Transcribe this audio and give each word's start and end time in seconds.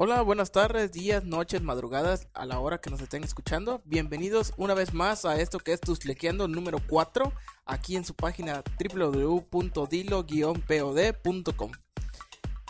Hola, 0.00 0.22
buenas 0.22 0.52
tardes, 0.52 0.92
días, 0.92 1.24
noches, 1.24 1.60
madrugadas, 1.60 2.28
a 2.32 2.46
la 2.46 2.60
hora 2.60 2.80
que 2.80 2.88
nos 2.88 3.00
estén 3.00 3.24
escuchando. 3.24 3.82
Bienvenidos 3.84 4.52
una 4.56 4.72
vez 4.72 4.94
más 4.94 5.24
a 5.24 5.40
esto 5.40 5.58
que 5.58 5.72
es 5.72 5.80
Tuslequeando 5.80 6.46
número 6.46 6.78
4, 6.86 7.32
aquí 7.66 7.96
en 7.96 8.04
su 8.04 8.14
página 8.14 8.62
www.dilo-pod.com. 8.78 11.72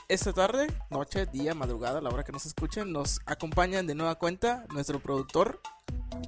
Esta 0.09 0.33
tarde, 0.33 0.69
noche, 0.89 1.27
día, 1.27 1.53
madrugada, 1.53 1.99
a 1.99 2.01
la 2.01 2.09
hora 2.09 2.25
que 2.25 2.33
nos 2.33 2.47
escuchen, 2.47 2.95
nos 2.95 3.21
acompañan 3.27 3.87
de 3.87 3.95
nueva 3.95 4.15
cuenta 4.15 4.65
nuestro 4.73 4.99
productor, 4.99 5.61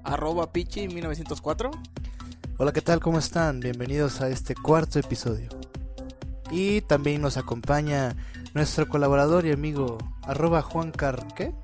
arroba 0.05 0.53
pichi1904. 0.53 1.71
Hola, 2.59 2.75
¿qué 2.75 2.83
tal? 2.83 3.01
¿Cómo 3.01 3.19
están? 3.19 3.61
Bienvenidos 3.61 4.21
a 4.21 4.29
este 4.29 4.55
cuarto 4.55 4.99
episodio. 4.99 5.49
Y 6.51 6.83
también 6.83 7.23
nos 7.23 7.39
acompaña 7.39 8.15
nuestro 8.55 8.89
colaborador 8.89 9.47
y 9.47 9.53
amigo 9.53 9.99
arroba 10.23 10.63
Juancar, 10.63 11.27
¿qué? 11.35 11.55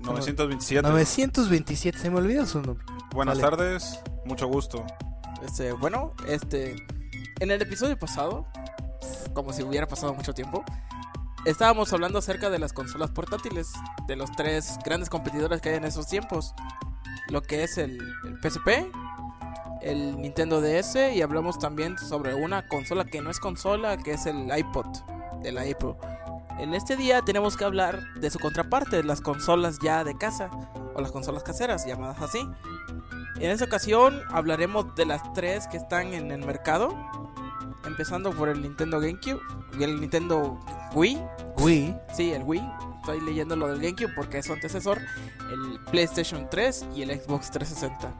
927. 0.00 0.88
927, 0.88 1.98
se 1.98 2.10
me 2.10 2.18
olvida 2.18 2.46
su 2.46 2.60
nombre. 2.60 2.84
Buenas 3.12 3.40
Vale. 3.40 3.56
tardes, 3.56 4.00
mucho 4.24 4.46
gusto. 4.46 4.84
Este, 5.44 5.72
bueno, 5.72 6.12
este, 6.26 6.74
en 7.40 7.50
el 7.50 7.62
episodio 7.62 7.98
pasado, 7.98 8.46
como 9.32 9.52
si 9.52 9.62
hubiera 9.62 9.86
pasado 9.86 10.14
mucho 10.14 10.34
tiempo, 10.34 10.64
estábamos 11.44 11.92
hablando 11.92 12.18
acerca 12.18 12.50
de 12.50 12.58
las 12.58 12.72
consolas 12.72 13.10
portátiles, 13.10 13.72
de 14.06 14.16
los 14.16 14.30
tres 14.32 14.78
grandes 14.84 15.08
competidores 15.08 15.60
que 15.60 15.70
hay 15.70 15.76
en 15.76 15.84
esos 15.84 16.08
tiempos, 16.08 16.54
lo 17.28 17.42
que 17.42 17.62
es 17.62 17.78
el, 17.78 17.98
el 18.24 18.38
PSP, 18.40 18.90
el 19.82 20.20
Nintendo 20.20 20.60
DS 20.60 20.96
y 21.14 21.22
hablamos 21.22 21.58
también 21.58 21.98
sobre 21.98 22.34
una 22.34 22.66
consola 22.68 23.04
que 23.04 23.20
no 23.20 23.30
es 23.30 23.40
consola, 23.40 23.96
que 23.96 24.12
es 24.12 24.26
el 24.26 24.50
iPod 24.56 24.86
de 25.42 25.52
la 25.52 25.62
Apple. 25.62 25.94
En 26.58 26.74
este 26.74 26.96
día 26.96 27.22
tenemos 27.22 27.56
que 27.56 27.64
hablar 27.64 28.14
de 28.14 28.30
su 28.30 28.38
contraparte, 28.38 29.02
las 29.02 29.20
consolas 29.20 29.78
ya 29.82 30.04
de 30.04 30.16
casa 30.16 30.50
o 30.94 31.00
las 31.00 31.10
consolas 31.10 31.42
caseras, 31.42 31.86
llamadas 31.86 32.20
así. 32.20 32.40
En 33.36 33.50
esta 33.50 33.64
ocasión 33.64 34.20
hablaremos 34.30 34.94
de 34.94 35.06
las 35.06 35.32
tres 35.32 35.66
que 35.66 35.76
están 35.76 36.12
en 36.12 36.30
el 36.30 36.44
mercado, 36.44 36.94
empezando 37.84 38.30
por 38.32 38.48
el 38.48 38.62
Nintendo 38.62 39.00
GameCube, 39.00 39.40
el 39.80 40.00
Nintendo 40.00 40.60
Wii, 40.94 41.18
Wii, 41.58 41.96
sí, 42.14 42.32
el 42.32 42.42
Wii. 42.44 42.62
Estoy 43.00 43.20
leyendo 43.20 43.56
lo 43.56 43.66
del 43.66 43.80
GameCube 43.80 44.12
porque 44.14 44.38
es 44.38 44.46
su 44.46 44.52
antecesor, 44.52 44.98
el 45.50 45.80
PlayStation 45.90 46.48
3 46.48 46.86
y 46.94 47.02
el 47.02 47.20
Xbox 47.20 47.50
360. 47.50 48.12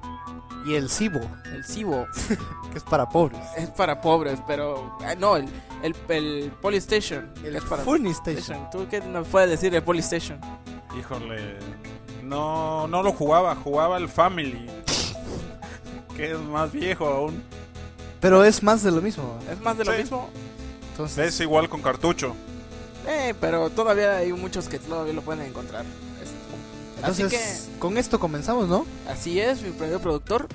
y 0.67 0.75
el 0.75 0.89
Cibo, 0.91 1.21
El 1.53 1.65
Cibo 1.65 2.07
que 2.73 2.79
es 2.79 2.85
para 2.85 3.09
pobres. 3.09 3.41
es 3.57 3.71
para 3.71 4.01
pobres, 4.01 4.41
pero 4.47 4.99
ah, 5.05 5.15
no, 5.17 5.37
el, 5.37 5.49
el, 5.83 5.95
el 6.09 6.53
Polystation 6.61 7.31
El 7.45 7.57
es 7.57 7.65
para 7.65 7.83
Funny 7.85 8.11
Station. 8.11 8.71
¿Tú 8.71 8.87
qué 8.91 9.01
nos 9.01 9.27
puedes 9.29 9.51
decir 9.51 9.73
de 9.73 9.83
Polystation? 9.83 10.41
Híjole, 10.99 11.57
no, 12.23 12.87
no 12.89 13.03
lo 13.03 13.13
jugaba, 13.13 13.55
jugaba 13.57 13.97
el 13.99 14.09
Family, 14.09 14.67
que 16.17 16.33
es 16.33 16.39
más 16.39 16.71
viejo 16.73 17.07
aún. 17.07 17.43
Pero 18.21 18.45
es 18.45 18.63
más 18.63 18.83
de 18.83 18.91
lo 18.93 19.01
mismo. 19.03 19.39
Es 19.51 19.61
más 19.61 19.77
de 19.79 19.85
lo 19.85 19.93
mismo. 19.93 20.29
Entonces, 20.93 21.29
Es 21.35 21.41
igual 21.41 21.69
con 21.69 21.83
cartucho. 21.83 22.35
Eh, 23.09 23.35
pero 23.41 23.69
todavía 23.71 24.19
hay 24.19 24.33
muchos 24.33 24.69
que 24.69 24.79
todavía 24.79 25.13
lo 25.13 25.23
pueden 25.23 25.45
encontrar. 25.47 25.85
Es- 26.23 27.03
Así 27.03 27.23
entonces 27.23 27.71
con 27.81 27.99
esto 27.99 28.21
comenzamos, 28.21 28.69
¿no? 28.69 28.87
Así 29.09 29.41
es, 29.41 29.61
mi 29.63 29.71
primer 29.71 29.99
productor. 29.99 30.47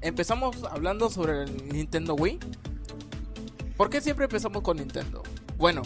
Empezamos 0.00 0.56
hablando 0.70 1.10
sobre 1.10 1.44
el 1.44 1.68
Nintendo 1.68 2.14
Wii. 2.14 2.40
¿Por 3.76 3.90
qué 3.90 4.00
siempre 4.00 4.24
empezamos 4.24 4.62
con 4.62 4.78
Nintendo? 4.78 5.22
Bueno, 5.58 5.82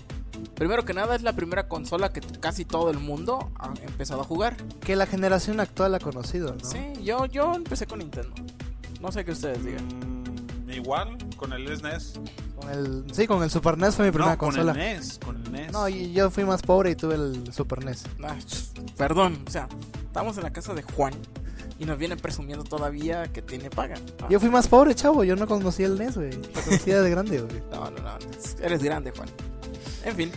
primero 0.54 0.84
que 0.84 0.94
nada 0.94 1.16
es 1.16 1.22
la 1.22 1.32
primera 1.32 1.68
consola 1.68 2.12
que 2.12 2.20
casi 2.20 2.64
todo 2.64 2.90
el 2.90 2.98
mundo 2.98 3.50
ha 3.56 3.72
empezado 3.82 4.20
a 4.20 4.24
jugar. 4.24 4.56
Que 4.80 4.94
la 4.94 5.06
generación 5.06 5.60
actual 5.60 5.94
ha 5.94 5.98
conocido, 5.98 6.54
¿no? 6.54 6.64
Sí, 6.64 6.78
yo, 7.02 7.26
yo 7.26 7.54
empecé 7.54 7.86
con 7.86 7.98
Nintendo. 7.98 8.32
No 9.00 9.10
sé 9.10 9.24
qué 9.24 9.32
ustedes 9.32 9.64
digan. 9.64 9.86
Mm, 9.86 10.70
igual 10.70 11.18
con 11.36 11.52
el 11.52 11.76
SNES. 11.76 12.20
Con 12.56 12.70
el, 12.70 13.04
sí, 13.12 13.26
con 13.26 13.42
el 13.42 13.50
Super 13.50 13.78
NES 13.78 13.96
fue 13.96 14.04
mi 14.04 14.10
primera 14.12 14.32
no, 14.32 14.38
con 14.38 14.50
consola. 14.50 14.72
el 14.72 14.78
NES, 14.78 15.18
con 15.24 15.36
el 15.44 15.50
NES. 15.50 15.72
No, 15.72 15.88
y 15.88 16.12
yo 16.12 16.30
fui 16.30 16.44
más 16.44 16.62
pobre 16.62 16.90
y 16.90 16.94
tuve 16.94 17.14
el 17.14 17.52
Super 17.52 17.84
NES. 17.84 18.04
Ah, 18.22 18.36
perdón, 18.96 19.42
o 19.46 19.50
sea, 19.50 19.68
estamos 20.04 20.36
en 20.36 20.44
la 20.44 20.52
casa 20.52 20.74
de 20.74 20.82
Juan 20.82 21.14
y 21.80 21.84
nos 21.86 21.98
viene 21.98 22.16
presumiendo 22.16 22.62
todavía 22.62 23.24
que 23.32 23.42
tiene 23.42 23.70
paga. 23.70 23.96
Ah, 24.22 24.26
Yo 24.30 24.38
fui 24.38 24.50
más 24.50 24.68
pobre, 24.68 24.94
chavo. 24.94 25.24
Yo 25.24 25.34
no 25.34 25.48
conocía 25.48 25.86
el 25.86 25.98
NES, 25.98 26.14
güey. 26.16 26.30
Lo 26.30 26.60
conocía 26.62 27.02
de 27.02 27.10
grande, 27.10 27.40
güey. 27.40 27.60
No, 27.72 27.90
no, 27.90 27.98
no. 28.00 28.18
Eres 28.62 28.82
grande, 28.82 29.10
Juan. 29.10 29.28
En 30.04 30.14
fin. 30.14 30.30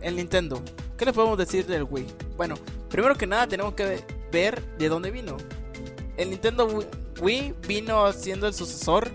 El 0.00 0.14
Nintendo. 0.16 0.62
¿Qué 0.96 1.04
le 1.04 1.12
podemos 1.12 1.36
decir 1.36 1.66
del 1.66 1.82
Wii? 1.84 2.06
Bueno, 2.36 2.54
primero 2.88 3.16
que 3.16 3.26
nada 3.26 3.46
tenemos 3.48 3.74
que 3.74 4.02
ver 4.30 4.62
de 4.78 4.88
dónde 4.88 5.10
vino. 5.10 5.36
El 6.16 6.30
Nintendo 6.30 6.68
Wii- 6.68 6.86
Wii 7.20 7.54
vino 7.66 8.12
siendo 8.12 8.46
el 8.46 8.54
sucesor 8.54 9.08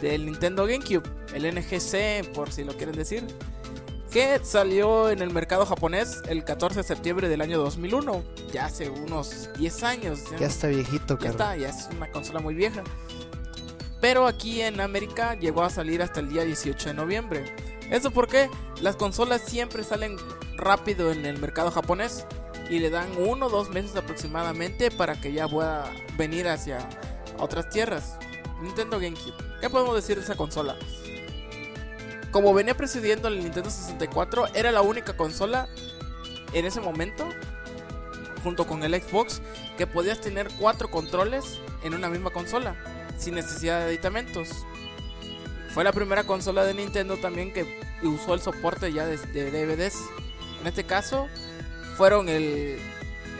del 0.00 0.24
Nintendo 0.26 0.66
GameCube, 0.66 1.02
el 1.34 1.44
NGC, 1.54 2.32
por 2.32 2.50
si 2.52 2.64
lo 2.64 2.72
quieren 2.76 2.96
decir, 2.96 3.24
que 4.10 4.40
salió 4.42 5.08
en 5.10 5.22
el 5.22 5.30
mercado 5.30 5.64
japonés 5.64 6.22
el 6.28 6.44
14 6.44 6.80
de 6.80 6.82
septiembre 6.82 7.28
del 7.28 7.40
año 7.40 7.58
2001, 7.58 8.22
ya 8.52 8.66
hace 8.66 8.90
unos 8.90 9.48
10 9.56 9.82
años. 9.84 10.20
Ya 10.38 10.46
está 10.48 10.66
viejito, 10.66 11.18
Ya 11.18 11.30
está, 11.30 11.56
ya 11.56 11.68
es 11.68 11.88
una 11.96 12.10
consola 12.10 12.40
muy 12.40 12.54
vieja. 12.54 12.82
Pero 14.00 14.26
aquí 14.26 14.62
en 14.62 14.80
América 14.80 15.34
llegó 15.34 15.62
a 15.62 15.70
salir 15.70 16.02
hasta 16.02 16.20
el 16.20 16.28
día 16.28 16.42
18 16.44 16.88
de 16.88 16.94
noviembre. 16.94 17.54
¿Eso 17.90 18.10
porque 18.10 18.48
Las 18.80 18.96
consolas 18.96 19.42
siempre 19.42 19.84
salen 19.84 20.16
rápido 20.56 21.12
en 21.12 21.26
el 21.26 21.38
mercado 21.38 21.70
japonés 21.70 22.24
y 22.70 22.78
le 22.78 22.88
dan 22.88 23.10
uno 23.18 23.46
o 23.46 23.50
dos 23.50 23.68
meses 23.68 23.94
aproximadamente 23.96 24.90
para 24.90 25.20
que 25.20 25.32
ya 25.32 25.46
pueda 25.46 25.90
venir 26.16 26.48
hacia 26.48 26.88
otras 27.38 27.68
tierras. 27.68 28.16
Nintendo 28.62 28.98
GameCube. 28.98 29.34
¿Qué 29.60 29.68
podemos 29.68 29.94
decir 29.94 30.16
de 30.16 30.22
esa 30.22 30.34
consola? 30.34 30.76
Como 32.30 32.54
venía 32.54 32.76
precediendo 32.76 33.28
el 33.28 33.40
Nintendo 33.40 33.70
64, 33.70 34.54
era 34.54 34.70
la 34.70 34.82
única 34.82 35.16
consola 35.16 35.68
en 36.52 36.64
ese 36.64 36.80
momento, 36.80 37.28
junto 38.44 38.66
con 38.66 38.84
el 38.84 38.94
Xbox, 39.00 39.42
que 39.76 39.86
podías 39.86 40.20
tener 40.20 40.48
cuatro 40.58 40.90
controles 40.90 41.58
en 41.82 41.94
una 41.94 42.08
misma 42.08 42.30
consola, 42.30 42.76
sin 43.18 43.34
necesidad 43.34 43.80
de 43.80 43.86
aditamentos. 43.86 44.48
Fue 45.74 45.84
la 45.84 45.92
primera 45.92 46.24
consola 46.24 46.64
de 46.64 46.74
Nintendo 46.74 47.16
también 47.16 47.52
que 47.52 47.80
usó 48.02 48.34
el 48.34 48.40
soporte 48.40 48.92
ya 48.92 49.06
de, 49.06 49.16
DVDs. 49.16 49.96
En 50.60 50.66
este 50.66 50.84
caso, 50.84 51.28
fueron 51.96 52.28
el, 52.28 52.78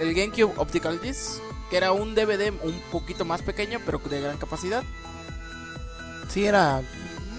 el 0.01 0.15
GameCube 0.15 0.53
Optical 0.57 1.01
Disc, 1.01 1.41
que 1.71 1.77
era 1.77 1.93
un 1.93 2.15
DVD 2.15 2.53
un 2.63 2.81
poquito 2.91 3.25
más 3.25 3.43
pequeño, 3.43 3.81
pero 3.87 3.99
de 3.99 4.21
gran 4.21 4.37
capacidad. 4.39 4.83
Sí, 6.29 6.47
era. 6.47 6.83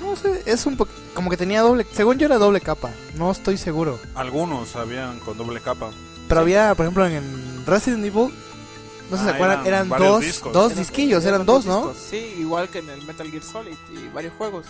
No 0.01 0.16
sé, 0.16 0.44
es 0.45 0.66
un 0.66 0.75
poco. 0.78 0.91
Como 1.13 1.29
que 1.29 1.38
tenía 1.38 1.62
doble. 1.62 1.85
Según 1.94 2.17
yo 2.17 2.25
era 2.25 2.38
doble 2.38 2.59
capa. 2.59 2.89
No 3.16 3.31
estoy 3.31 3.57
seguro. 3.57 4.00
Algunos 4.15 4.75
habían 4.75 5.19
con 5.19 5.38
doble 5.38 5.62
capa. 5.62 5.92
Pero 6.27 6.42
había, 6.42 6.74
por 6.75 6.86
ejemplo, 6.86 7.06
en 7.07 7.63
Resident 7.65 8.03
Evil. 8.03 8.33
No 9.09 9.18
sé 9.18 9.24
si 9.24 9.30
Ah, 9.30 9.31
se 9.31 9.36
acuerdan, 9.36 9.68
eran 9.68 9.89
dos, 9.89 10.21
discos. 10.21 10.53
dos 10.53 10.75
disquillos, 10.75 11.25
eran 11.25 11.45
dos, 11.45 11.65
¿no? 11.65 11.94
Sí, 11.94 12.33
igual 12.39 12.69
que 12.69 12.80
en 12.80 12.89
el 12.89 13.03
Metal 13.06 13.30
Gear 13.30 13.44
Solid 13.44 13.75
y 13.94 14.07
varios 14.13 14.33
juegos. 14.38 14.65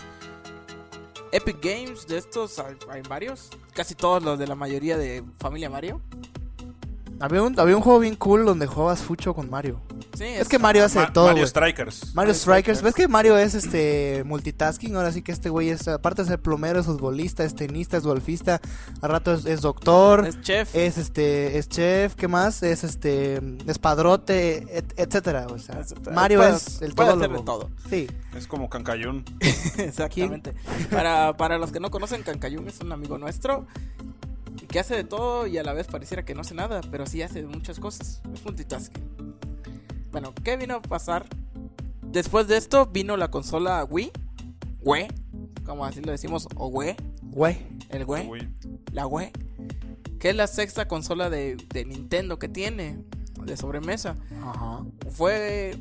Epic 1.30 1.58
Games, 1.62 2.06
de 2.08 2.18
estos 2.18 2.58
hay, 2.58 2.76
hay 2.90 3.02
varios. 3.02 3.48
Casi 3.72 3.94
todos 3.94 4.22
los 4.22 4.38
de 4.38 4.46
la 4.46 4.54
mayoría 4.56 4.98
de 4.98 5.22
Familia 5.38 5.70
Mario. 5.70 6.00
Había 7.22 7.40
un, 7.42 7.58
había 7.60 7.76
un 7.76 7.82
juego 7.82 8.00
bien 8.00 8.16
cool 8.16 8.44
donde 8.44 8.66
jugabas 8.66 9.00
Fucho 9.00 9.32
con 9.32 9.48
Mario. 9.48 9.80
Sí, 10.18 10.24
Es 10.24 10.48
que 10.48 10.58
Mario 10.58 10.84
hace 10.84 10.98
de 10.98 11.06
todo, 11.06 11.28
Mario. 11.28 11.46
Strikers. 11.46 12.00
Mario 12.06 12.14
Mario 12.16 12.34
Strikers, 12.34 12.78
Strikers. 12.78 12.82
¿ves 12.82 12.94
que 12.94 13.06
Mario 13.08 13.38
es 13.38 13.54
este 13.54 14.24
multitasking? 14.26 14.96
Ahora 14.96 15.12
sí 15.12 15.22
que 15.22 15.30
este 15.30 15.48
güey 15.48 15.70
es, 15.70 15.86
aparte 15.86 16.22
de 16.22 16.28
ser 16.28 16.40
plomero, 16.42 16.80
es 16.80 16.86
futbolista, 16.86 17.44
es 17.44 17.54
tenista, 17.54 17.96
es 17.96 18.02
golfista, 18.02 18.60
a 19.00 19.06
rato 19.08 19.32
es, 19.34 19.46
es 19.46 19.60
doctor, 19.60 20.26
es 20.26 20.40
chef. 20.40 20.74
es 20.74 20.98
este, 20.98 21.58
es 21.58 21.68
chef, 21.68 22.14
¿qué 22.16 22.26
más? 22.28 22.62
Es 22.64 22.82
este, 22.82 23.40
es 23.66 23.78
padrote, 23.78 24.66
et- 24.76 24.92
etcétera. 24.96 25.46
O 25.48 25.58
sea, 25.60 25.76
Etcétera. 25.80 26.14
Mario 26.16 26.38
Puede- 26.40 26.56
es 26.56 26.82
el 26.82 26.94
puede 26.94 27.08
hacer 27.10 27.20
todólogo. 27.28 27.38
de 27.38 27.44
todo. 27.46 27.70
Sí, 27.88 28.08
Es 28.36 28.46
como 28.48 28.68
Cancayún. 28.68 29.24
Exactamente. 29.78 30.54
Para, 30.90 31.36
para 31.36 31.56
los 31.58 31.70
que 31.72 31.78
no 31.80 31.90
conocen, 31.90 32.22
Cancayún 32.24 32.68
es 32.68 32.80
un 32.80 32.90
amigo 32.92 33.16
nuestro 33.16 33.64
que 34.68 34.78
hace 34.78 34.96
de 34.96 35.04
todo 35.04 35.46
y 35.46 35.58
a 35.58 35.62
la 35.62 35.72
vez 35.72 35.86
pareciera 35.86 36.24
que 36.24 36.34
no 36.34 36.40
hace 36.40 36.54
nada, 36.54 36.80
pero 36.90 37.06
sí 37.06 37.22
hace 37.22 37.42
muchas 37.44 37.78
cosas. 37.78 38.22
Es 38.32 38.44
multitasking. 38.44 39.02
Bueno, 40.10 40.34
¿qué 40.44 40.56
vino 40.56 40.76
a 40.76 40.82
pasar? 40.82 41.26
Después 42.02 42.48
de 42.48 42.56
esto 42.56 42.86
vino 42.86 43.16
la 43.16 43.30
consola 43.30 43.84
Wii. 43.84 44.12
Wii, 44.82 45.08
como 45.64 45.84
así 45.84 46.00
lo 46.00 46.10
decimos, 46.10 46.48
o 46.56 46.66
Wii, 46.66 46.96
güey. 47.22 47.58
el 47.90 48.04
Wii, 48.04 48.48
la 48.92 49.06
Wii, 49.06 49.30
que 50.18 50.30
es 50.30 50.36
la 50.36 50.46
sexta 50.46 50.88
consola 50.88 51.30
de, 51.30 51.56
de 51.72 51.84
Nintendo 51.84 52.38
que 52.38 52.48
tiene 52.48 52.98
de 53.44 53.56
sobremesa. 53.56 54.16
Ajá. 54.42 54.84
fue 55.10 55.76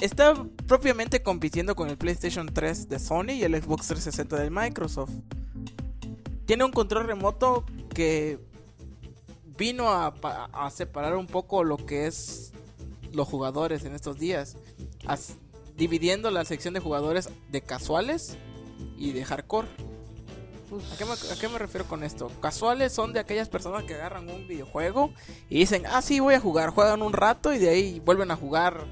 está 0.00 0.34
propiamente 0.66 1.22
compitiendo 1.22 1.74
con 1.74 1.88
el 1.88 1.96
PlayStation 1.96 2.46
3 2.52 2.88
de 2.88 2.98
Sony 2.98 3.30
y 3.30 3.44
el 3.44 3.60
Xbox 3.60 3.86
360 3.88 4.36
de 4.36 4.50
Microsoft. 4.50 5.12
Tiene 6.46 6.64
un 6.64 6.72
control 6.72 7.06
remoto 7.06 7.64
que 7.94 8.38
vino 9.58 9.88
a, 9.90 10.14
a 10.52 10.70
separar 10.70 11.16
un 11.16 11.26
poco 11.26 11.64
lo 11.64 11.76
que 11.76 12.06
es 12.06 12.52
los 13.12 13.26
jugadores 13.28 13.84
en 13.84 13.94
estos 13.94 14.18
días, 14.18 14.56
as- 15.06 15.34
dividiendo 15.76 16.30
la 16.30 16.44
sección 16.44 16.74
de 16.74 16.80
jugadores 16.80 17.28
de 17.50 17.60
casuales 17.62 18.36
y 18.96 19.12
de 19.12 19.24
hardcore. 19.24 19.68
¿A 20.92 20.96
qué, 20.98 21.04
me, 21.04 21.12
a 21.12 21.40
qué 21.40 21.48
me 21.48 21.58
refiero 21.58 21.86
con 21.86 22.02
esto? 22.02 22.30
Casuales 22.40 22.92
son 22.92 23.12
de 23.12 23.20
aquellas 23.20 23.48
personas 23.48 23.84
que 23.84 23.94
agarran 23.94 24.28
un 24.28 24.46
videojuego 24.48 25.12
y 25.48 25.60
dicen, 25.60 25.84
ah, 25.86 26.02
sí, 26.02 26.20
voy 26.20 26.34
a 26.34 26.40
jugar. 26.40 26.70
Juegan 26.70 27.02
un 27.02 27.12
rato 27.12 27.52
y 27.54 27.58
de 27.58 27.70
ahí 27.70 28.00
vuelven 28.04 28.30
a 28.30 28.36
jugar 28.36 28.84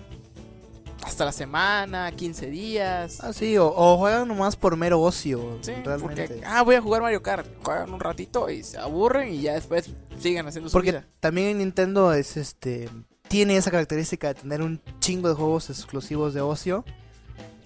hasta 1.04 1.24
la 1.24 1.32
semana, 1.32 2.10
15 2.12 2.46
días. 2.50 3.18
Ah, 3.22 3.32
sí, 3.32 3.56
o, 3.58 3.66
o 3.66 3.96
juegan 3.98 4.26
nomás 4.28 4.56
por 4.56 4.76
mero 4.76 5.00
ocio, 5.00 5.58
Sí, 5.62 5.72
realmente. 5.84 6.26
porque, 6.28 6.42
ah, 6.46 6.62
voy 6.62 6.74
a 6.76 6.80
jugar 6.80 7.02
Mario 7.02 7.22
Kart. 7.22 7.46
Juegan 7.62 7.92
un 7.92 8.00
ratito 8.00 8.48
y 8.50 8.62
se 8.62 8.78
aburren 8.78 9.32
y 9.34 9.42
ya 9.42 9.54
después 9.54 9.90
siguen 10.18 10.46
haciendo 10.46 10.68
su 10.70 10.72
Porque 10.72 10.92
vida. 10.92 11.06
también 11.20 11.58
Nintendo 11.58 12.12
es 12.12 12.36
este 12.36 12.88
tiene 13.28 13.56
esa 13.56 13.70
característica 13.70 14.28
de 14.28 14.34
tener 14.34 14.62
un 14.62 14.80
chingo 15.00 15.28
de 15.28 15.34
juegos 15.34 15.68
exclusivos 15.70 16.34
de 16.34 16.40
ocio 16.42 16.84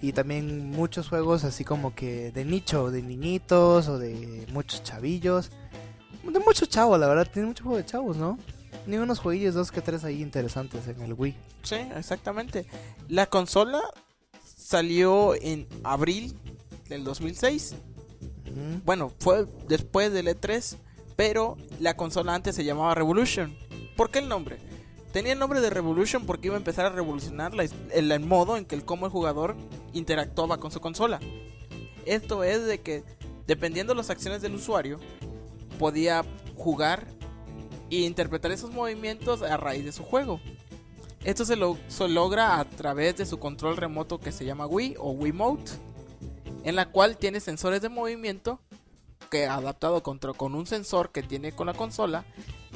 y 0.01 0.13
también 0.13 0.69
muchos 0.71 1.09
juegos 1.09 1.43
así 1.43 1.63
como 1.65 1.93
que 1.93 2.31
de 2.31 2.45
nicho, 2.45 2.89
de 2.91 3.01
niñitos 3.01 3.87
o 3.89 3.99
de 3.99 4.47
muchos 4.51 4.81
chavillos. 4.83 5.51
De 6.23 6.39
muchos 6.39 6.69
chavos, 6.69 6.99
la 6.99 7.07
verdad, 7.07 7.27
tiene 7.31 7.47
mucho 7.49 7.63
juego 7.63 7.77
de 7.77 7.85
chavos, 7.85 8.17
¿no? 8.17 8.37
Ni 8.89 8.97
unos 8.97 9.19
jueguillos, 9.19 9.53
dos 9.53 9.71
que 9.71 9.81
tres 9.81 10.03
ahí 10.03 10.19
interesantes 10.21 10.87
en 10.87 10.99
el 11.01 11.13
Wii. 11.13 11.35
Sí, 11.61 11.75
exactamente. 11.95 12.65
La 13.07 13.27
consola 13.27 13.81
salió 14.43 15.35
en 15.35 15.67
abril 15.83 16.35
del 16.87 17.03
2006. 17.03 17.75
Ujú. 18.45 18.81
Bueno, 18.85 19.11
fue 19.19 19.45
después 19.67 20.11
del 20.11 20.27
E3, 20.27 20.75
pero 21.15 21.55
la 21.79 21.95
consola 21.95 22.33
antes 22.33 22.55
se 22.55 22.63
llamaba 22.63 22.95
Revolution. 22.95 23.55
¿Por 23.95 24.09
qué 24.09 24.19
el 24.19 24.27
nombre? 24.27 24.57
Tenía 25.13 25.33
el 25.33 25.39
nombre 25.39 25.61
de 25.61 25.69
Revolution 25.69 26.25
porque 26.25 26.47
iba 26.47 26.55
a 26.55 26.57
empezar 26.57 26.87
a 26.87 26.89
revolucionar 26.89 27.53
la- 27.53 27.65
el, 27.93 28.11
el 28.11 28.19
modo 28.21 28.57
en 28.57 28.65
que 28.65 28.73
el 28.75 28.85
cómo 28.85 29.05
el 29.05 29.11
jugador 29.11 29.55
interactuaba 29.93 30.57
con 30.57 30.71
su 30.71 30.79
consola. 30.81 31.19
Esto 32.05 32.43
es 32.43 32.65
de 32.65 32.79
que 32.81 33.03
dependiendo 33.45 33.93
de 33.93 33.97
las 33.97 34.09
acciones 34.09 34.41
del 34.41 34.55
usuario, 34.55 34.99
podía 35.77 36.23
jugar 36.55 37.05
e 37.89 37.97
interpretar 37.97 38.51
esos 38.51 38.71
movimientos 38.71 39.41
a 39.41 39.57
raíz 39.57 39.85
de 39.85 39.91
su 39.91 40.03
juego. 40.03 40.39
Esto 41.23 41.43
se, 41.45 41.55
lo, 41.55 41.77
se 41.87 42.07
logra 42.07 42.59
a 42.59 42.65
través 42.65 43.17
de 43.17 43.25
su 43.25 43.39
control 43.39 43.77
remoto 43.77 44.19
que 44.19 44.31
se 44.31 44.45
llama 44.45 44.67
Wii 44.67 44.95
o 44.99 45.11
Wiimote, 45.11 45.71
en 46.63 46.75
la 46.75 46.91
cual 46.91 47.17
tiene 47.17 47.39
sensores 47.39 47.81
de 47.81 47.89
movimiento 47.89 48.59
que 49.29 49.45
adaptado 49.45 50.01
contra, 50.01 50.33
con 50.33 50.55
un 50.55 50.65
sensor 50.65 51.11
que 51.11 51.23
tiene 51.23 51.51
con 51.51 51.67
la 51.67 51.73
consola, 51.73 52.25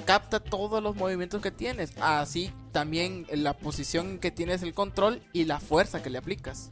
capta 0.06 0.40
todos 0.40 0.84
los 0.84 0.96
movimientos 0.96 1.42
que 1.42 1.52
tienes, 1.52 1.94
así 2.00 2.52
también 2.72 3.26
la 3.32 3.54
posición 3.58 4.20
que 4.20 4.32
tienes 4.32 4.62
el 4.62 4.74
control 4.74 5.22
y 5.34 5.46
la 5.46 5.60
fuerza 5.60 6.04
que 6.04 6.10
le 6.10 6.18
aplicas. 6.18 6.72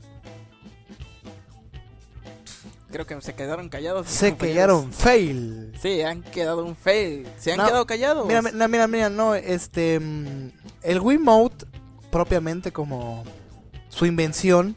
Creo 2.92 3.08
que 3.08 3.20
se 3.22 3.34
quedaron 3.34 3.70
callados. 3.70 4.08
Se 4.08 4.36
quedaron 4.36 4.92
fail. 4.92 5.72
Sí, 5.82 6.02
han 6.02 6.22
quedado 6.24 6.66
un 6.66 6.76
fail. 6.76 7.28
Se 7.38 7.54
han 7.54 7.58
No, 7.58 7.66
quedado 7.66 7.86
callados. 7.86 8.28
Mira, 8.28 8.42
mira, 8.42 8.68
mira, 8.68 8.88
mira, 8.88 9.10
no, 9.10 9.34
este 9.36 10.00
mm, 10.00 10.52
el 10.84 11.00
Wiimote 11.00 11.66
propiamente 12.12 12.72
como 12.74 13.24
su 13.90 14.06
invención 14.06 14.76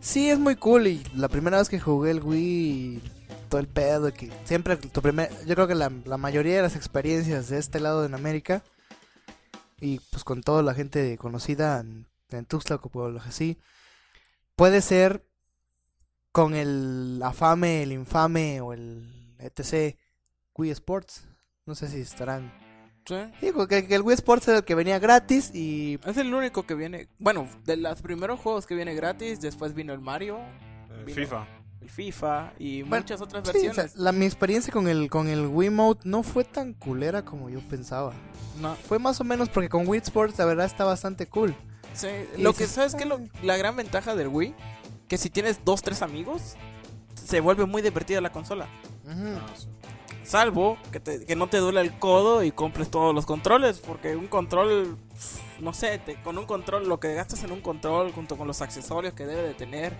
sí 0.00 0.30
es 0.30 0.38
muy 0.38 0.56
cool 0.56 0.86
y 0.86 1.02
la 1.14 1.28
primera 1.28 1.58
vez 1.58 1.68
que 1.68 1.78
jugué 1.78 2.10
el 2.10 2.22
Wii 2.22 3.02
todo 3.48 3.60
el 3.60 3.68
pedo 3.68 4.12
que 4.12 4.32
siempre 4.44 4.76
tu 4.76 5.02
primer 5.02 5.30
yo 5.44 5.54
creo 5.54 5.66
que 5.66 5.74
la, 5.74 5.92
la 6.04 6.16
mayoría 6.16 6.56
de 6.56 6.62
las 6.62 6.76
experiencias 6.76 7.48
de 7.48 7.58
este 7.58 7.80
lado 7.80 8.04
en 8.04 8.14
América 8.14 8.62
y 9.78 10.00
pues 10.10 10.24
con 10.24 10.42
toda 10.42 10.62
la 10.62 10.74
gente 10.74 11.18
conocida 11.18 11.80
en, 11.80 12.06
en 12.30 12.46
Tuxtla 12.46 12.76
o 12.76 13.18
así 13.18 13.58
puede 14.56 14.80
ser 14.80 15.25
con 16.36 16.54
el 16.54 17.18
afame, 17.24 17.82
el 17.82 17.92
infame 17.92 18.60
o 18.60 18.74
el 18.74 19.34
etc 19.38 19.96
Wii 20.54 20.70
Sports. 20.72 21.24
No 21.64 21.74
sé 21.74 21.88
si 21.88 22.00
estarán. 22.00 22.52
Sí. 23.06 23.14
Digo 23.40 23.66
que, 23.66 23.86
que 23.88 23.94
el 23.94 24.02
Wii 24.02 24.16
Sports 24.16 24.46
era 24.48 24.58
el 24.58 24.64
que 24.64 24.74
venía 24.74 24.98
gratis 24.98 25.50
y. 25.54 25.98
Es 26.04 26.18
el 26.18 26.34
único 26.34 26.66
que 26.66 26.74
viene. 26.74 27.08
Bueno, 27.18 27.48
de 27.64 27.78
los 27.78 28.02
primeros 28.02 28.38
juegos 28.38 28.66
que 28.66 28.74
viene 28.74 28.94
gratis, 28.94 29.40
después 29.40 29.72
vino 29.72 29.94
el 29.94 30.00
Mario, 30.00 30.38
Vino. 31.06 31.14
FIFA. 31.16 31.46
el 31.80 31.88
FIFA 31.88 32.52
y 32.58 32.82
Bueno, 32.82 32.98
muchas 33.04 33.22
otras 33.22 33.42
sí, 33.48 33.48
o 33.48 33.52
sea, 33.52 33.62
versiones. 33.84 33.96
la, 33.96 34.12
mi 34.12 34.26
experiencia 34.26 34.70
con 34.74 34.88
el, 34.88 35.08
con 35.08 35.28
el 35.28 35.46
Wii 35.46 35.70
Mode 35.70 36.00
no 36.04 36.22
fue 36.22 36.44
tan 36.44 36.74
culera 36.74 37.24
como 37.24 37.48
yo 37.48 37.60
pensaba. 37.66 38.12
No, 38.60 38.74
Fue 38.74 38.98
más 38.98 39.18
o 39.22 39.24
menos 39.24 39.48
porque 39.48 39.70
con 39.70 39.88
Wii 39.88 40.02
Sports 40.02 40.38
la 40.38 40.44
verdad 40.44 40.66
está 40.66 40.84
bastante 40.84 41.26
cool. 41.28 41.54
sí, 41.94 42.08
Y 42.36 42.42
lo 42.42 42.52
que 42.52 42.66
sabes 42.66 42.94
que 42.94 43.06
lo- 43.06 43.20
la 43.42 43.56
gran 43.56 43.74
ventaja 43.76 44.14
del 44.14 44.28
Wii, 44.28 44.54
que 45.08 45.18
si 45.18 45.30
tienes 45.30 45.64
dos, 45.64 45.82
tres 45.82 46.02
amigos, 46.02 46.56
se 47.14 47.40
vuelve 47.40 47.66
muy 47.66 47.82
divertida 47.82 48.20
la 48.20 48.30
consola. 48.32 48.66
Ah. 49.08 49.38
Salvo 50.24 50.76
que, 50.90 50.98
te- 51.00 51.24
que 51.24 51.36
no 51.36 51.46
te 51.48 51.58
duele 51.58 51.80
el 51.80 51.98
codo 51.98 52.42
y 52.42 52.50
compres 52.50 52.90
todos 52.90 53.14
los 53.14 53.26
controles, 53.26 53.78
porque 53.78 54.16
un 54.16 54.26
control, 54.26 54.96
no 55.60 55.72
sé, 55.72 55.98
te- 55.98 56.20
con 56.22 56.36
un 56.38 56.46
control, 56.46 56.88
lo 56.88 56.98
que 56.98 57.14
gastas 57.14 57.44
en 57.44 57.52
un 57.52 57.60
control 57.60 58.12
junto 58.12 58.36
con 58.36 58.46
los 58.48 58.60
accesorios 58.60 59.14
que 59.14 59.24
debe 59.24 59.42
de 59.42 59.54
tener, 59.54 59.96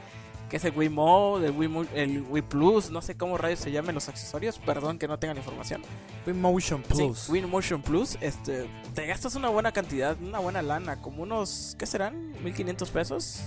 que 0.50 0.56
es 0.56 0.64
el 0.64 0.76
Wii 0.76 0.88
Mode, 0.88 1.46
el 1.48 1.52
Wii, 1.56 1.68
Mo- 1.68 1.86
el 1.94 2.22
Wii 2.28 2.42
Plus, 2.42 2.90
no 2.90 3.02
sé 3.02 3.16
cómo 3.16 3.38
rayos 3.38 3.60
se 3.60 3.70
llamen 3.70 3.94
los 3.94 4.08
accesorios, 4.08 4.58
perdón 4.58 4.98
que 4.98 5.06
no 5.06 5.16
tenga 5.18 5.34
la 5.34 5.40
información. 5.40 5.82
Wii 6.26 6.34
Motion 6.36 6.82
Plus. 6.82 7.18
Sí, 7.20 7.32
Wii 7.32 7.42
Motion 7.46 7.82
Plus, 7.82 8.18
este, 8.20 8.68
te 8.94 9.06
gastas 9.06 9.36
una 9.36 9.48
buena 9.48 9.70
cantidad, 9.70 10.16
una 10.20 10.40
buena 10.40 10.60
lana, 10.62 11.00
como 11.02 11.22
unos, 11.22 11.76
¿qué 11.78 11.86
serán? 11.86 12.32
¿1500 12.44 12.90
pesos? 12.90 13.40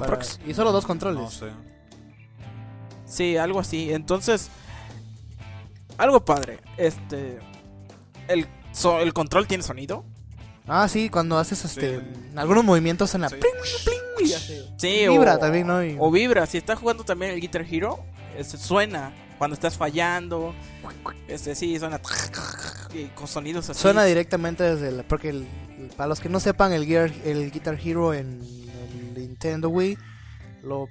Para- 0.00 0.18
y 0.46 0.54
solo 0.54 0.72
dos 0.72 0.86
controles. 0.86 1.20
No 1.22 1.30
sé. 1.30 1.46
Sí, 3.06 3.36
algo 3.36 3.60
así. 3.60 3.92
Entonces, 3.92 4.48
algo 5.98 6.24
padre. 6.24 6.58
Este, 6.76 7.38
el, 8.28 8.46
so- 8.72 9.00
el 9.00 9.12
control 9.12 9.46
tiene 9.46 9.62
sonido. 9.62 10.04
Ah, 10.66 10.88
sí, 10.88 11.08
cuando 11.10 11.38
haces 11.38 11.64
este 11.64 11.98
Sí. 11.98 12.06
algunos 12.36 12.64
movimientos 12.64 13.14
en 13.14 13.22
la 13.22 13.28
Sí. 13.28 13.36
y 14.24 14.32
hace- 14.32 14.64
Sí, 14.78 15.08
Vibra 15.08 15.34
o, 15.34 15.38
también, 15.38 15.66
¿no? 15.66 15.84
Y- 15.84 15.96
O 15.98 16.10
vibra. 16.10 16.46
Si 16.46 16.56
estás 16.58 16.78
jugando 16.78 17.04
también 17.04 17.32
el 17.32 17.40
Guitar 17.40 17.66
Hero, 17.68 17.98
este, 18.36 18.56
suena 18.56 19.12
cuando 19.38 19.54
estás 19.54 19.76
fallando. 19.76 20.54
Este, 21.28 21.54
sí, 21.54 21.78
suena 21.78 22.00
y 22.94 23.06
con 23.08 23.26
sonidos 23.26 23.68
así. 23.70 23.80
Suena 23.80 24.04
directamente 24.04 24.62
desde 24.62 24.92
la, 24.92 25.02
porque 25.02 25.30
el- 25.30 25.46
el- 25.78 25.88
para 25.96 26.06
los 26.08 26.20
que 26.20 26.28
no 26.28 26.38
sepan 26.40 26.72
el 26.72 26.86
Gear, 26.86 27.12
el 27.24 27.50
Guitar 27.50 27.78
Hero 27.82 28.14
en 28.14 28.40
el 29.16 29.22
Nintendo 29.22 29.68
Wii 29.68 29.96
lo 30.62 30.88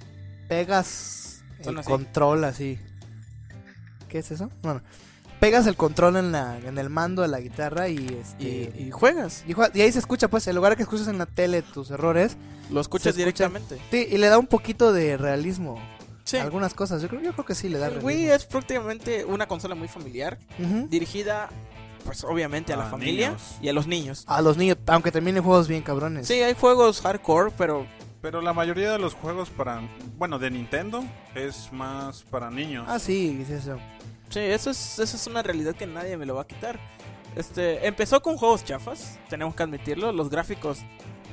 pegas 0.48 1.42
el 1.64 1.78
así. 1.78 1.88
control 1.88 2.44
así. 2.44 2.78
¿Qué 4.08 4.18
es 4.18 4.30
eso? 4.30 4.50
Bueno, 4.62 4.82
pegas 5.40 5.66
el 5.66 5.76
control 5.76 6.16
en 6.16 6.32
la 6.32 6.58
en 6.58 6.76
el 6.78 6.90
mando 6.90 7.22
de 7.22 7.28
la 7.28 7.40
guitarra 7.40 7.88
y 7.88 7.96
este 8.20 8.44
y, 8.78 8.84
y 8.86 8.90
juegas. 8.90 9.44
y, 9.46 9.80
ahí 9.80 9.92
se 9.92 9.98
escucha 9.98 10.28
pues 10.28 10.46
en 10.46 10.54
lugar 10.56 10.72
de 10.72 10.76
que 10.76 10.82
escuches 10.82 11.08
en 11.08 11.18
la 11.18 11.26
tele 11.26 11.62
tus 11.62 11.90
errores, 11.90 12.36
Lo 12.70 12.80
escuchas 12.80 13.16
escucha. 13.16 13.18
directamente. 13.18 13.78
sí, 13.90 14.06
y 14.10 14.18
le 14.18 14.26
da 14.28 14.38
un 14.38 14.46
poquito 14.46 14.92
de 14.92 15.16
realismo 15.16 15.80
Sí. 16.24 16.36
algunas 16.36 16.72
cosas. 16.74 17.02
Yo 17.02 17.08
creo 17.08 17.20
yo 17.20 17.32
creo 17.32 17.44
que 17.44 17.54
sí 17.54 17.68
le 17.68 17.78
da 17.78 17.86
El 17.86 17.94
realismo. 17.94 18.06
Wii 18.08 18.30
es 18.30 18.44
prácticamente 18.46 19.24
una 19.24 19.46
consola 19.48 19.74
muy 19.74 19.88
familiar, 19.88 20.38
dirigida 20.88 21.48
pues 22.04 22.24
obviamente 22.24 22.72
a 22.72 22.76
la 22.76 22.84
familia 22.86 23.28
niños. 23.30 23.42
y 23.62 23.68
a 23.68 23.72
los 23.72 23.86
niños. 23.86 24.24
A 24.26 24.42
los 24.42 24.56
niños, 24.56 24.76
aunque 24.86 25.10
terminen 25.12 25.42
juegos 25.42 25.68
bien 25.68 25.82
cabrones. 25.82 26.26
Sí, 26.28 26.34
hay 26.34 26.54
juegos 26.54 27.00
hardcore, 27.00 27.52
pero 27.56 27.86
Pero 28.22 28.40
la 28.40 28.52
mayoría 28.52 28.92
de 28.92 29.00
los 29.00 29.14
juegos 29.14 29.50
para, 29.50 29.82
bueno, 30.16 30.38
de 30.38 30.48
Nintendo 30.48 31.04
es 31.34 31.72
más 31.72 32.22
para 32.22 32.52
niños. 32.52 32.86
Ah, 32.88 33.00
sí, 33.00 33.40
es 33.42 33.50
eso. 33.50 33.78
sí, 34.28 34.38
eso 34.38 34.70
es, 34.70 35.00
eso 35.00 35.16
es 35.16 35.26
una 35.26 35.42
realidad 35.42 35.74
que 35.74 35.88
nadie 35.88 36.16
me 36.16 36.24
lo 36.24 36.36
va 36.36 36.42
a 36.42 36.46
quitar. 36.46 36.78
Este, 37.34 37.84
empezó 37.84 38.22
con 38.22 38.36
juegos 38.36 38.64
chafas, 38.64 39.18
tenemos 39.28 39.56
que 39.56 39.64
admitirlo. 39.64 40.12
Los 40.12 40.30
gráficos 40.30 40.78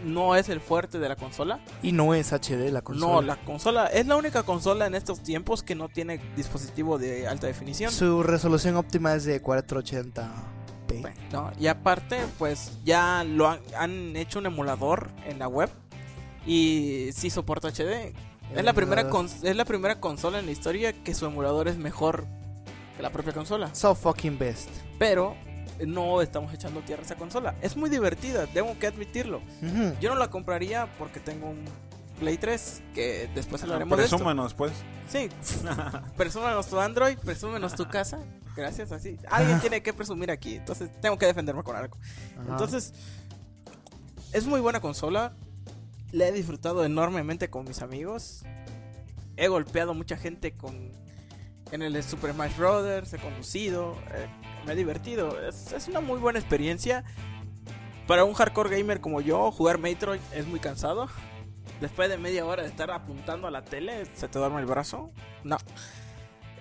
no 0.04 0.36
es 0.36 0.50
el 0.50 0.62
fuerte 0.62 0.98
de 0.98 1.08
la 1.08 1.16
consola. 1.16 1.60
Y 1.84 1.92
no 1.92 2.16
es 2.16 2.34
HD 2.34 2.72
la 2.72 2.82
consola. 2.82 3.14
No, 3.14 3.22
la 3.22 3.36
consola 3.36 3.86
es 3.86 4.08
la 4.08 4.16
única 4.16 4.42
consola 4.42 4.88
en 4.88 4.96
estos 4.96 5.22
tiempos 5.22 5.62
que 5.62 5.76
no 5.76 5.90
tiene 5.90 6.20
dispositivo 6.36 6.98
de 6.98 7.28
alta 7.28 7.46
definición. 7.46 7.92
Su 7.92 8.24
resolución 8.24 8.76
óptima 8.78 9.14
es 9.14 9.26
de 9.26 9.44
480p. 9.44 11.02
Bueno, 11.02 11.16
no, 11.32 11.52
y 11.60 11.68
aparte, 11.68 12.18
pues 12.40 12.72
ya 12.84 13.24
lo 13.24 13.48
han, 13.48 13.60
han 13.78 14.16
hecho 14.16 14.40
un 14.40 14.48
emulador 14.48 15.12
en 15.28 15.38
la 15.38 15.48
web 15.48 15.70
y 16.46 17.10
sí 17.14 17.30
soporta 17.30 17.70
HD. 17.70 18.14
Es 18.56 18.64
la, 18.64 18.74
primera 18.74 19.08
es 19.44 19.56
la 19.56 19.66
primera 19.66 20.00
consola 20.00 20.40
en 20.40 20.46
la 20.48 20.52
historia 20.52 20.92
que 20.92 21.14
su 21.14 21.26
emulador 21.26 21.68
es 21.68 21.78
mejor 21.78 22.26
que 22.98 23.04
la 23.04 23.12
propia 23.12 23.34
consola. 23.34 23.74
So 23.76 23.94
fucking 23.94 24.40
best. 24.40 24.70
Pero 24.98 25.36
no 25.86 26.22
estamos 26.22 26.54
echando 26.54 26.82
tierra 26.82 27.04
a 27.04 27.06
esa 27.06 27.16
consola. 27.16 27.56
Es 27.62 27.78
muy 27.78 27.90
divertida, 27.90 28.48
tengo 28.48 28.78
que 28.80 28.88
admitirlo. 28.88 29.42
Yo 30.02 30.10
no 30.10 30.16
la 30.16 30.30
compraría 30.30 30.88
porque 30.98 31.20
tengo 31.20 31.50
un 31.50 31.64
Play 32.20 32.38
3, 32.38 32.82
que 32.94 33.30
después 33.34 33.62
Ah, 33.62 33.66
hablaremos 33.66 33.98
de 33.98 34.04
esto. 34.04 34.18
Presúmenos, 34.18 34.54
pues. 34.54 34.74
Sí, 35.08 35.30
presúmenos 36.18 36.68
tu 36.68 36.78
Android, 36.80 37.18
presúmenos 37.18 37.76
tu 37.76 37.88
casa. 37.88 38.20
Gracias, 38.58 38.92
así. 38.92 39.18
Alguien 39.30 39.62
tiene 39.62 39.82
que 39.82 39.94
presumir 39.94 40.30
aquí, 40.30 40.56
entonces 40.56 40.90
tengo 41.02 41.18
que 41.18 41.26
defenderme 41.28 41.64
con 41.64 41.78
algo. 41.78 41.98
Entonces, 42.48 42.94
es 44.34 44.46
muy 44.46 44.60
buena 44.60 44.82
consola. 44.82 45.34
La 46.12 46.28
he 46.28 46.32
disfrutado 46.32 46.84
enormemente 46.84 47.50
con 47.50 47.66
mis 47.66 47.82
amigos. 47.82 48.44
He 49.38 49.48
golpeado 49.48 49.94
mucha 49.94 50.18
gente 50.18 50.54
con 50.58 50.92
en 51.72 51.82
el 51.84 52.04
Super 52.04 52.34
Smash 52.34 52.58
Brothers, 52.58 53.14
he 53.14 53.20
conducido, 53.20 53.96
eh, 54.14 54.28
me 54.66 54.74
he 54.74 54.76
divertido. 54.76 55.40
Es, 55.48 55.72
es 55.72 55.88
una 55.88 56.02
muy 56.02 56.20
buena 56.20 56.40
experiencia. 56.40 57.04
Para 58.08 58.24
un 58.24 58.34
hardcore 58.34 58.76
gamer 58.76 59.02
como 59.02 59.22
yo, 59.22 59.52
jugar 59.52 59.78
Metroid 59.78 60.20
es 60.34 60.48
muy 60.48 60.60
cansado. 60.60 61.08
Después 61.80 62.10
de 62.10 62.18
media 62.18 62.46
hora 62.46 62.64
de 62.64 62.70
estar 62.70 62.90
apuntando 62.92 63.48
a 63.48 63.52
la 63.52 63.64
tele, 63.64 64.06
se 64.16 64.28
te 64.28 64.40
duerme 64.40 64.60
el 64.60 64.66
brazo. 64.66 65.12
No. 65.44 65.58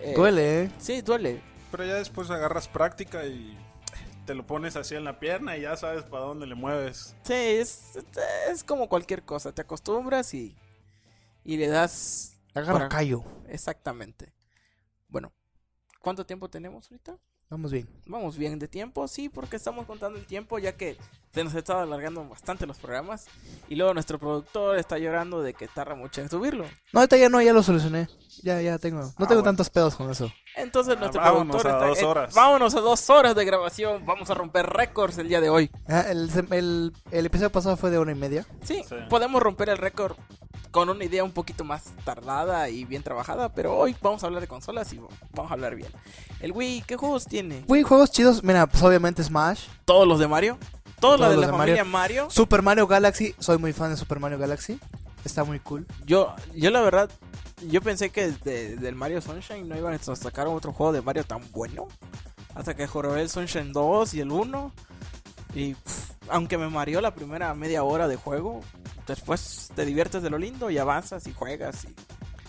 Eh, 0.00 0.12
Duele, 0.14 0.64
¿eh? 0.64 0.70
Sí, 0.78 1.00
duele. 1.00 1.40
Pero 1.70 1.84
ya 1.84 1.94
después 1.94 2.30
agarras 2.30 2.68
práctica 2.68 3.24
y 3.24 3.56
te 4.28 4.34
lo 4.34 4.46
pones 4.46 4.76
así 4.76 4.94
en 4.94 5.04
la 5.04 5.18
pierna 5.18 5.56
y 5.56 5.62
ya 5.62 5.74
sabes 5.74 6.02
para 6.02 6.24
dónde 6.24 6.46
le 6.46 6.54
mueves. 6.54 7.16
Sí, 7.22 7.32
es, 7.32 7.98
es 8.50 8.62
como 8.62 8.86
cualquier 8.86 9.22
cosa. 9.22 9.52
Te 9.52 9.62
acostumbras 9.62 10.34
y, 10.34 10.54
y 11.44 11.56
le 11.56 11.66
das. 11.68 12.36
Agarra 12.54 12.74
para- 12.74 12.88
callo. 12.90 13.24
Exactamente. 13.48 14.34
Bueno, 15.08 15.32
¿cuánto 16.02 16.26
tiempo 16.26 16.50
tenemos 16.50 16.90
ahorita? 16.90 17.16
Vamos 17.48 17.72
bien. 17.72 17.88
Vamos 18.04 18.36
bien 18.36 18.58
de 18.58 18.68
tiempo, 18.68 19.08
sí, 19.08 19.30
porque 19.30 19.56
estamos 19.56 19.86
contando 19.86 20.18
el 20.18 20.26
tiempo 20.26 20.58
ya 20.58 20.76
que 20.76 20.98
se 21.32 21.42
nos 21.42 21.54
está 21.54 21.80
alargando 21.80 22.28
bastante 22.28 22.66
los 22.66 22.76
programas. 22.76 23.24
Y 23.70 23.76
luego 23.76 23.94
nuestro 23.94 24.18
productor 24.18 24.76
está 24.78 24.98
llorando 24.98 25.40
de 25.40 25.54
que 25.54 25.68
tarda 25.68 25.94
mucho 25.94 26.20
en 26.20 26.28
subirlo. 26.28 26.64
No, 26.92 27.00
ahorita 27.00 27.16
ya 27.16 27.30
no, 27.30 27.40
ya 27.40 27.54
lo 27.54 27.62
solucioné. 27.62 28.06
Ya, 28.42 28.60
ya 28.60 28.78
tengo. 28.78 28.98
No 29.00 29.06
Ah, 29.08 29.12
tengo 29.16 29.26
bueno. 29.36 29.44
tantos 29.44 29.70
pedos 29.70 29.96
con 29.96 30.10
eso. 30.10 30.30
Entonces 30.58 30.94
Ah, 30.96 31.00
nuestro 31.00 31.20
vámonos 31.20 31.62
productor 31.62 31.70
a 31.70 31.74
está. 31.74 31.86
dos 31.88 31.98
eh, 31.98 32.04
horas. 32.04 32.34
vámonos 32.34 32.74
a 32.74 32.80
dos 32.80 33.10
horas 33.10 33.34
de 33.34 33.44
grabación. 33.44 34.04
Vamos 34.06 34.30
a 34.30 34.34
romper 34.34 34.66
récords 34.66 35.18
el 35.18 35.28
día 35.28 35.40
de 35.40 35.50
hoy. 35.50 35.70
Ah, 35.88 36.04
El, 36.08 36.30
el, 36.50 36.92
el 37.10 37.26
episodio 37.26 37.50
pasado 37.50 37.76
fue 37.76 37.90
de 37.90 37.98
hora 37.98 38.12
y 38.12 38.14
media. 38.16 38.46
Sí, 38.64 38.82
Sí. 38.88 38.94
podemos 39.08 39.42
romper 39.42 39.68
el 39.68 39.78
récord 39.78 40.16
con 40.70 40.90
una 40.90 41.02
idea 41.02 41.24
un 41.24 41.32
poquito 41.32 41.64
más 41.64 41.84
tardada 42.04 42.68
y 42.68 42.84
bien 42.84 43.02
trabajada, 43.02 43.48
pero 43.54 43.74
hoy 43.76 43.96
vamos 44.02 44.22
a 44.22 44.26
hablar 44.26 44.42
de 44.42 44.48
consolas 44.48 44.92
y 44.92 45.00
vamos 45.32 45.50
a 45.50 45.54
hablar 45.54 45.74
bien. 45.74 45.88
El 46.40 46.52
Wii, 46.52 46.82
¿qué 46.86 46.96
juegos 46.96 47.24
tiene? 47.24 47.64
Wii, 47.66 47.82
juegos 47.84 48.10
chidos. 48.10 48.44
Mira, 48.44 48.66
pues 48.66 48.82
obviamente 48.82 49.22
Smash. 49.24 49.62
Todos 49.86 50.06
los 50.06 50.18
de 50.18 50.28
Mario. 50.28 50.58
Todos 51.00 51.18
los 51.20 51.30
de 51.30 51.36
la 51.36 51.46
de 51.46 51.52
familia 51.52 51.84
Mario. 51.84 52.28
Super 52.28 52.60
Mario 52.60 52.86
Galaxy. 52.86 53.34
Soy 53.38 53.56
muy 53.56 53.72
fan 53.72 53.90
de 53.90 53.96
Super 53.96 54.18
Mario 54.20 54.36
Galaxy. 54.38 54.78
Está 55.28 55.44
muy 55.44 55.60
cool. 55.60 55.86
Yo, 56.06 56.34
yo 56.54 56.70
la 56.70 56.80
verdad, 56.80 57.10
yo 57.68 57.80
pensé 57.82 58.10
que 58.10 58.30
de- 58.32 58.76
del 58.76 58.94
Mario 58.94 59.20
Sunshine 59.20 59.68
no 59.68 59.76
iban 59.76 59.92
a 59.94 60.16
sacar 60.16 60.46
otro 60.48 60.72
juego 60.72 60.92
de 60.92 61.02
Mario 61.02 61.24
tan 61.24 61.42
bueno. 61.52 61.86
Hasta 62.54 62.74
que 62.74 62.86
jorobé 62.86 63.20
el 63.22 63.28
Sunshine 63.30 63.72
2 63.72 64.14
y 64.14 64.20
el 64.20 64.30
1. 64.32 64.72
Y 65.54 65.74
pff, 65.74 66.10
aunque 66.28 66.56
me 66.58 66.68
mareó 66.68 67.00
la 67.00 67.14
primera 67.14 67.54
media 67.54 67.82
hora 67.84 68.08
de 68.08 68.16
juego, 68.16 68.60
después 69.06 69.70
te 69.74 69.84
diviertes 69.84 70.22
de 70.22 70.30
lo 70.30 70.38
lindo 70.38 70.70
y 70.70 70.78
avanzas 70.78 71.26
y 71.26 71.32
juegas 71.32 71.84
y 71.84 71.94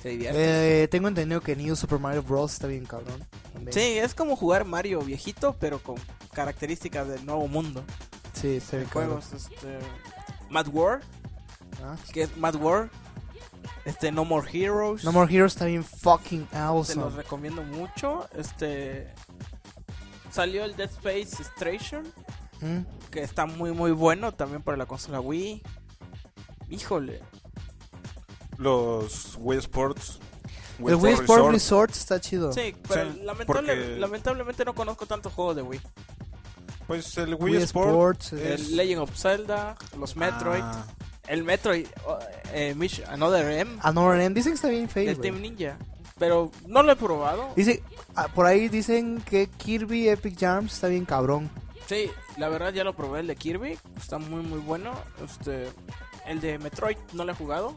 te 0.02 0.10
diviertes. 0.10 0.42
Eh, 0.42 0.88
tengo 0.90 1.08
entendido 1.10 1.42
que 1.42 1.56
New 1.56 1.76
Super 1.76 2.00
Mario 2.00 2.24
Bros. 2.24 2.54
está 2.54 2.68
bien 2.68 2.86
cabrón. 2.86 3.24
también. 3.54 3.74
Sí, 3.74 3.98
es 4.00 4.16
como 4.16 4.36
jugar 4.36 4.64
Mario 4.66 5.02
viejito, 5.02 5.56
pero 5.60 5.80
con 5.84 5.96
características 6.34 7.08
del 7.10 7.26
nuevo 7.26 7.48
mundo 7.48 7.84
Sí, 8.34 8.48
bien 8.72 8.86
cabrón. 8.86 8.88
juegos. 9.22 9.34
Este, 9.34 9.80
Mad 10.50 10.68
World, 10.70 11.04
Ah. 11.84 11.96
que 12.14 12.24
es 12.24 12.38
Mad 12.38 12.56
World. 12.56 12.90
Este, 13.86 14.12
No 14.12 14.26
More 14.26 14.48
Heroes. 14.52 15.04
No 15.04 15.12
More 15.12 15.34
Heroes 15.34 15.54
está 15.54 15.66
bien 15.66 15.84
fucking 15.84 16.46
Te 16.48 16.58
awesome. 16.58 17.02
los 17.04 17.14
recomiendo 17.16 17.62
mucho. 17.64 18.28
Este. 18.36 19.14
Salió 20.32 20.64
el 20.64 20.76
Dead 20.76 20.90
Space 20.90 21.42
Extraction, 21.42 22.04
Mm. 22.62 22.82
que 23.10 23.24
está 23.24 23.46
muy 23.46 23.72
muy 23.72 23.92
bueno 23.92 24.34
también 24.34 24.62
para 24.62 24.78
la 24.78 24.86
consola 24.86 25.20
Wii. 25.20 25.64
Híjole. 26.70 27.22
Los 28.58 29.36
Wii 29.40 29.60
Sports. 29.60 30.20
El 30.80 30.96
Wii 30.96 31.14
Sport 31.14 31.28
Resort. 31.30 31.52
Resort 31.54 31.92
está 31.92 32.22
chido. 32.22 32.54
Sí, 32.54 32.76
pero 32.88 33.12
Sí, 33.12 33.22
lamentable- 33.24 33.46
porque- 33.46 33.98
lamentablemente 33.98 34.66
no 34.66 34.74
conozco 34.76 35.06
tantos 35.06 35.34
juegos 35.34 35.56
de 35.56 35.62
Wii. 35.62 35.82
Pues 36.88 37.18
el 37.18 37.36
Wii, 37.36 37.56
Wii 37.56 37.64
Sport. 37.64 37.90
Sports. 37.90 38.34
es- 38.34 38.70
El 38.70 38.78
Legend 38.78 39.02
of 39.02 39.16
Zelda, 39.16 39.76
los 39.98 40.16
Metroid, 40.16 40.62
Ah, 40.64 40.86
el 41.30 41.44
Metroid, 41.44 41.88
oh, 42.06 42.20
eh, 42.54 42.76
Another 43.08 43.50
M, 43.52 43.78
Another 43.82 44.20
M. 44.20 44.34
Dicen 44.36 44.52
que 44.54 44.56
está 44.56 44.68
bien 44.70 44.90
feo. 44.90 45.04
güey. 45.04 45.16
Team 45.18 45.42
Ninja. 45.42 45.78
Pero 46.18 46.52
no 46.68 46.84
lo 46.84 46.92
he 46.92 46.96
probado. 46.98 47.50
Dice, 47.56 47.82
ah, 48.16 48.28
por 48.28 48.46
ahí 48.46 48.68
dicen 48.68 49.22
que 49.22 49.48
Kirby 49.48 50.10
Epic 50.10 50.38
Jams 50.38 50.74
está 50.74 50.88
bien 50.90 51.06
cabrón. 51.06 51.50
Sí, 51.88 52.12
la 52.38 52.50
verdad 52.50 52.74
ya 52.74 52.84
lo 52.84 52.94
probé 52.94 53.22
el 53.22 53.28
de 53.28 53.36
Kirby, 53.36 53.80
está 53.98 54.18
muy 54.20 54.42
muy 54.44 54.60
bueno. 54.60 54.92
Este, 55.24 55.70
el 56.28 56.42
de 56.42 56.60
Metroid 56.60 56.98
no 57.14 57.24
lo 57.24 57.32
he 57.32 57.36
jugado, 57.36 57.76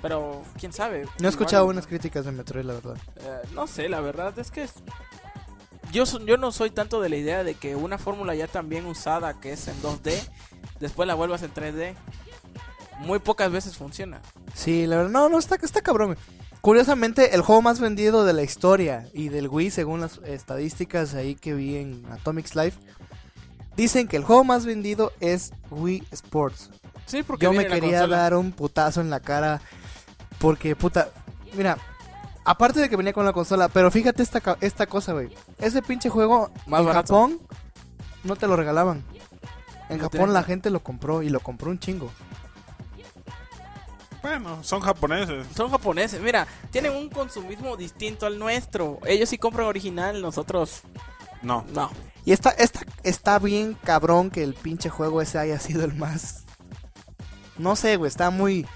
pero 0.00 0.42
quién 0.58 0.72
sabe. 0.72 1.06
No 1.18 1.26
he 1.28 1.30
escuchado 1.30 1.64
buenas 1.64 1.86
críticas 1.86 2.24
de 2.24 2.32
Metroid, 2.32 2.64
la 2.64 2.74
verdad. 2.74 2.96
eh, 3.16 3.48
no 3.52 3.66
sé, 3.66 3.88
la 3.88 4.00
verdad 4.00 4.38
es 4.38 4.50
que 4.50 4.62
es- 4.62 4.74
yo 5.92 6.04
yo 6.24 6.36
no 6.36 6.52
soy 6.52 6.70
tanto 6.70 7.00
de 7.00 7.08
la 7.08 7.16
idea 7.16 7.42
de 7.44 7.54
que 7.54 7.74
una 7.74 7.98
fórmula 7.98 8.34
ya 8.34 8.46
tan 8.46 8.68
bien 8.68 8.86
usada 8.86 9.40
que 9.40 9.52
es 9.52 9.66
en 9.68 9.74
2D, 9.82 10.14
después 10.78 11.06
la 11.06 11.14
vuelvas 11.14 11.42
en 11.42 11.52
3D. 11.52 11.94
Muy 13.00 13.18
pocas 13.18 13.50
veces 13.50 13.76
funciona. 13.76 14.20
Sí, 14.54 14.86
la 14.86 14.96
verdad, 14.96 15.10
no, 15.10 15.28
no, 15.28 15.38
está, 15.38 15.56
está 15.56 15.80
cabrón. 15.82 16.16
Curiosamente, 16.60 17.34
el 17.34 17.40
juego 17.40 17.62
más 17.62 17.80
vendido 17.80 18.24
de 18.24 18.34
la 18.34 18.42
historia 18.42 19.06
y 19.14 19.30
del 19.30 19.48
Wii, 19.48 19.70
según 19.70 20.00
las 20.00 20.18
estadísticas 20.24 21.14
ahí 21.14 21.34
que 21.34 21.54
vi 21.54 21.76
en 21.76 22.04
Atomics 22.10 22.54
Life, 22.54 22.78
dicen 23.76 24.08
que 24.08 24.18
el 24.18 24.24
juego 24.24 24.44
más 24.44 24.66
vendido 24.66 25.12
es 25.20 25.52
Wii 25.70 26.04
Sports. 26.10 26.70
Sí, 27.06 27.22
porque 27.22 27.44
Yo 27.44 27.52
me 27.52 27.66
quería 27.66 28.06
dar 28.06 28.34
un 28.34 28.52
putazo 28.52 29.00
en 29.00 29.08
la 29.10 29.20
cara 29.20 29.62
porque, 30.38 30.76
puta, 30.76 31.08
mira, 31.54 31.78
aparte 32.44 32.80
de 32.80 32.88
que 32.88 32.96
venía 32.96 33.12
con 33.12 33.24
la 33.24 33.32
consola, 33.32 33.68
pero 33.68 33.90
fíjate 33.90 34.22
esta, 34.22 34.40
esta 34.60 34.86
cosa, 34.86 35.12
güey. 35.12 35.30
Ese 35.58 35.82
pinche 35.82 36.08
juego 36.08 36.50
Más 36.66 36.80
en 36.80 36.86
barato. 36.86 37.14
Japón 37.14 37.40
no 38.24 38.36
te 38.36 38.46
lo 38.46 38.56
regalaban. 38.56 39.02
En 39.88 39.98
Japón 39.98 40.32
la 40.32 40.42
gente 40.42 40.70
lo 40.70 40.80
compró 40.80 41.22
y 41.22 41.30
lo 41.30 41.40
compró 41.40 41.70
un 41.70 41.78
chingo. 41.78 42.10
Bueno, 44.22 44.62
son 44.62 44.80
japoneses. 44.80 45.46
Son 45.56 45.70
japoneses, 45.70 46.20
mira, 46.20 46.46
tienen 46.70 46.94
un 46.94 47.08
consumismo 47.08 47.76
distinto 47.76 48.26
al 48.26 48.38
nuestro. 48.38 48.98
Ellos 49.06 49.28
sí 49.28 49.38
compran 49.38 49.66
original, 49.66 50.20
nosotros 50.20 50.82
No. 51.42 51.64
no. 51.72 51.90
Y 52.24 52.32
está, 52.32 52.50
está, 52.50 52.80
está 53.02 53.38
bien 53.38 53.76
cabrón 53.82 54.30
que 54.30 54.42
el 54.42 54.54
pinche 54.54 54.90
juego 54.90 55.22
ese 55.22 55.38
haya 55.38 55.58
sido 55.58 55.84
el 55.84 55.94
más... 55.94 56.44
No 57.56 57.76
sé, 57.76 57.96
güey, 57.96 58.08
está 58.08 58.30
muy... 58.30 58.66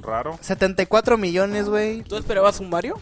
Raro. 0.00 0.38
74 0.40 1.18
millones, 1.18 1.68
güey. 1.68 2.02
¿Tú 2.02 2.16
esperabas 2.16 2.60
un 2.60 2.70
Mario? 2.70 2.98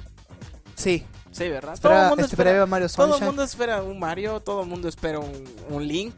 Sí. 0.75 1.05
Sí, 1.31 1.49
¿verdad? 1.49 1.75
Espera, 1.75 2.09
mundo 2.09 2.25
esperaba 2.25 2.57
espera, 2.57 2.67
Mario 2.67 2.89
todo 2.89 3.17
el 3.19 3.25
mundo 3.25 3.43
espera 3.43 3.83
un 3.83 3.99
Mario, 3.99 4.41
todo 4.41 4.63
el 4.63 4.69
mundo 4.69 4.89
espera 4.89 5.19
un, 5.19 5.45
un 5.69 5.87
Link. 5.87 6.15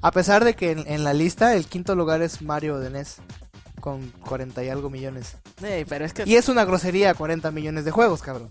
A 0.00 0.10
pesar 0.10 0.44
de 0.44 0.54
que 0.54 0.72
en, 0.72 0.84
en 0.86 1.04
la 1.04 1.12
lista 1.12 1.54
el 1.54 1.66
quinto 1.66 1.94
lugar 1.94 2.22
es 2.22 2.42
Mario 2.42 2.78
de 2.78 2.90
NES. 2.90 3.16
Con 3.86 4.10
40 4.10 4.64
y 4.64 4.68
algo 4.68 4.90
millones. 4.90 5.36
Ey, 5.62 5.84
pero 5.84 6.04
es 6.04 6.12
que 6.12 6.24
Y 6.26 6.34
es 6.34 6.48
una 6.48 6.64
grosería 6.64 7.14
40 7.14 7.52
millones 7.52 7.84
de 7.84 7.92
juegos, 7.92 8.20
cabrón. 8.20 8.50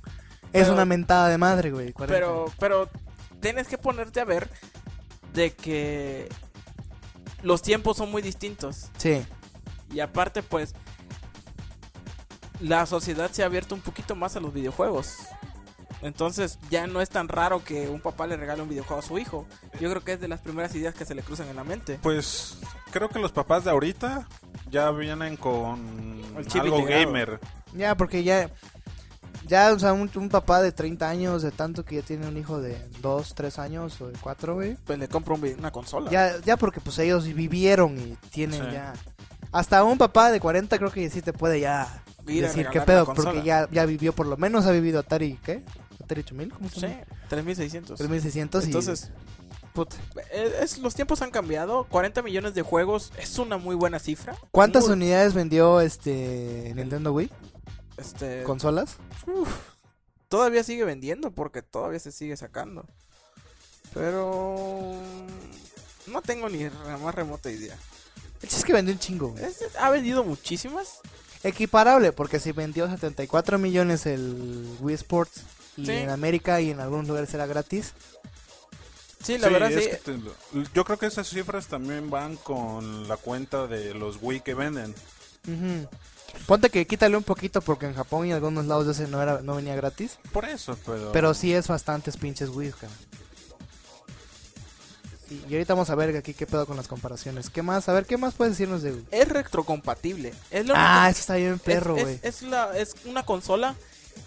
Es 0.54 0.70
una 0.70 0.86
mentada 0.86 1.28
de 1.28 1.38
madre, 1.38 1.72
güey. 1.72 1.92
40. 1.92 2.16
pero 2.16 2.46
pero 2.58 2.90
tienes 3.42 3.68
que 3.68 3.78
ponerte 3.78 4.22
a 4.22 4.24
ver 4.24 4.50
de 5.34 5.52
que 5.52 6.30
los 7.44 7.62
tiempos 7.62 7.98
son 7.98 8.12
muy 8.12 8.22
distintos. 8.22 8.92
Sí. 8.96 9.26
Y 9.92 10.00
aparte, 10.00 10.42
pues, 10.42 10.74
la 12.62 12.86
sociedad 12.86 13.30
se 13.30 13.44
ha 13.44 13.48
abierto 13.48 13.76
un 13.76 13.82
poquito 13.82 14.16
más 14.16 14.38
a 14.38 14.40
los 14.40 14.54
videojuegos. 14.54 15.18
Entonces 16.02 16.60
ya 16.70 16.88
no 16.88 17.02
es 17.02 17.10
tan 17.10 17.28
raro 17.28 17.62
que 17.62 17.90
un 17.90 18.00
papá 18.00 18.26
le 18.26 18.38
regale 18.38 18.62
un 18.62 18.70
videojuego 18.70 19.02
a 19.02 19.06
su 19.06 19.18
hijo. 19.18 19.46
Yo 19.82 19.90
creo 19.90 20.02
que 20.02 20.14
es 20.14 20.22
de 20.22 20.30
las 20.30 20.40
primeras 20.40 20.74
ideas 20.76 20.96
que 20.96 21.04
se 21.04 21.14
le 21.14 21.24
cruzan 21.24 21.50
en 21.50 21.58
la 21.58 21.66
mente. 21.66 22.00
Pues 22.02 22.58
creo 22.92 23.10
que 23.10 23.20
los 23.20 23.34
papás 23.34 23.66
de 23.66 23.72
ahorita 23.72 24.30
ya 24.70 24.92
vienen 24.92 25.38
con 25.38 26.22
El 26.38 26.46
chip 26.48 26.62
algo 26.62 26.80
integrado. 26.80 27.06
gamer. 27.06 27.40
Ya, 27.74 27.96
porque 27.96 28.24
ya. 28.24 28.50
Ya, 29.48 29.72
o 29.74 29.78
sea, 29.80 29.94
un, 29.94 30.10
un 30.16 30.30
papá 30.30 30.60
de 30.64 30.72
30 30.72 31.08
años, 31.08 31.44
de 31.44 31.52
tanto 31.52 31.86
que 31.86 31.98
ya 31.98 32.02
tiene 32.02 32.28
un 32.28 32.36
hijo 32.36 32.60
de 32.60 32.84
2, 33.02 33.36
3 33.36 33.60
años 33.60 34.02
o 34.02 34.08
de 34.08 34.18
4, 34.20 34.56
güey. 34.56 34.76
Pues 34.86 34.98
le 34.98 35.08
compro 35.08 35.36
un 35.36 35.42
vi- 35.42 35.54
una 35.54 35.72
consola. 35.72 36.10
Ya, 36.10 36.40
ya 36.44 36.58
porque 36.58 36.82
pues 36.82 36.98
ellos 36.98 37.26
vivieron 37.32 37.96
y 38.00 38.18
tienen 38.32 38.66
Sí. 38.66 38.72
ya. 38.74 38.94
Hasta 39.52 39.84
un 39.84 40.00
papá 40.00 40.32
de 40.32 40.40
40 40.40 40.78
creo 40.80 40.92
que 40.92 41.08
sí 41.12 41.22
te 41.22 41.32
puede 41.32 41.60
ya 41.60 42.02
Ir 42.28 42.44
a 42.44 42.48
decir 42.48 42.66
regalar 42.66 42.72
qué 42.74 42.80
la 42.80 42.86
pedo, 42.86 43.06
consola. 43.06 43.32
porque 43.34 43.46
ya, 43.46 43.70
ya 43.72 43.86
vivió, 43.86 44.14
por 44.14 44.26
lo 44.26 44.36
menos 44.36 44.66
ha 44.66 44.72
vivido 44.72 45.00
Atari, 45.00 45.38
¿qué? 45.46 45.64
Atari 46.04 46.22
8000, 46.22 46.52
¿cómo 46.52 46.68
se 46.70 46.76
Sí, 46.80 46.82
llama? 46.88 47.04
3600. 47.30 47.98
3600 48.00 48.64
y... 48.64 48.66
Entonces, 48.68 49.12
eh, 50.32 50.60
es- 50.62 50.78
los 50.78 50.96
tiempos 50.96 51.22
han 51.22 51.32
cambiado. 51.32 51.86
40 51.86 52.22
millones 52.22 52.54
de 52.54 52.62
juegos 52.62 53.12
es 53.18 53.38
una 53.38 53.58
muy 53.58 53.76
buena 53.76 54.00
cifra. 54.00 54.38
¿Cuántas 54.52 54.86
Muy- 54.86 54.94
unidades 54.94 55.34
vendió 55.34 55.82
este 55.82 56.72
Nintendo 56.76 57.12
Wii? 57.14 57.30
este, 57.98 58.44
¿Consolas? 58.44 58.98
uf, 59.28 59.50
todavía 60.28 60.64
sigue 60.64 60.84
vendiendo 60.84 61.32
porque 61.32 61.62
todavía 61.62 62.00
se 62.00 62.12
sigue 62.12 62.36
sacando. 62.38 62.86
Pero 63.94 64.94
no 66.08 66.22
tengo 66.22 66.50
ni 66.50 66.64
la 66.64 66.98
más 67.02 67.16
remota 67.16 67.50
idea. 67.50 67.78
El 68.42 68.50
chiste 68.50 68.58
es 68.58 68.66
que 68.66 68.74
vendió 68.74 68.94
un 68.94 69.00
chingo, 69.00 69.34
ha 69.80 69.90
vendido 69.90 70.24
muchísimas. 70.24 71.00
Equiparable, 71.44 72.12
porque 72.12 72.40
si 72.40 72.52
vendió 72.52 72.90
74 72.90 73.58
millones 73.60 74.06
el 74.08 74.76
Wii 74.82 74.96
Sports 74.96 75.42
y 75.78 75.86
Sí. 75.86 75.92
en 75.92 76.10
América 76.10 76.60
y 76.60 76.72
en 76.72 76.80
algunos 76.80 77.08
lugares 77.08 77.34
era 77.34 77.46
gratis. 77.46 77.94
Sí, 79.26 79.38
la 79.40 79.48
Sí, 79.48 79.54
verdad 79.54 79.72
es 79.72 79.84
sí. 79.86 79.90
que 79.90 79.96
te- 79.98 80.20
yo 80.74 80.86
creo 80.86 81.00
que 81.00 81.08
esas 81.08 81.28
cifras 81.28 81.68
también 81.68 82.10
van 82.10 82.36
con 82.38 83.08
la 83.08 83.18
cuenta 83.18 83.66
de 83.68 83.94
los 83.94 84.20
Wii 84.22 84.42
que 84.42 84.54
venden. 84.54 84.94
Ponte 86.48 86.70
que 86.70 86.86
quítale 86.86 87.16
un 87.18 87.24
poquito 87.24 87.62
porque 87.62 87.86
en 87.88 87.94
Japón 87.96 88.26
y 88.28 88.30
en 88.30 88.36
algunos 88.36 88.66
lados 88.66 88.86
de 88.86 88.92
ese 88.92 89.08
no, 89.08 89.22
era, 89.22 89.42
no 89.42 89.56
venía 89.56 89.76
gratis. 89.76 90.18
Por 90.32 90.46
eso, 90.46 90.78
pero... 90.86 91.12
Pero 91.12 91.34
sí 91.34 91.54
es 91.54 91.68
bastantes 91.68 92.18
pinches 92.18 92.50
Wii, 92.50 92.72
cara. 92.74 92.92
Sí, 95.28 95.44
y 95.50 95.54
ahorita 95.54 95.74
vamos 95.74 95.90
a 95.90 95.96
ver 95.96 96.16
aquí 96.16 96.34
qué 96.36 96.46
pedo 96.46 96.68
con 96.68 96.78
las 96.78 96.88
comparaciones. 96.88 97.50
¿Qué 97.50 97.64
más? 97.64 97.90
A 97.90 97.94
ver, 97.94 98.06
¿qué 98.06 98.16
más 98.18 98.36
puedes 98.36 98.54
decirnos 98.54 98.84
de 98.84 98.92
Wii? 98.92 99.08
Es 99.12 99.28
retrocompatible. 99.28 100.34
Es 100.52 100.68
lo 100.68 100.74
Ah, 100.78 100.98
único- 101.06 101.12
eso 101.12 101.20
está 101.22 101.36
bien 101.36 101.58
perro, 101.58 101.98
es, 101.98 102.04
güey. 102.04 102.16
es, 102.16 102.24
es 102.24 102.42
la, 102.44 102.78
es 102.78 102.96
una 103.06 103.26
consola 103.26 103.76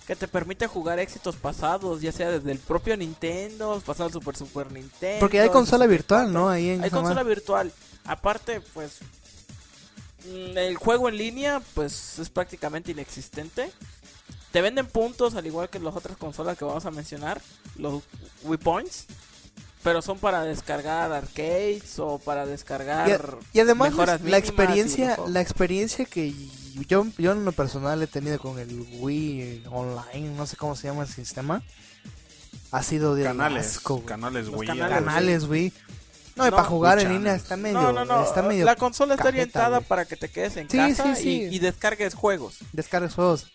que 0.07 0.17
te 0.17 0.27
permite 0.27 0.67
jugar 0.67 0.99
éxitos 0.99 1.37
pasados, 1.37 2.01
ya 2.01 2.13
sea 2.13 2.31
desde 2.31 2.51
el 2.51 2.59
propio 2.59 2.97
Nintendo, 2.97 3.83
pasar 3.85 4.07
al 4.07 4.13
Super 4.13 4.37
Super 4.37 4.73
Nintendo. 4.73 5.21
Porque 5.21 5.41
hay 5.41 5.51
consola 5.51 5.85
64. 5.85 5.89
virtual, 5.89 6.33
¿no? 6.33 6.49
Ahí 6.49 6.71
en 6.71 6.83
Hay 6.83 6.91
consola 6.91 7.23
virtual. 7.23 7.73
Aparte, 8.05 8.61
pues 8.73 8.99
mm, 10.27 10.57
el 10.57 10.77
juego 10.77 11.09
en 11.09 11.19
línea 11.19 11.61
pues 11.75 12.19
es 12.19 12.31
prácticamente 12.31 12.93
inexistente. 12.93 13.71
Te 14.51 14.63
venden 14.63 14.87
puntos 14.87 15.35
al 15.35 15.47
igual 15.47 15.69
que 15.69 15.79
las 15.79 15.95
otras 15.95 16.17
consolas 16.17 16.57
que 16.57 16.65
vamos 16.65 16.87
a 16.87 16.91
mencionar, 16.91 17.41
los 17.77 18.03
Wii 18.45 18.59
Points, 18.59 19.07
pero 19.83 20.03
son 20.03 20.19
para 20.19 20.43
descargar 20.43 21.13
arcades 21.13 21.99
o 21.99 22.19
para 22.19 22.47
descargar 22.47 23.39
Y 23.53 23.61
además 23.61 23.91
mejoras 23.91 24.23
la 24.23 24.39
y 24.39 24.41
experiencia, 24.41 25.19
la 25.27 25.41
experiencia 25.41 26.05
que 26.05 26.35
yo, 26.87 27.07
yo 27.19 27.33
en 27.33 27.45
lo 27.45 27.53
personal 27.53 28.03
he 28.03 28.07
tenido 28.07 28.39
con 28.39 28.59
el 28.59 28.87
Wii 29.01 29.65
online, 29.71 30.31
no 30.37 30.47
sé 30.47 30.57
cómo 30.57 30.77
se 30.77 30.89
llama 30.89 31.03
el 31.03 31.09
sistema, 31.09 31.63
ha 32.71 32.83
sido 32.83 33.15
de 33.15 33.25
canales, 33.25 33.67
asco, 33.77 34.05
canales 34.05 34.47
Los 34.47 34.57
Wii. 34.57 34.69
canales, 34.69 34.99
canales, 34.99 35.45
Wii. 35.45 35.73
No, 36.37 36.47
y 36.47 36.51
para 36.51 36.65
jugar 36.65 37.01
en 37.01 37.13
línea 37.15 37.35
está 37.35 37.57
medio, 37.57 37.81
No, 37.81 37.93
no, 37.93 38.05
no. 38.05 38.23
está 38.23 38.43
medio 38.43 38.65
la 38.65 38.77
consola 38.77 39.15
está 39.15 39.25
cajeta, 39.25 39.39
orientada 39.41 39.77
güey. 39.79 39.89
para 39.89 40.05
que 40.05 40.17
te 40.17 40.29
quedes 40.29 40.57
en 40.57 40.71
Sí, 40.71 40.77
casa 40.77 41.17
sí, 41.17 41.23
sí. 41.23 41.43
Y, 41.51 41.57
y 41.57 41.59
descargues 41.59 42.15
juegos 42.15 42.59
descargas 42.73 43.15
juegos. 43.15 43.51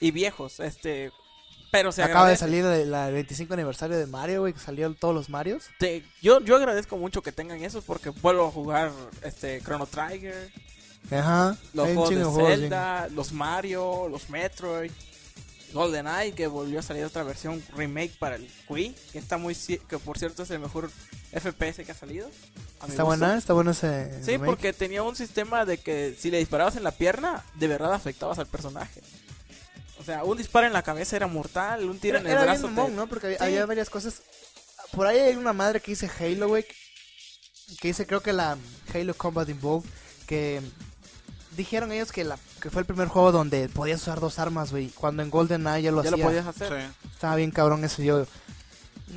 y 0.00 0.10
viejos, 0.10 0.58
este, 0.58 1.12
pero 1.70 1.92
se 1.92 2.02
Acaba 2.02 2.26
de 2.28 2.34
agradece. 2.34 2.40
salir 2.40 2.64
el, 2.64 2.90
la- 2.90 3.06
el 3.08 3.14
25 3.14 3.54
aniversario 3.54 3.96
de 3.96 4.06
Mario, 4.06 4.40
güey, 4.40 4.52
que 4.52 4.58
salieron 4.58 4.96
todos 4.96 5.14
los 5.14 5.28
Marios. 5.28 5.64
Te- 5.78 6.04
yo, 6.22 6.40
yo 6.40 6.56
agradezco 6.56 6.96
mucho 6.96 7.22
que 7.22 7.30
tengan 7.30 7.62
eso 7.62 7.82
porque 7.82 8.10
vuelvo 8.10 8.48
a 8.48 8.50
jugar 8.50 8.90
este 9.22 9.60
Chrono 9.60 9.86
Trigger, 9.86 10.50
Ajá. 11.10 11.56
los 11.74 11.86
juegos 11.92 12.10
de 12.10 12.24
Zelda, 12.56 13.08
los 13.10 13.32
Mario, 13.32 14.08
los 14.08 14.28
Metroid, 14.30 14.90
GoldenEye 15.72 16.32
que 16.32 16.46
volvió 16.46 16.78
a 16.78 16.82
salir 16.82 17.04
otra 17.04 17.22
versión 17.24 17.62
remake 17.76 18.12
para 18.18 18.36
el 18.36 18.48
Wii, 18.68 18.94
que 19.12 19.18
está 19.18 19.36
muy 19.38 19.54
que 19.54 19.98
por 19.98 20.18
cierto 20.18 20.44
es 20.44 20.50
el 20.50 20.60
mejor 20.60 20.90
FPS 21.32 21.84
que 21.84 21.92
ha 21.92 21.94
salido. 21.96 22.28
Está 22.74 22.86
gusto. 22.86 23.04
buena, 23.06 23.36
está 23.36 23.52
bueno 23.54 23.70
ese. 23.72 24.22
Sí, 24.22 24.32
remake. 24.32 24.46
porque 24.46 24.72
tenía 24.72 25.02
un 25.02 25.16
sistema 25.16 25.64
de 25.64 25.78
que 25.78 26.14
si 26.18 26.30
le 26.30 26.38
disparabas 26.38 26.76
en 26.76 26.84
la 26.84 26.92
pierna, 26.92 27.44
de 27.54 27.66
verdad 27.68 27.92
afectabas 27.92 28.38
al 28.38 28.46
personaje. 28.46 29.02
O 29.98 30.04
sea, 30.04 30.22
un 30.24 30.36
disparo 30.36 30.66
en 30.66 30.72
la 30.72 30.82
cabeza 30.82 31.16
era 31.16 31.26
mortal, 31.26 31.88
un 31.88 31.98
tiro 31.98 32.18
Era, 32.18 32.20
en 32.20 32.26
el 32.26 32.32
era 32.32 32.40
bien 32.52 32.60
brazo. 32.60 32.68
mamón, 32.68 32.90
te- 32.90 32.96
¿no? 32.96 33.06
Porque 33.08 33.26
había, 33.26 33.38
Sí. 33.38 33.44
había 33.44 33.66
varias 33.66 33.88
cosas. 33.90 34.22
Por 34.92 35.06
ahí 35.06 35.18
hay 35.18 35.34
una 35.36 35.52
madre 35.52 35.80
que 35.80 35.92
dice 35.92 36.10
Halo, 36.20 36.48
güey. 36.48 36.64
Que 37.80 37.88
dice, 37.88 38.06
creo 38.06 38.20
que 38.22 38.32
la 38.32 38.56
Halo 38.94 39.14
Combat 39.14 39.48
Involved. 39.48 39.88
Que 40.26 40.60
dijeron 41.56 41.92
ellos 41.92 42.12
que 42.12 42.24
la 42.24 42.38
que 42.60 42.70
fue 42.70 42.80
el 42.80 42.86
primer 42.86 43.08
juego 43.08 43.32
donde 43.32 43.68
podías 43.68 44.00
usar 44.02 44.20
dos 44.20 44.38
armas, 44.38 44.70
güey. 44.70 44.88
Cuando 44.90 45.22
en 45.22 45.30
GoldenEye 45.30 45.82
ya 45.82 45.92
lo 45.92 46.02
ya 46.02 46.10
lo 46.10 46.16
hacía. 46.16 46.24
podías 46.26 46.46
hacer. 46.46 46.68
Sí. 46.68 47.08
Estaba 47.12 47.36
bien 47.36 47.50
cabrón 47.50 47.84
eso. 47.84 48.02
Yo, 48.02 48.26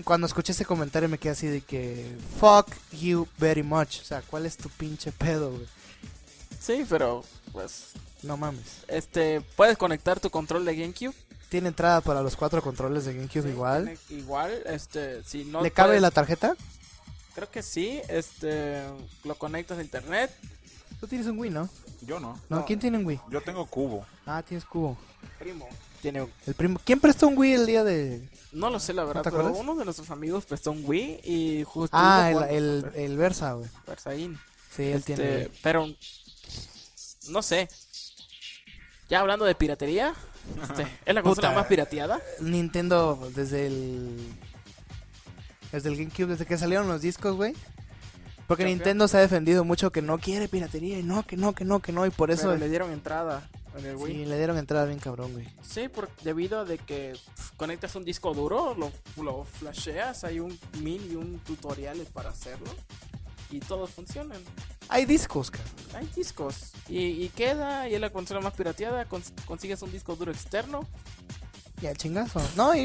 cuando 0.03 0.27
escuché 0.27 0.51
ese 0.51 0.65
comentario, 0.65 1.09
me 1.09 1.17
quedé 1.17 1.31
así 1.33 1.47
de 1.47 1.61
que. 1.61 2.15
Fuck 2.39 2.73
you 2.91 3.27
very 3.37 3.63
much. 3.63 4.01
O 4.01 4.03
sea, 4.03 4.21
¿cuál 4.21 4.45
es 4.45 4.57
tu 4.57 4.69
pinche 4.69 5.11
pedo, 5.11 5.51
güey? 5.51 5.65
Sí, 6.59 6.85
pero 6.89 7.23
pues 7.53 7.91
No 8.23 8.35
mames. 8.37 8.83
este 8.87 9.41
puedes 9.55 9.77
conectar 9.77 10.19
tu 10.19 10.29
control 10.29 10.65
de 10.65 10.75
GameCube. 10.75 11.13
Tiene 11.49 11.69
entrada 11.69 12.01
para 12.01 12.21
los 12.21 12.35
cuatro 12.35 12.61
controles 12.61 13.05
de 13.05 13.13
GameCube 13.13 13.49
igual. 13.49 13.97
Igual, 14.09 14.51
este, 14.65 15.23
si 15.23 15.45
no 15.45 15.61
¿Le 15.61 15.71
cabe 15.71 15.89
puedes- 15.91 16.01
la 16.01 16.11
tarjeta? 16.11 16.55
Creo 17.35 17.49
que 17.49 17.61
sí, 17.63 18.01
este, 18.09 18.81
lo 19.23 19.35
conectas 19.35 19.77
a 19.77 19.81
internet. 19.81 20.29
Tú 20.99 21.07
tienes 21.07 21.27
un 21.27 21.37
Wii, 21.39 21.51
¿no? 21.51 21.69
Yo 22.01 22.19
no. 22.19 22.39
No, 22.49 22.57
No. 22.59 22.65
¿quién 22.65 22.79
tiene 22.79 22.97
un 22.97 23.05
Wii? 23.05 23.19
Yo 23.29 23.41
tengo 23.41 23.65
cubo. 23.65 24.05
Ah, 24.25 24.43
tienes 24.47 24.65
cubo. 24.65 24.97
Primo, 25.39 25.67
tiene 26.01 26.27
El 26.45 26.53
primo. 26.53 26.79
¿Quién 26.83 26.99
prestó 26.99 27.27
un 27.27 27.37
Wii 27.37 27.53
el 27.53 27.65
día 27.65 27.83
de.? 27.83 28.27
no 28.53 28.69
lo 28.69 28.79
sé 28.79 28.93
la 28.93 29.03
verdad, 29.03 29.21
te 29.23 29.29
pero 29.29 29.41
acuerdas? 29.41 29.61
uno 29.61 29.75
de 29.75 29.83
nuestros 29.85 30.09
amigos 30.09 30.45
prestó 30.45 30.71
un 30.71 30.83
Wii 30.85 31.21
y 31.23 31.63
justo 31.63 31.95
Ah, 31.99 32.31
el, 32.31 32.43
el, 32.83 32.91
el 32.95 33.17
Versa, 33.17 33.53
güey. 33.53 33.69
Versaín. 33.85 34.39
Sí, 34.75 34.83
él 34.83 34.97
Este, 34.99 35.15
tiene. 35.15 35.49
pero 35.63 35.87
no 37.29 37.41
sé. 37.41 37.67
Ya 39.09 39.19
hablando 39.21 39.45
de 39.45 39.55
piratería, 39.55 40.13
este, 40.69 40.83
es 41.05 41.15
la 41.15 41.23
consola 41.23 41.49
Puta. 41.49 41.59
más 41.59 41.67
pirateada. 41.67 42.21
Nintendo 42.41 43.29
desde 43.35 43.67
el. 43.67 44.33
Desde 45.71 45.89
el 45.89 45.97
GameCube, 45.97 46.27
desde 46.27 46.45
que 46.45 46.57
salieron 46.57 46.87
los 46.87 47.01
discos, 47.01 47.35
güey. 47.35 47.53
Porque. 48.47 48.65
Nintendo 48.65 49.07
se 49.07 49.17
ha 49.17 49.19
defendido 49.21 49.63
mucho 49.63 49.91
que 49.91 50.01
no 50.01 50.17
quiere 50.17 50.47
piratería 50.47 50.97
y 50.99 51.03
no, 51.03 51.25
que 51.25 51.37
no, 51.37 51.53
que 51.53 51.65
no, 51.65 51.79
que 51.81 51.91
no. 51.91 52.05
Y 52.05 52.09
por 52.09 52.31
eso 52.31 52.47
Pero 52.47 52.57
le 52.57 52.69
dieron 52.69 52.91
entrada 52.91 53.49
en 53.77 53.85
el 53.85 53.97
sí, 53.99 54.25
le 54.25 54.37
dieron 54.37 54.57
entrada 54.57 54.85
bien 54.85 54.99
cabrón, 54.99 55.33
güey. 55.33 55.47
Sí, 55.61 55.87
por, 55.87 56.09
debido 56.23 56.61
a 56.61 56.65
de 56.65 56.77
que 56.79 57.13
conectas 57.57 57.95
un 57.95 58.03
disco 58.05 58.33
duro, 58.33 58.73
lo, 58.75 58.91
lo 59.23 59.43
flasheas, 59.43 60.23
hay 60.23 60.39
un 60.39 60.57
mil 60.81 61.11
y 61.11 61.15
un 61.15 61.39
tutoriales 61.39 62.07
para 62.09 62.29
hacerlo 62.29 62.73
y 63.51 63.59
todos 63.59 63.91
funcionan. 63.91 64.41
Hay 64.89 65.05
discos, 65.05 65.51
cabrón. 65.51 65.73
Hay 65.93 66.09
discos 66.15 66.71
y, 66.87 66.99
y 67.23 67.29
queda 67.29 67.87
y 67.89 67.95
es 67.95 68.01
la 68.01 68.09
consola 68.09 68.39
más 68.39 68.53
pirateada, 68.53 69.07
cons- 69.07 69.31
consigues 69.45 69.81
un 69.81 69.91
disco 69.91 70.15
duro 70.15 70.31
externo. 70.31 70.87
Ya, 71.81 71.93
chingazo. 71.93 72.41
No, 72.55 72.73
y, 72.75 72.79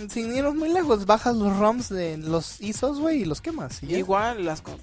y 0.00 0.10
sin 0.10 0.34
irnos 0.34 0.54
muy 0.56 0.72
lejos, 0.72 1.06
bajas 1.06 1.36
los 1.36 1.56
ROMs 1.58 1.88
de 1.90 2.16
los 2.18 2.60
ISOs, 2.60 2.98
güey, 2.98 3.22
y 3.22 3.24
los 3.24 3.40
quemas. 3.40 3.82
y. 3.82 3.94
Igual 3.94 4.44
las 4.44 4.62
con- 4.62 4.78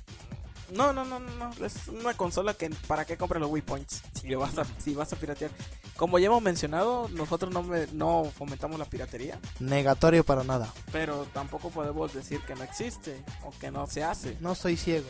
No, 0.74 0.94
no, 0.94 1.04
no, 1.04 1.20
no, 1.20 1.30
no, 1.38 1.66
es 1.66 1.88
una 1.90 2.14
consola 2.14 2.54
que 2.54 2.70
para 2.88 3.04
qué 3.06 3.18
compras 3.18 3.42
los 3.42 3.50
Wii 3.52 3.62
Points 3.64 4.02
si 4.14 4.34
vas 4.36 4.58
a 4.58 4.66
si 4.82 4.94
vas 4.94 5.12
a 5.12 5.16
piratear. 5.18 5.52
Como 5.98 6.20
ya 6.20 6.28
hemos 6.28 6.42
mencionado, 6.42 7.10
nosotros 7.10 7.52
no 7.54 7.64
me- 7.64 7.88
no 7.88 8.32
fomentamos 8.38 8.80
la 8.80 8.86
piratería, 8.86 9.38
Negatorio 9.60 10.24
para 10.24 10.44
nada. 10.46 10.72
pero 10.94 11.26
tampoco 11.34 11.70
podemos 11.70 12.14
decir 12.14 12.40
que 12.48 12.56
no 12.56 12.64
existe 12.64 13.22
o 13.44 13.52
que 13.60 13.72
no 13.72 13.88
se 13.88 14.04
hace. 14.06 14.38
No 14.40 14.56
soy 14.56 14.78
ciego. 14.78 15.10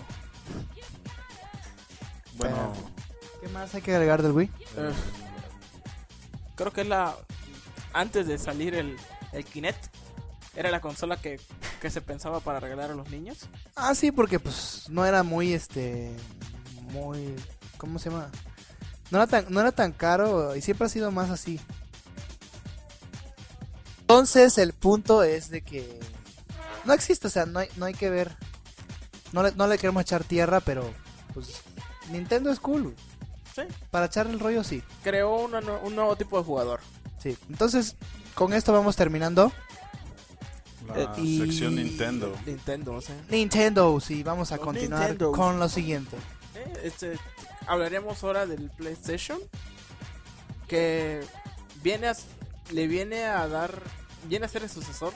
Bueno, 2.37 2.73
¿Qué 3.41 3.47
más 3.49 3.73
hay 3.75 3.81
que 3.81 3.93
agregar 3.93 4.21
del 4.23 4.31
Wii? 4.31 4.49
Eh, 4.77 4.91
creo 6.55 6.71
que 6.73 6.81
es 6.81 6.87
la 6.87 7.15
antes 7.93 8.27
de 8.27 8.37
salir 8.37 8.75
el, 8.75 8.97
el 9.31 9.45
Kinect 9.45 9.87
Era 10.55 10.71
la 10.71 10.81
consola 10.81 11.17
que, 11.17 11.39
que 11.81 11.89
se 11.89 12.01
pensaba 12.01 12.39
para 12.39 12.59
regalar 12.59 12.91
a 12.91 12.95
los 12.95 13.09
niños. 13.09 13.37
Ah, 13.75 13.95
sí, 13.95 14.11
porque 14.11 14.39
pues 14.39 14.85
no 14.89 15.05
era 15.05 15.23
muy, 15.23 15.53
este, 15.53 16.11
muy, 16.91 17.35
¿cómo 17.77 17.99
se 17.99 18.09
llama? 18.09 18.29
No 19.11 19.17
era 19.19 19.27
tan, 19.27 19.45
no 19.49 19.59
era 19.59 19.71
tan 19.71 19.91
caro 19.91 20.55
y 20.55 20.61
siempre 20.61 20.85
ha 20.87 20.89
sido 20.89 21.11
más 21.11 21.29
así. 21.29 21.59
Entonces 24.01 24.57
el 24.57 24.73
punto 24.73 25.23
es 25.23 25.49
de 25.49 25.61
que 25.61 25.99
no 26.85 26.93
existe, 26.93 27.27
o 27.27 27.29
sea, 27.29 27.45
no 27.45 27.59
hay, 27.59 27.69
no 27.75 27.85
hay 27.85 27.93
que 27.93 28.09
ver. 28.09 28.35
No 29.31 29.43
le, 29.43 29.51
no 29.51 29.67
le 29.67 29.77
queremos 29.77 30.01
echar 30.01 30.23
tierra, 30.23 30.59
pero 30.59 30.91
pues 31.33 31.61
Nintendo 32.09 32.51
es 32.51 32.59
cool. 32.59 32.95
Sí. 33.55 33.61
Para 33.91 34.07
echarle 34.07 34.33
el 34.33 34.39
rollo 34.39 34.63
sí. 34.63 34.81
Creó 35.03 35.35
una 35.35 35.59
un 35.59 35.95
nuevo 35.95 36.15
tipo 36.15 36.37
de 36.37 36.43
jugador. 36.43 36.79
Sí. 37.21 37.37
Entonces, 37.49 37.95
con 38.35 38.53
esto 38.53 38.73
vamos 38.73 38.95
terminando. 38.95 39.51
La 40.87 41.03
Eh, 41.17 41.21
y- 41.21 41.39
sección 41.39 41.75
Nintendo. 41.75 42.35
Nintendo, 42.45 42.93
o 42.95 43.01
sea. 43.01 43.15
Nintendo, 43.29 43.99
sí, 43.99 44.23
vamos 44.23 44.51
a 44.51 44.55
Los 44.55 44.65
continuar 44.65 45.17
con 45.17 45.59
lo 45.59 45.69
siguiente. 45.69 46.15
Eh, 46.55 46.73
Este, 46.83 47.19
hablaremos 47.67 48.23
ahora 48.23 48.45
del 48.45 48.69
PlayStation. 48.71 49.39
Que 50.67 51.21
viene 51.83 52.07
a, 52.07 52.15
le 52.71 52.87
viene 52.87 53.25
a 53.25 53.47
dar. 53.47 53.81
Viene 54.27 54.45
a 54.45 54.49
ser 54.49 54.63
el 54.63 54.69
sucesor 54.69 55.13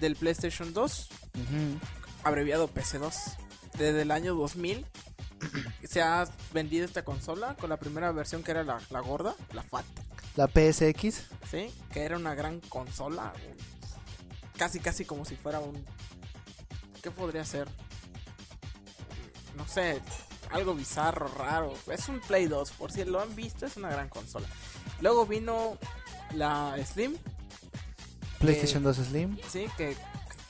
del 0.00 0.16
PlayStation 0.16 0.72
2. 0.72 1.08
Ujú. 1.34 1.78
abreviado 2.24 2.68
PC2. 2.68 3.14
Desde 3.78 4.02
el 4.02 4.10
año 4.12 4.34
2000 4.36 4.86
se 5.84 6.02
ha 6.02 6.24
vendido 6.52 6.84
esta 6.84 7.04
consola 7.04 7.56
con 7.56 7.70
la 7.70 7.78
primera 7.78 8.12
versión 8.12 8.42
que 8.42 8.50
era 8.50 8.64
la, 8.64 8.80
la 8.90 9.00
gorda, 9.00 9.34
la 9.52 9.62
FAT, 9.62 9.84
La 10.36 10.46
PSX. 10.46 11.22
¿sí? 11.50 11.72
Que 11.92 12.02
era 12.02 12.16
una 12.16 12.34
gran 12.34 12.60
consola. 12.60 13.32
Casi, 14.56 14.80
casi 14.80 15.04
como 15.04 15.24
si 15.24 15.36
fuera 15.36 15.60
un... 15.60 15.84
¿Qué 17.02 17.10
podría 17.10 17.44
ser? 17.44 17.68
No 19.56 19.66
sé, 19.66 20.00
algo 20.50 20.74
bizarro, 20.74 21.28
raro. 21.28 21.74
Es 21.88 22.08
un 22.08 22.20
Play 22.20 22.46
2, 22.46 22.70
por 22.72 22.92
si 22.92 23.04
lo 23.04 23.20
han 23.20 23.34
visto, 23.34 23.66
es 23.66 23.76
una 23.76 23.90
gran 23.90 24.08
consola. 24.08 24.46
Luego 25.00 25.26
vino 25.26 25.78
la 26.34 26.76
Slim, 26.84 27.16
PlayStation 28.42 28.82
2 28.82 28.96
Slim. 28.96 29.38
Sí, 29.48 29.66
que, 29.76 29.96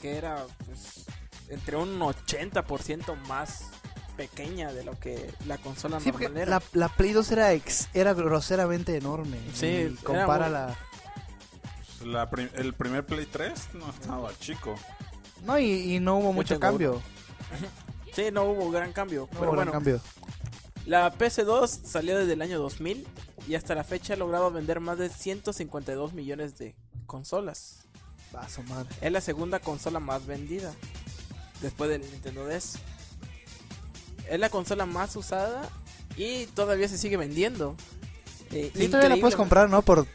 que 0.00 0.16
era 0.16 0.46
pues, 0.66 1.04
entre 1.48 1.76
un 1.76 2.00
80% 2.00 3.16
más 3.26 3.66
pequeña 4.16 4.72
de 4.72 4.84
lo 4.84 4.98
que 4.98 5.32
la 5.46 5.58
consola 5.58 5.98
Sí, 6.00 6.10
normal 6.12 6.36
era. 6.36 6.50
la, 6.50 6.62
la 6.72 6.88
Play 6.88 7.12
2 7.12 7.30
era, 7.32 7.52
ex- 7.52 7.88
era 7.94 8.14
groseramente 8.14 8.96
enorme. 8.96 9.38
Sí, 9.54 9.66
y 9.66 9.94
compara 10.02 10.44
muy- 10.46 10.52
la... 10.52 10.78
La 12.04 12.30
prim- 12.30 12.50
el 12.54 12.74
primer 12.74 13.06
Play 13.06 13.26
3 13.26 13.52
no 13.74 13.88
estaba 13.90 14.30
chico. 14.40 14.74
No, 15.44 15.58
y, 15.58 15.94
y 15.96 16.00
no 16.00 16.16
hubo 16.18 16.32
mucho 16.32 16.54
tengo 16.58 16.60
cambio. 16.60 17.02
Sí, 18.14 18.24
no 18.30 18.44
hubo 18.44 18.70
gran 18.70 18.92
cambio. 18.92 19.28
No 19.32 19.38
pero 19.38 19.52
hubo 19.52 19.56
gran 19.60 19.70
cambio. 19.72 20.00
la 20.84 21.14
PS2 21.16 21.66
salió 21.84 22.18
desde 22.18 22.34
el 22.34 22.42
año 22.42 22.58
2000 22.58 23.06
y 23.48 23.54
hasta 23.54 23.74
la 23.74 23.84
fecha 23.84 24.12
ha 24.12 24.16
logrado 24.16 24.50
vender 24.50 24.80
más 24.80 24.98
de 24.98 25.08
152 25.08 26.12
millones 26.12 26.58
de 26.58 26.74
consolas. 27.06 27.86
Va, 28.34 28.46
su 28.48 28.62
madre. 28.64 28.94
Es 29.00 29.10
la 29.12 29.20
segunda 29.22 29.60
consola 29.60 29.98
más 29.98 30.26
vendida 30.26 30.72
después 31.62 31.88
del 31.88 32.02
Nintendo 32.02 32.46
DS. 32.46 32.78
Es 34.32 34.40
la 34.40 34.48
consola 34.48 34.86
más 34.86 35.14
usada 35.16 35.68
y 36.16 36.46
todavía 36.46 36.88
se 36.88 36.96
sigue 36.96 37.16
vendiendo. 37.16 37.76
Eh, 38.50 38.70
Y 38.74 38.88
todavía 38.88 39.10
la 39.10 39.16
puedes 39.16 39.36
comprar, 39.36 39.68
¿no? 39.68 39.82
Por... 39.82 40.06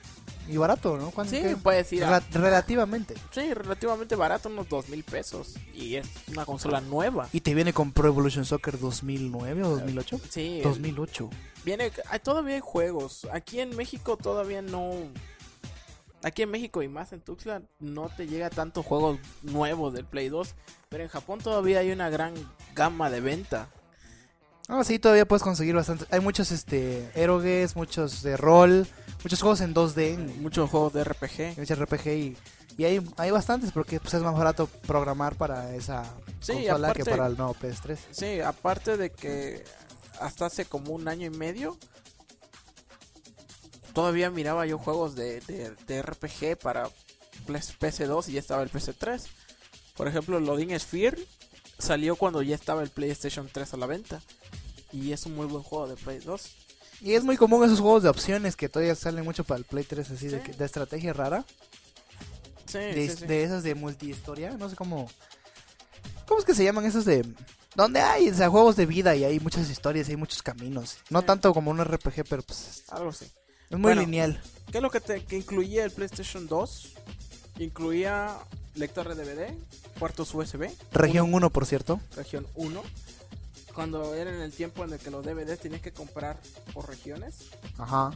Y 0.50 0.56
barato, 0.56 0.96
¿no? 0.98 1.12
¿Cuánto 1.12 1.36
Sí, 1.36 1.42
qué? 1.42 1.58
puedes 1.58 1.92
ir 1.92 2.06
a, 2.06 2.22
Relativamente. 2.32 3.16
Sí, 3.32 3.54
relativamente 3.54 4.16
barato, 4.16 4.48
unos 4.48 4.70
dos 4.70 4.88
mil 4.88 5.04
pesos. 5.04 5.56
Y 5.76 5.96
es 5.96 6.08
una 6.30 6.46
consola 6.46 6.80
nueva. 6.80 7.28
Y 7.34 7.42
te 7.42 7.54
viene 7.54 7.74
con 7.74 7.92
Pro 7.92 8.08
Evolution 8.08 8.46
Soccer 8.46 8.80
2009 8.80 9.64
o 9.64 9.70
2008. 9.72 10.22
Sí, 10.30 10.58
el- 10.58 10.64
2008. 10.64 11.30
viene. 11.66 11.92
hay- 12.10 12.20
todavía 12.20 12.56
hay 12.56 12.62
juegos. 12.64 13.28
Aquí 13.34 13.60
en 13.60 13.76
México 13.76 14.16
todavía 14.16 14.62
no. 14.62 14.94
Aquí 16.24 16.42
en 16.44 16.50
México 16.52 16.82
y 16.82 16.88
más 16.88 17.12
en 17.14 17.20
Tuxtla 17.22 17.62
no 17.80 18.10
te 18.10 18.26
llega 18.28 18.50
tantos 18.50 18.86
juegos 18.86 19.20
nuevos 19.44 19.94
del 19.94 20.06
Play 20.06 20.30
2. 20.30 20.56
Pero 20.90 21.04
en 21.04 21.10
Japón 21.10 21.40
todavía 21.40 21.80
hay 21.80 21.92
una 21.92 22.10
gran 22.10 22.34
gama 22.74 23.10
de 23.10 23.20
venta. 23.22 23.70
Ah, 24.70 24.84
sí, 24.84 25.00
todavía 25.00 25.26
puedes 25.26 25.44
conseguir 25.44 25.76
bastante. 25.76 26.06
Hay 26.12 26.20
muchos 26.20 26.52
este 26.52 27.10
erogues, 27.16 27.76
muchos 27.76 28.22
de 28.22 28.36
rol, 28.36 28.86
muchos 29.24 29.42
juegos 29.42 29.62
en 29.62 29.74
2D, 29.74 30.14
en 30.16 30.42
Muchos 30.42 30.70
juegos 30.70 30.92
de 30.94 31.04
RPG. 31.06 31.58
muchos 31.58 31.80
RPG 31.80 32.08
y, 32.08 32.38
y 32.78 32.84
hay, 32.84 33.02
hay 33.16 33.32
bastantes 33.32 33.72
porque 33.72 34.00
pues, 34.02 34.14
es 34.16 34.22
más 34.22 34.36
barato 34.36 34.68
programar 34.86 35.36
para 35.36 35.74
esa 35.74 36.04
Sí, 36.42 36.54
consola 36.54 36.94
que 36.94 37.06
para 37.06 37.28
el 37.28 37.38
nuevo 37.38 37.56
PS3. 37.56 37.98
Sí, 38.12 38.42
aparte 38.42 38.98
de 38.98 39.10
que 39.12 39.64
hasta 40.20 40.48
hace 40.48 40.66
como 40.66 40.92
un 40.94 41.08
año 41.08 41.28
y 41.28 41.30
medio 41.30 41.78
todavía 43.94 44.30
miraba 44.30 44.66
yo 44.66 44.78
juegos 44.78 45.16
de, 45.16 45.40
de, 45.42 45.72
de 45.88 46.02
RPG 46.02 46.58
para 46.62 46.88
PS- 47.48 47.78
PC2 47.80 48.28
y 48.30 48.34
ya 48.34 48.40
estaba 48.40 48.64
el 48.64 48.72
PC3. 48.72 49.24
Por 49.96 50.08
ejemplo, 50.08 50.40
Loading 50.40 50.78
Sphere 50.80 51.18
salió 51.80 52.16
cuando 52.16 52.42
ya 52.42 52.56
estaba 52.56 52.84
el 52.84 52.90
PlayStation 52.90 53.50
3 53.52 53.74
a 53.74 53.78
la 53.78 53.86
venta. 53.88 54.22
Y 54.92 55.12
es 55.12 55.26
un 55.26 55.36
muy 55.36 55.46
buen 55.48 55.64
juego 55.64 55.88
de 55.88 55.96
Play 55.96 56.20
2. 56.20 56.52
Y 57.02 57.14
es 57.14 57.24
muy 57.24 57.38
común 57.38 57.64
esos 57.64 57.80
juegos 57.80 58.04
de 58.04 58.10
opciones 58.10 58.56
que 58.56 58.70
todavía 58.70 58.96
salen 58.96 59.24
mucho 59.24 59.44
para 59.44 59.60
el 59.60 59.66
Play 59.66 59.84
3 59.84 60.10
así 60.12 60.28
de, 60.28 60.38
Sí. 60.40 60.44
que- 60.46 60.54
de 60.54 60.66
estrategia 60.66 61.14
rara, 61.14 61.46
Sí, 62.66 62.80
de, 62.80 63.16
sí, 63.16 63.26
de 63.26 63.44
esas 63.44 63.64
de 63.64 63.76
multihistoria, 63.76 64.52
no 64.52 64.70
sé 64.70 64.76
cómo 64.76 65.10
¿Cómo 66.28 66.40
es 66.42 66.46
que 66.46 66.54
se 66.54 66.64
llaman 66.66 66.86
esos 66.86 67.06
de 67.06 67.26
donde 67.76 68.02
hay 68.02 68.30
o 68.30 68.34
sea, 68.36 68.50
juegos 68.50 68.76
de 68.76 68.86
vida 68.86 69.16
y 69.16 69.24
hay 69.24 69.40
muchas 69.40 69.70
historias 69.70 70.08
y 70.10 70.12
hay 70.12 70.18
muchos 70.18 70.42
caminos? 70.44 70.98
No 71.10 71.22
tanto 71.22 71.54
como 71.54 71.72
un 71.72 71.80
RPG, 71.80 72.26
pero 72.28 72.42
pues 72.42 72.84
Algo 72.90 73.10
así. 73.12 73.26
es 73.26 73.72
muy 73.78 73.82
Bueno. 73.94 74.02
lineal. 74.02 74.42
¿Qué 74.72 74.80
es 74.80 74.82
lo 74.84 74.90
que, 74.92 75.00
te- 75.00 75.24
que 75.24 75.38
incluía 75.38 75.86
el 75.86 75.92
PlayStation 75.92 76.48
2? 76.48 76.94
Incluía 77.60 78.36
lector 78.76 79.08
de 79.08 79.24
DVD, 79.24 79.54
puertos 80.00 80.34
USB, 80.34 80.70
Región 80.92 81.34
1, 81.34 81.50
por 81.50 81.66
cierto. 81.66 82.02
región 82.16 82.46
1. 82.56 82.84
Cuando 83.78 84.16
era 84.16 84.32
en 84.34 84.42
el 84.42 84.52
tiempo 84.52 84.84
en 84.84 84.94
el 84.94 84.98
que 84.98 85.12
los 85.12 85.24
DVDs 85.24 85.60
tenías 85.60 85.82
que 85.84 85.92
comprar 85.92 86.40
por 86.74 86.88
regiones. 86.90 87.36
Ajá. 87.78 88.10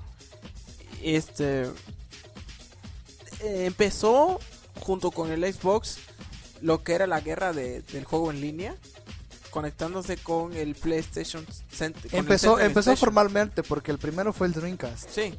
Este 1.04 1.66
eh, 3.42 3.66
empezó 3.68 4.40
junto 4.80 5.12
con 5.12 5.30
el 5.32 5.54
Xbox 5.54 5.98
lo 6.62 6.84
que 6.84 6.94
era 6.94 7.06
la 7.06 7.22
guerra 7.22 7.54
de- 7.54 7.84
del 7.84 8.06
juego 8.06 8.32
en 8.32 8.42
línea, 8.42 8.76
conectándose 9.52 10.18
con 10.18 10.56
el 10.56 10.74
PlayStation 10.74 11.46
Cent- 11.46 11.94
con 12.02 12.10
el 12.12 12.20
Empezó, 12.20 12.60
empezó 12.60 12.80
Station. 12.94 12.98
formalmente 12.98 13.62
porque 13.62 13.92
el 13.92 14.00
primero 14.00 14.34
fue 14.34 14.48
el 14.48 14.54
Dreamcast. 14.54 15.12
Sí, 15.12 15.36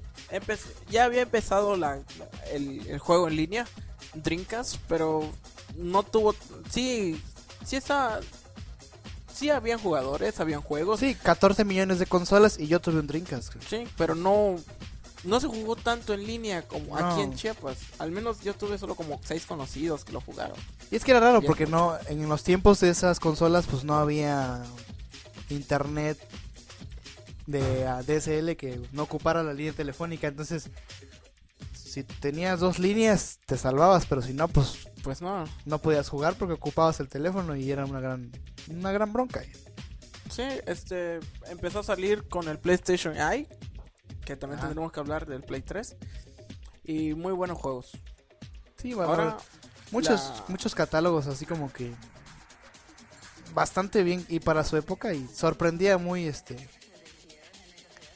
ya 0.88 1.02
había 1.02 1.22
empezado 1.22 1.74
la, 1.76 1.96
la- 1.96 2.48
el, 2.52 2.86
el 2.86 3.00
juego 3.00 3.26
en 3.26 3.34
línea, 3.34 3.66
Dreamcast, 4.14 4.76
pero 4.88 5.28
no 5.76 6.04
tuvo, 6.04 6.32
sí, 6.70 7.20
sí 7.66 7.74
está, 7.74 8.20
sí 9.34 9.50
habían 9.50 9.78
jugadores, 9.78 10.38
habían 10.40 10.60
juegos, 10.62 11.00
Sí, 11.00 11.14
14 11.14 11.64
millones 11.64 11.98
de 11.98 12.06
consolas 12.06 12.58
y 12.58 12.66
yo 12.66 12.80
tuve 12.80 13.00
un 13.00 13.06
Dreamcast. 13.06 13.52
Sí, 13.68 13.84
pero 13.96 14.14
no 14.14 14.56
no 15.24 15.38
se 15.38 15.46
jugó 15.46 15.76
tanto 15.76 16.14
en 16.14 16.26
línea 16.26 16.62
como 16.62 16.98
No. 16.98 17.06
aquí 17.06 17.20
en 17.22 17.34
Chiapas. 17.34 17.78
Al 17.98 18.10
menos 18.10 18.40
yo 18.40 18.54
tuve 18.54 18.76
solo 18.76 18.96
como 18.96 19.20
seis 19.22 19.46
conocidos 19.46 20.04
que 20.04 20.12
lo 20.12 20.20
jugaron. 20.20 20.56
Y 20.90 20.96
es 20.96 21.04
que 21.04 21.12
era 21.12 21.20
raro 21.20 21.38
Bien 21.40 21.46
porque 21.46 21.66
no 21.66 21.96
en 22.08 22.28
los 22.28 22.42
tiempos 22.42 22.80
de 22.80 22.90
esas 22.90 23.20
consolas 23.20 23.66
pues 23.70 23.84
no 23.84 23.94
había 23.94 24.62
internet 25.48 26.18
de 27.46 27.86
ah, 27.86 28.02
DSL 28.02 28.56
que 28.56 28.80
no 28.92 29.04
ocupara 29.04 29.42
la 29.42 29.52
línea 29.52 29.72
telefónica, 29.72 30.28
entonces 30.28 30.70
si 31.74 32.02
tenías 32.04 32.60
dos 32.60 32.78
líneas 32.78 33.38
te 33.46 33.56
salvabas, 33.58 34.06
pero 34.06 34.22
si 34.22 34.32
no 34.32 34.48
pues 34.48 34.88
Pues 35.02 35.20
no. 35.20 35.44
no 35.64 35.78
podías 35.78 36.08
jugar 36.08 36.34
porque 36.36 36.54
ocupabas 36.54 37.00
el 37.00 37.08
teléfono 37.08 37.56
y 37.56 37.70
era 37.70 37.84
una 37.84 38.00
gran 38.00 38.30
una 38.68 38.92
gran 38.92 39.12
bronca. 39.12 39.42
Sí, 40.30 40.42
este 40.66 41.20
empezó 41.48 41.80
a 41.80 41.82
salir 41.82 42.26
con 42.28 42.48
el 42.48 42.58
PlayStation 42.58 43.16
Eye, 43.16 43.46
que 44.24 44.36
también 44.36 44.58
Ajá. 44.58 44.68
tendremos 44.68 44.92
que 44.92 45.00
hablar 45.00 45.26
del 45.26 45.42
Play 45.42 45.62
3 45.62 45.96
y 46.84 47.14
muy 47.14 47.32
buenos 47.32 47.58
juegos. 47.58 47.90
Sí, 48.80 48.94
bueno, 48.94 49.10
Ahora 49.10 49.36
muchos 49.90 50.20
la- 50.20 50.44
muchos 50.48 50.74
catálogos 50.74 51.26
así 51.26 51.44
como 51.46 51.72
que 51.72 51.92
bastante 53.54 54.02
bien 54.02 54.24
y 54.28 54.40
para 54.40 54.64
su 54.64 54.76
época 54.76 55.12
y 55.12 55.26
sorprendía 55.28 55.98
muy 55.98 56.26
este 56.26 56.68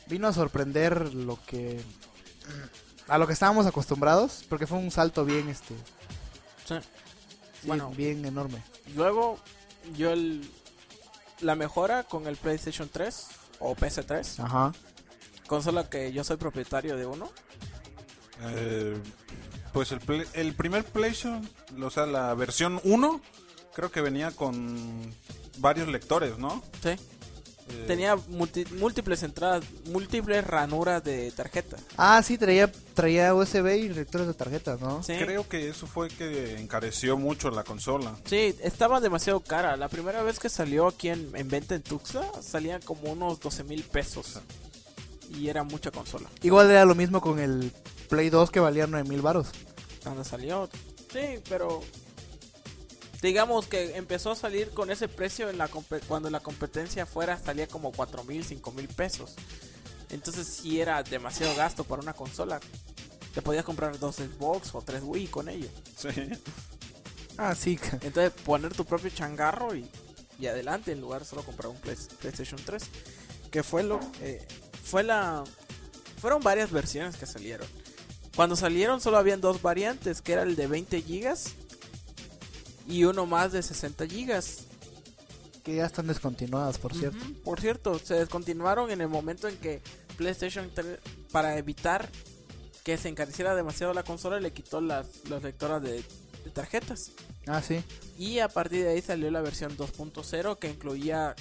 vino 0.08 0.28
a 0.28 0.32
sorprender 0.32 1.12
lo 1.14 1.38
que 1.44 1.80
a 3.08 3.18
lo 3.18 3.26
que 3.26 3.34
estábamos 3.34 3.66
acostumbrados 3.66 4.44
porque 4.48 4.66
fue 4.66 4.78
un 4.78 4.90
salto 4.90 5.24
bien 5.24 5.48
este 5.48 5.74
sí. 6.66 6.74
sí, 7.60 7.66
Bueno. 7.66 7.90
bien 7.90 8.24
enorme 8.24 8.62
luego 8.94 9.38
yo 9.96 10.12
el 10.12 10.48
la 11.40 11.54
mejora 11.54 12.02
con 12.04 12.26
el 12.26 12.36
PlayStation 12.36 12.88
3 12.92 13.26
o 13.60 13.74
PS3, 13.76 14.42
ajá 14.44 14.72
consola 15.46 15.88
que 15.88 16.12
yo 16.12 16.24
soy 16.24 16.38
propietario 16.38 16.96
de 16.96 17.06
uno. 17.06 17.30
Eh, 18.42 18.96
Pues 19.72 19.92
el, 19.92 20.00
play- 20.00 20.26
el 20.32 20.54
primer 20.54 20.84
PlayStation, 20.84 21.48
o 21.82 21.90
sea, 21.90 22.06
la 22.06 22.32
versión 22.34 22.80
1, 22.82 23.20
creo 23.74 23.90
que 23.92 24.00
venía 24.00 24.30
con 24.30 25.14
varios 25.58 25.86
lectores, 25.88 26.38
¿no? 26.38 26.62
Sí. 26.82 26.96
Eh, 27.68 27.84
Tenía 27.86 28.14
multi- 28.28 28.64
múltiples 28.78 29.22
entradas, 29.24 29.64
múltiples 29.86 30.44
ranuras 30.46 31.02
de 31.02 31.32
tarjeta. 31.32 31.76
Ah, 31.96 32.22
sí, 32.22 32.38
traía, 32.38 32.70
traía 32.94 33.34
USB 33.34 33.66
y 33.76 33.88
lectores 33.88 34.28
de 34.28 34.34
tarjetas, 34.34 34.80
¿no? 34.80 35.02
Sí. 35.02 35.14
Creo 35.18 35.48
que 35.48 35.68
eso 35.68 35.86
fue 35.88 36.08
que 36.08 36.58
encareció 36.60 37.16
mucho 37.16 37.50
la 37.50 37.64
consola. 37.64 38.14
Sí, 38.24 38.54
estaba 38.62 39.00
demasiado 39.00 39.40
cara. 39.40 39.76
La 39.76 39.88
primera 39.88 40.22
vez 40.22 40.38
que 40.38 40.48
salió 40.48 40.86
aquí 40.86 41.08
en, 41.08 41.30
en 41.34 41.48
venta 41.48 41.74
en 41.74 41.82
Tuxtla, 41.82 42.30
salía 42.40 42.78
como 42.80 43.10
unos 43.12 43.40
12 43.40 43.64
mil 43.64 43.82
pesos. 43.82 44.38
Y 45.34 45.48
era 45.48 45.64
mucha 45.64 45.90
consola. 45.90 46.28
Igual 46.42 46.70
era 46.70 46.84
lo 46.84 46.94
mismo 46.94 47.20
con 47.20 47.40
el 47.40 47.72
Play 48.08 48.30
2 48.30 48.50
que 48.52 48.60
valía 48.60 48.86
9 48.86 49.08
mil 49.08 49.22
baros. 49.22 49.48
Cuando 50.04 50.22
salió, 50.22 50.68
sí, 51.12 51.40
pero 51.48 51.80
digamos 53.26 53.66
que 53.66 53.96
empezó 53.96 54.30
a 54.30 54.36
salir 54.36 54.70
con 54.70 54.90
ese 54.90 55.08
precio 55.08 55.50
en 55.50 55.58
la 55.58 55.68
cuando 56.08 56.30
la 56.30 56.40
competencia 56.40 57.04
fuera 57.06 57.38
salía 57.38 57.66
como 57.66 57.92
4 57.92 58.24
mil, 58.24 58.44
5 58.44 58.72
mil 58.72 58.88
pesos. 58.88 59.34
Entonces 60.10 60.46
sí 60.46 60.80
era 60.80 61.02
demasiado 61.02 61.54
gasto 61.56 61.84
para 61.84 62.00
una 62.02 62.12
consola. 62.14 62.60
Te 63.34 63.42
podías 63.42 63.64
comprar 63.64 63.98
dos 63.98 64.16
Xbox 64.16 64.74
o 64.74 64.80
tres 64.82 65.02
Wii 65.04 65.26
con 65.28 65.48
ello. 65.48 65.68
Sí. 65.96 66.08
Ah, 67.38 67.54
sí. 67.54 67.78
Entonces 68.00 68.32
poner 68.46 68.72
tu 68.72 68.86
propio 68.86 69.10
changarro 69.10 69.74
y, 69.76 69.86
y 70.40 70.46
adelante 70.46 70.92
en 70.92 71.02
lugar 71.02 71.20
de 71.20 71.26
solo 71.26 71.42
comprar 71.42 71.68
un 71.68 71.76
Play- 71.76 71.94
PlayStation 72.18 72.58
3. 72.64 72.82
Que 73.50 73.62
fue 73.62 73.82
lo... 73.82 74.00
eh, 74.22 74.42
fue 74.82 75.02
la... 75.02 75.44
Fueron 76.18 76.42
varias 76.42 76.70
versiones 76.70 77.16
que 77.18 77.26
salieron. 77.26 77.68
Cuando 78.34 78.56
salieron 78.56 79.02
solo 79.02 79.18
habían 79.18 79.42
dos 79.42 79.60
variantes, 79.60 80.22
que 80.22 80.32
era 80.32 80.44
el 80.44 80.56
de 80.56 80.66
20 80.66 81.02
gigas 81.02 81.52
y 82.88 83.04
uno 83.04 83.26
más 83.26 83.52
de 83.52 83.62
60 83.62 84.06
gigas. 84.06 84.58
Que 85.64 85.74
ya 85.76 85.86
están 85.86 86.06
descontinuadas, 86.06 86.78
por 86.78 86.94
cierto. 86.94 87.18
Por 87.44 87.60
cierto, 87.60 87.98
se 87.98 88.14
descontinuaron 88.14 88.90
en 88.92 89.00
el 89.00 89.08
momento 89.08 89.48
en 89.48 89.56
que 89.56 89.82
PlayStation 90.16 90.70
3, 90.72 90.98
para 91.32 91.58
evitar 91.58 92.08
que 92.84 92.96
se 92.96 93.08
encareciera 93.08 93.56
demasiado 93.56 93.92
la 93.92 94.04
consola, 94.04 94.38
le 94.38 94.52
quitó 94.52 94.80
las, 94.80 95.06
las 95.28 95.42
lectoras 95.42 95.82
de- 95.82 96.04
de 96.44 96.50
tarjetas. 96.52 97.10
Ah, 97.48 97.60
sí. 97.60 97.82
Y 98.16 98.38
a 98.38 98.46
partir 98.48 98.84
de 98.84 98.90
ahí 98.90 99.02
salió 99.02 99.28
la 99.32 99.40
versión 99.40 99.76
2.0 99.76 100.56
que 100.60 100.70
incluía 100.70 101.34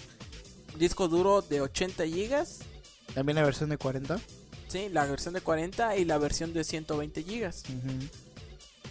disco 0.80 1.08
duro 1.08 1.44
de 1.44 1.62
80 1.62 2.06
GB, 2.06 2.44
También 3.14 3.36
la 3.36 3.44
versión 3.44 3.70
de 3.70 3.78
40. 3.78 4.20
sí, 4.68 4.90
la 4.90 5.06
versión 5.06 5.36
de 5.36 5.42
40 5.42 5.96
y 5.98 6.06
la 6.06 6.18
versión 6.18 6.52
de 6.54 6.64
120 6.64 7.22
GB. 7.22 7.48
Ujú. 7.48 8.08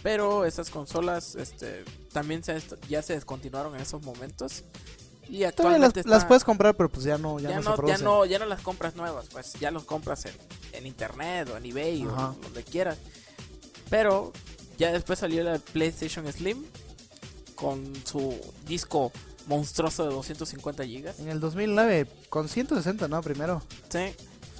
Pero 0.05 0.45
esas 0.45 0.69
consolas 0.69 1.33
este, 1.33 1.83
también 2.13 2.43
se, 2.43 2.61
ya 2.87 3.01
se 3.01 3.13
descontinuaron 3.13 3.73
en 3.73 3.81
esos 3.81 4.03
momentos. 4.03 4.63
Y 5.27 5.45
actualmente 5.45 6.01
las, 6.01 6.05
las 6.05 6.17
está- 6.17 6.27
puedes 6.27 6.43
comprar, 6.43 6.75
pero 6.77 6.89
pues 6.89 7.03
ya 7.05 7.17
no, 7.17 7.39
ya 7.39 7.49
ya, 7.49 7.59
no, 7.59 7.87
ya, 7.87 7.97
no, 7.97 8.23
ya 8.23 8.37
no 8.37 8.45
las 8.45 8.61
compras 8.61 8.95
nuevas, 8.95 9.25
pues 9.31 9.53
ya 9.53 9.71
los 9.71 9.83
compras 9.85 10.25
en, 10.27 10.35
en 10.73 10.85
internet 10.85 11.49
o 11.51 11.57
en 11.57 11.65
eBay 11.65 12.03
Ajá. 12.03 12.35
o 12.39 12.43
donde 12.43 12.63
quieras. 12.63 12.99
Pero 13.89 14.31
ya 14.77 14.91
después 14.91 15.17
salió 15.17 15.43
la 15.43 15.57
PlayStation 15.57 16.31
Slim 16.31 16.63
con 17.55 17.91
su 18.05 18.39
disco 18.67 19.11
monstruoso 19.47 20.03
de 20.03 20.13
250 20.13 20.83
GB. 20.83 21.19
En 21.19 21.29
el 21.29 21.39
2009, 21.39 22.05
con 22.29 22.47
160, 22.47 23.07
¿no? 23.07 23.23
Primero. 23.23 23.63
Sí. 23.89 24.13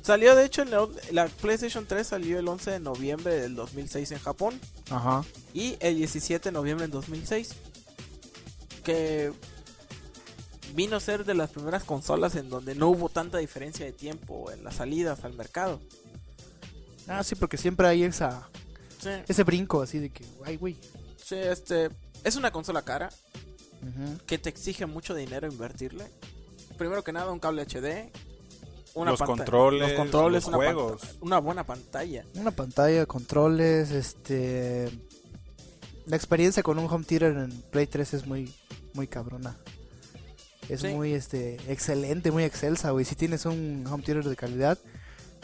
Salió 0.05 0.35
de 0.35 0.45
hecho 0.45 0.61
en 0.61 0.69
la, 0.69 0.87
la 1.11 1.25
PlayStation 1.27 1.87
3 1.87 2.05
salió 2.05 2.37
el 2.37 2.47
11 2.47 2.69
de 2.69 2.79
noviembre 2.79 3.33
del 3.41 3.55
2006 3.55 4.11
en 4.11 4.19
Japón 4.19 4.59
Ajá. 4.91 5.23
y 5.51 5.77
el 5.79 5.95
17 5.95 6.49
de 6.49 6.53
noviembre 6.53 6.83
del 6.83 6.91
2006 6.91 7.55
que 8.83 9.33
vino 10.75 10.95
a 10.97 10.99
ser 10.99 11.25
de 11.25 11.33
las 11.33 11.49
primeras 11.49 11.83
consolas 11.83 12.35
en 12.35 12.49
donde 12.49 12.75
no 12.75 12.89
hubo 12.89 13.09
tanta 13.09 13.39
diferencia 13.39 13.83
de 13.83 13.93
tiempo 13.93 14.51
en 14.51 14.63
las 14.63 14.75
salidas 14.75 15.23
al 15.23 15.33
mercado. 15.33 15.79
Ah, 17.07 17.23
sí, 17.23 17.33
porque 17.33 17.57
siempre 17.57 17.87
hay 17.87 18.03
esa, 18.03 18.47
Sí, 18.99 19.09
ese 19.27 19.43
brinco 19.43 19.81
así 19.81 19.97
de 19.97 20.09
que, 20.11 20.23
ay, 20.45 20.57
güey. 20.57 20.75
sí, 21.23 21.35
este 21.35 21.89
es 22.23 22.35
una 22.35 22.51
consola 22.51 22.83
cara 22.83 23.09
Ujú. 23.81 24.19
que 24.27 24.37
te 24.37 24.49
exige 24.49 24.85
mucho 24.85 25.15
dinero 25.15 25.47
invertirle. 25.47 26.05
Primero 26.77 27.03
que 27.03 27.11
nada 27.11 27.31
un 27.31 27.39
cable 27.39 27.63
HD, 27.63 28.11
una 28.95 29.11
Los 29.11 29.21
controles, 29.21 29.81
los 29.89 29.93
controles, 29.93 30.43
los 30.43 30.47
una 30.47 30.57
juegos. 30.57 31.01
una 31.21 31.39
buena 31.39 31.63
pantalla. 31.65 32.25
Una 32.35 32.51
pantalla, 32.51 33.05
controles, 33.05 33.91
este... 33.91 34.89
La 36.05 36.15
experiencia 36.15 36.61
con 36.63 36.77
un 36.79 36.85
home 36.91 37.03
theater 37.03 37.35
en 37.35 37.51
Play 37.71 37.87
3 37.87 38.13
es 38.13 38.25
muy, 38.27 38.53
muy 38.93 39.07
cabrona. 39.07 39.57
Es 40.69 40.81
Sí. 40.81 40.87
muy, 40.89 41.13
este, 41.13 41.55
excelente, 41.71 42.31
muy 42.31 42.43
excelsa, 42.43 42.91
güey. 42.91 43.05
Si 43.05 43.15
tienes 43.15 43.45
un 43.45 43.85
home 43.89 44.03
theater 44.03 44.23
de 44.23 44.35
calidad, 44.35 44.77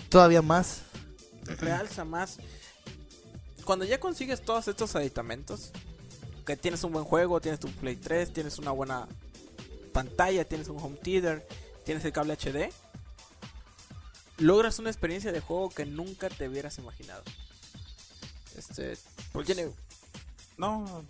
todavía 0.09 0.41
más. 0.41 0.81
realza 1.59 2.05
más. 2.05 2.37
Cuando 3.65 3.85
ya 3.85 3.99
consigues 3.99 4.41
todos 4.41 4.67
estos 4.67 4.95
aditamentos, 4.95 5.71
que 6.45 6.55
tienes 6.57 6.83
un 6.83 6.91
buen 6.91 7.05
juego, 7.05 7.41
tienes 7.41 7.59
tu 7.59 7.67
Play 7.69 7.95
3, 7.95 8.31
tienes 8.33 8.57
una 8.59 8.71
buena 8.71 9.07
pantalla, 9.93 10.45
tienes 10.45 10.67
un 10.69 10.77
home 10.77 10.97
theater, 10.97 11.45
tienes 11.85 12.05
el 12.05 12.11
cable 12.13 12.33
HD, 12.35 12.71
logras 14.41 14.79
una 14.79 14.89
experiencia 14.89 15.31
de 15.31 15.39
juego 15.39 15.69
que 15.69 15.85
nunca 15.85 16.29
te 16.29 16.47
hubieras 16.49 16.77
imaginado. 16.77 17.23
Este, 18.57 18.97
Pues, 19.31 19.45
tiene, 19.45 19.69
No, 20.57 21.03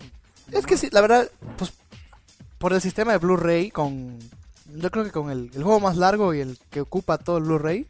Es 0.52 0.66
que 0.66 0.78
sí, 0.78 0.90
la 0.92 1.02
verdad, 1.02 1.30
pues 1.58 1.74
por 2.58 2.74
el 2.74 2.82
sistema 2.82 3.12
de 3.14 3.18
Blu-ray, 3.18 3.72
con. 3.72 4.20
Yo 4.76 4.92
creo 4.92 5.04
que 5.04 5.12
con 5.12 5.32
el, 5.32 5.50
el 5.54 5.64
juego 5.64 5.80
más 5.80 5.98
largo 5.98 6.34
y 6.34 6.40
el 6.40 6.58
que 6.70 6.82
ocupa 6.82 7.18
todo 7.18 7.38
el 7.38 7.44
Blu-ray, 7.44 7.88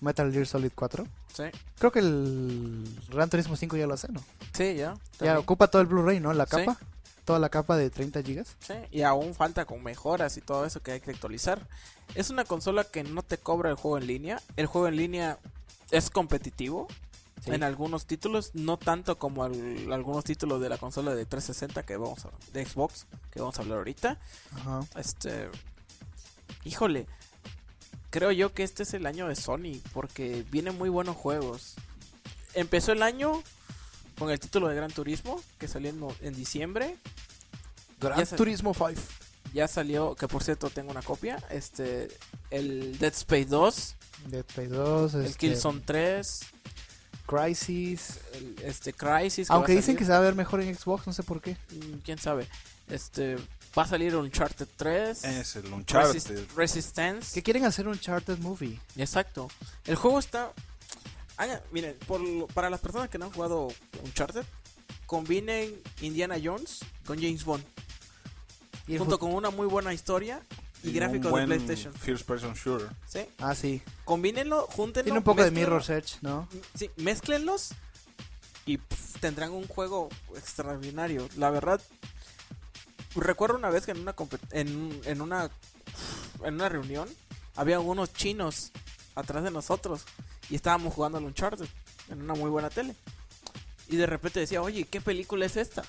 Metal 0.00 0.32
Gear 0.32 0.46
Solid 0.46 0.70
4. 0.74 1.06
sí, 1.34 1.42
Creo 1.78 1.92
que 1.92 1.98
el 1.98 2.84
Gran 3.10 3.28
Turismo 3.28 3.56
5 3.56 3.76
ya 3.76 3.86
lo 3.86 3.94
hace, 3.94 4.08
¿no? 4.10 4.22
sí, 4.52 4.74
ya. 4.76 4.94
Ya 5.20 5.38
ocupa 5.38 5.66
todo 5.66 5.82
el 5.82 5.88
Blu-ray, 5.88 6.20
¿no? 6.20 6.32
La 6.32 6.46
Sí. 6.46 6.64
Toda 7.28 7.38
la 7.40 7.50
capa 7.50 7.76
de 7.76 7.90
30 7.90 8.22
gigas. 8.22 8.56
Sí, 8.58 8.72
y 8.90 9.02
aún 9.02 9.34
falta 9.34 9.66
con 9.66 9.82
mejoras 9.82 10.38
y 10.38 10.40
todo 10.40 10.64
eso 10.64 10.80
que 10.82 10.92
hay 10.92 11.00
que 11.00 11.10
actualizar. 11.10 11.68
Es 12.14 12.30
una 12.30 12.44
consola 12.46 12.84
que 12.84 13.04
no 13.04 13.22
te 13.22 13.36
cobra 13.36 13.68
el 13.68 13.76
juego 13.76 13.98
en 13.98 14.06
línea. 14.06 14.40
El 14.56 14.64
juego 14.64 14.88
en 14.88 14.96
línea 14.96 15.38
es 15.90 16.08
competitivo 16.08 16.88
Sí. 17.44 17.50
en 17.52 17.62
algunos 17.62 18.06
títulos, 18.06 18.50
no 18.54 18.78
tanto 18.78 19.18
como 19.18 19.44
al- 19.44 19.92
algunos 19.92 20.24
títulos 20.24 20.60
de 20.62 20.70
la 20.70 20.78
consola 20.78 21.14
de 21.14 21.26
360 21.26 21.84
que 21.84 21.96
vamos 21.98 22.24
a, 22.24 22.30
de 22.52 22.64
Xbox 22.64 23.06
que 23.30 23.40
vamos 23.40 23.58
a 23.58 23.62
hablar 23.62 23.78
ahorita. 23.78 24.18
Ajá. 24.56 24.80
Este, 24.96 25.48
híjole, 26.64 27.06
creo 28.10 28.32
yo 28.32 28.52
que 28.54 28.62
este 28.64 28.82
es 28.84 28.94
el 28.94 29.06
año 29.06 29.28
de 29.28 29.36
Sony 29.36 29.80
porque 29.92 30.44
vienen 30.50 30.76
muy 30.78 30.88
buenos 30.88 31.14
juegos. 31.16 31.74
Empezó 32.54 32.92
el 32.92 33.02
año 33.02 33.42
con 34.18 34.30
el 34.30 34.40
título 34.40 34.68
de 34.68 34.74
Gran 34.74 34.90
Turismo 34.90 35.40
que 35.58 35.68
salió 35.68 35.92
en, 36.20 36.34
diciembre. 36.34 36.96
Gran 38.00 38.26
Turismo 38.26 38.74
5. 38.74 39.00
Ya 39.54 39.66
salió, 39.66 40.14
que 40.14 40.28
por 40.28 40.42
cierto 40.42 40.68
tengo 40.68 40.90
una 40.90 41.02
copia, 41.02 41.42
este, 41.50 42.08
el 42.50 42.98
Dead 42.98 43.14
Space 43.14 43.46
2, 43.46 43.94
Dead 44.26 44.44
Space 44.46 44.68
2. 44.68 45.14
el 45.14 45.24
este, 45.24 45.38
Killzone 45.38 45.80
3, 45.84 46.40
Crisis. 47.26 48.18
el, 48.34 48.56
este 48.62 48.92
Crisis. 48.92 49.50
Aunque 49.50 49.72
dicen 49.72 49.96
que 49.96 50.04
se 50.04 50.10
va 50.10 50.18
a 50.18 50.20
ver 50.20 50.34
mejor 50.34 50.60
en 50.60 50.74
Xbox, 50.74 51.06
no 51.06 51.12
sé 51.14 51.22
por 51.22 51.40
qué. 51.40 51.56
Mm, 51.70 51.98
quién 52.04 52.18
sabe. 52.18 52.46
Este, 52.88 53.36
va 53.76 53.84
a 53.84 53.86
salir 53.86 54.14
Uncharted 54.16 54.68
3, 54.76 55.24
es 55.24 55.56
el 55.56 55.64
Resist- 55.64 55.72
Uncharted. 55.72 56.46
Resistance. 56.54 57.34
Que 57.34 57.42
quieren 57.42 57.64
hacer 57.64 57.88
un 57.88 57.98
Charted 57.98 58.38
Movie. 58.38 58.78
Exacto. 58.96 59.48
El 59.86 59.96
juego 59.96 60.18
está. 60.18 60.52
Haga- 61.38 61.62
miren, 61.70 61.96
por 62.06 62.20
para 62.52 62.68
las 62.68 62.80
personas 62.80 63.08
que 63.08 63.16
no 63.16 63.26
han 63.26 63.32
jugado 63.32 63.68
Uncharted, 64.04 64.44
combinen 65.06 65.74
Indiana 66.02 66.36
Jones 66.42 66.80
con 67.06 67.16
James 67.20 67.44
Bond, 67.44 67.64
Y 68.86 68.98
junto 68.98 69.18
con 69.18 69.32
una 69.32 69.50
muy 69.50 69.66
buena 69.66 69.94
historia 69.94 70.42
y, 70.82 70.88
un 70.88 70.94
gráficos 70.94 71.32
de 71.32 71.46
PlayStation. 71.46 71.94
First 71.94 72.26
person 72.26 72.54
shooter. 72.54 72.88
¿sí? 73.06 73.20
Ah, 73.38 73.54
sí. 73.54 73.82
Combínenlo, 74.04 74.66
júntenlo. 74.66 75.04
Tiene 75.04 75.18
un 75.18 75.24
poco 75.24 75.44
de. 75.44 75.50
Mirror 75.50 75.82
Edge, 75.90 76.16
¿no? 76.22 76.48
Sí, 76.74 76.90
mézclenlos 76.96 77.70
y 78.66 78.78
tendrán 79.20 79.52
un 79.52 79.66
juego 79.66 80.08
extraordinario. 80.36 81.28
La 81.36 81.50
verdad, 81.50 81.80
recuerdo 83.14 83.56
una 83.56 83.70
vez 83.70 83.86
que 83.86 83.92
en 83.92 84.00
una 84.00 84.14
en, 84.50 85.00
en 85.04 85.20
una 85.20 85.50
en 86.44 86.54
una 86.54 86.68
reunión 86.68 87.08
había 87.56 87.80
unos 87.80 88.12
chinos 88.12 88.70
atrás 89.14 89.42
de 89.42 89.50
nosotros 89.50 90.04
y 90.50 90.54
estábamos 90.56 90.94
jugando 90.94 91.18
al 91.18 91.24
Uncharted 91.24 91.66
en 92.10 92.22
una 92.22 92.34
muy 92.34 92.50
buena 92.50 92.70
tele. 92.70 92.94
Y 93.88 93.96
de 93.96 94.06
repente 94.06 94.40
decía, 94.40 94.60
oye, 94.62 94.84
¿qué 94.84 95.00
película 95.00 95.46
es 95.46 95.56
esta? 95.56 95.82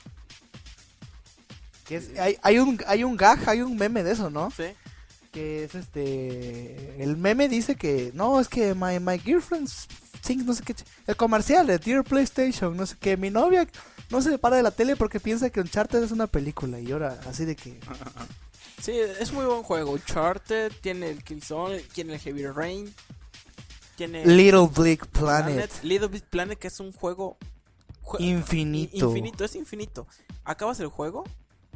Que 1.87 1.95
es- 1.97 2.17
hay, 2.19 2.37
hay 2.41 2.59
un 2.59 2.79
hay 2.87 3.03
un 3.03 3.17
gag, 3.17 3.47
hay 3.49 3.61
un 3.61 3.75
meme 3.75 4.03
de 4.03 4.11
eso, 4.11 4.29
¿no? 4.29 4.51
Sí, 4.51 4.63
Que 5.31 5.63
es 5.63 5.75
este 5.75 7.01
el 7.03 7.17
meme 7.17 7.49
dice 7.49 7.75
que 7.75 8.11
no, 8.13 8.39
es 8.39 8.47
que 8.47 8.73
my 8.75 8.99
my 8.99 9.17
girlfriend's 9.19 9.87
Things, 10.21 10.45
no 10.45 10.53
sé 10.53 10.63
qué. 10.63 10.75
El 11.07 11.15
comercial 11.15 11.65
de 11.65 11.79
Dear 11.79 12.03
PlayStation, 12.03 12.75
no 12.75 12.85
sé 12.85 12.95
qué. 12.99 13.15
Mi 13.15 13.29
novia 13.29 13.65
no 14.09 14.21
se 14.21 14.37
para 14.37 14.57
de 14.57 14.63
la 14.63 14.71
tele 14.71 14.95
porque 14.97 15.19
piensa 15.19 15.49
que 15.49 15.61
Uncharted 15.61 16.03
es 16.03 16.11
una 16.11 16.27
película. 16.27 16.77
Y 16.79 16.91
ahora, 16.91 17.19
así 17.27 17.45
de 17.45 17.55
que. 17.55 17.79
Sí, 18.81 18.91
es 18.91 19.31
muy 19.31 19.45
buen 19.45 19.63
juego. 19.63 19.91
Uncharted, 19.91 20.73
tiene 20.81 21.09
el 21.09 21.23
Killzone, 21.23 21.79
tiene 21.93 22.13
el 22.15 22.19
Heavy 22.19 22.47
Rain, 22.47 22.93
tiene 24.07 24.25
Little 24.25 24.69
Big 24.83 25.05
Planet. 25.07 25.71
Little 25.83 26.07
Big 26.07 26.23
Planet, 26.23 26.57
que 26.57 26.67
es 26.67 26.79
un 26.79 26.91
juego 26.93 27.37
jue- 28.01 28.21
Infinito. 28.21 29.07
Infinito, 29.07 29.43
es 29.45 29.55
infinito. 29.55 30.07
Acabas 30.45 30.79
el 30.79 30.87
juego, 30.87 31.23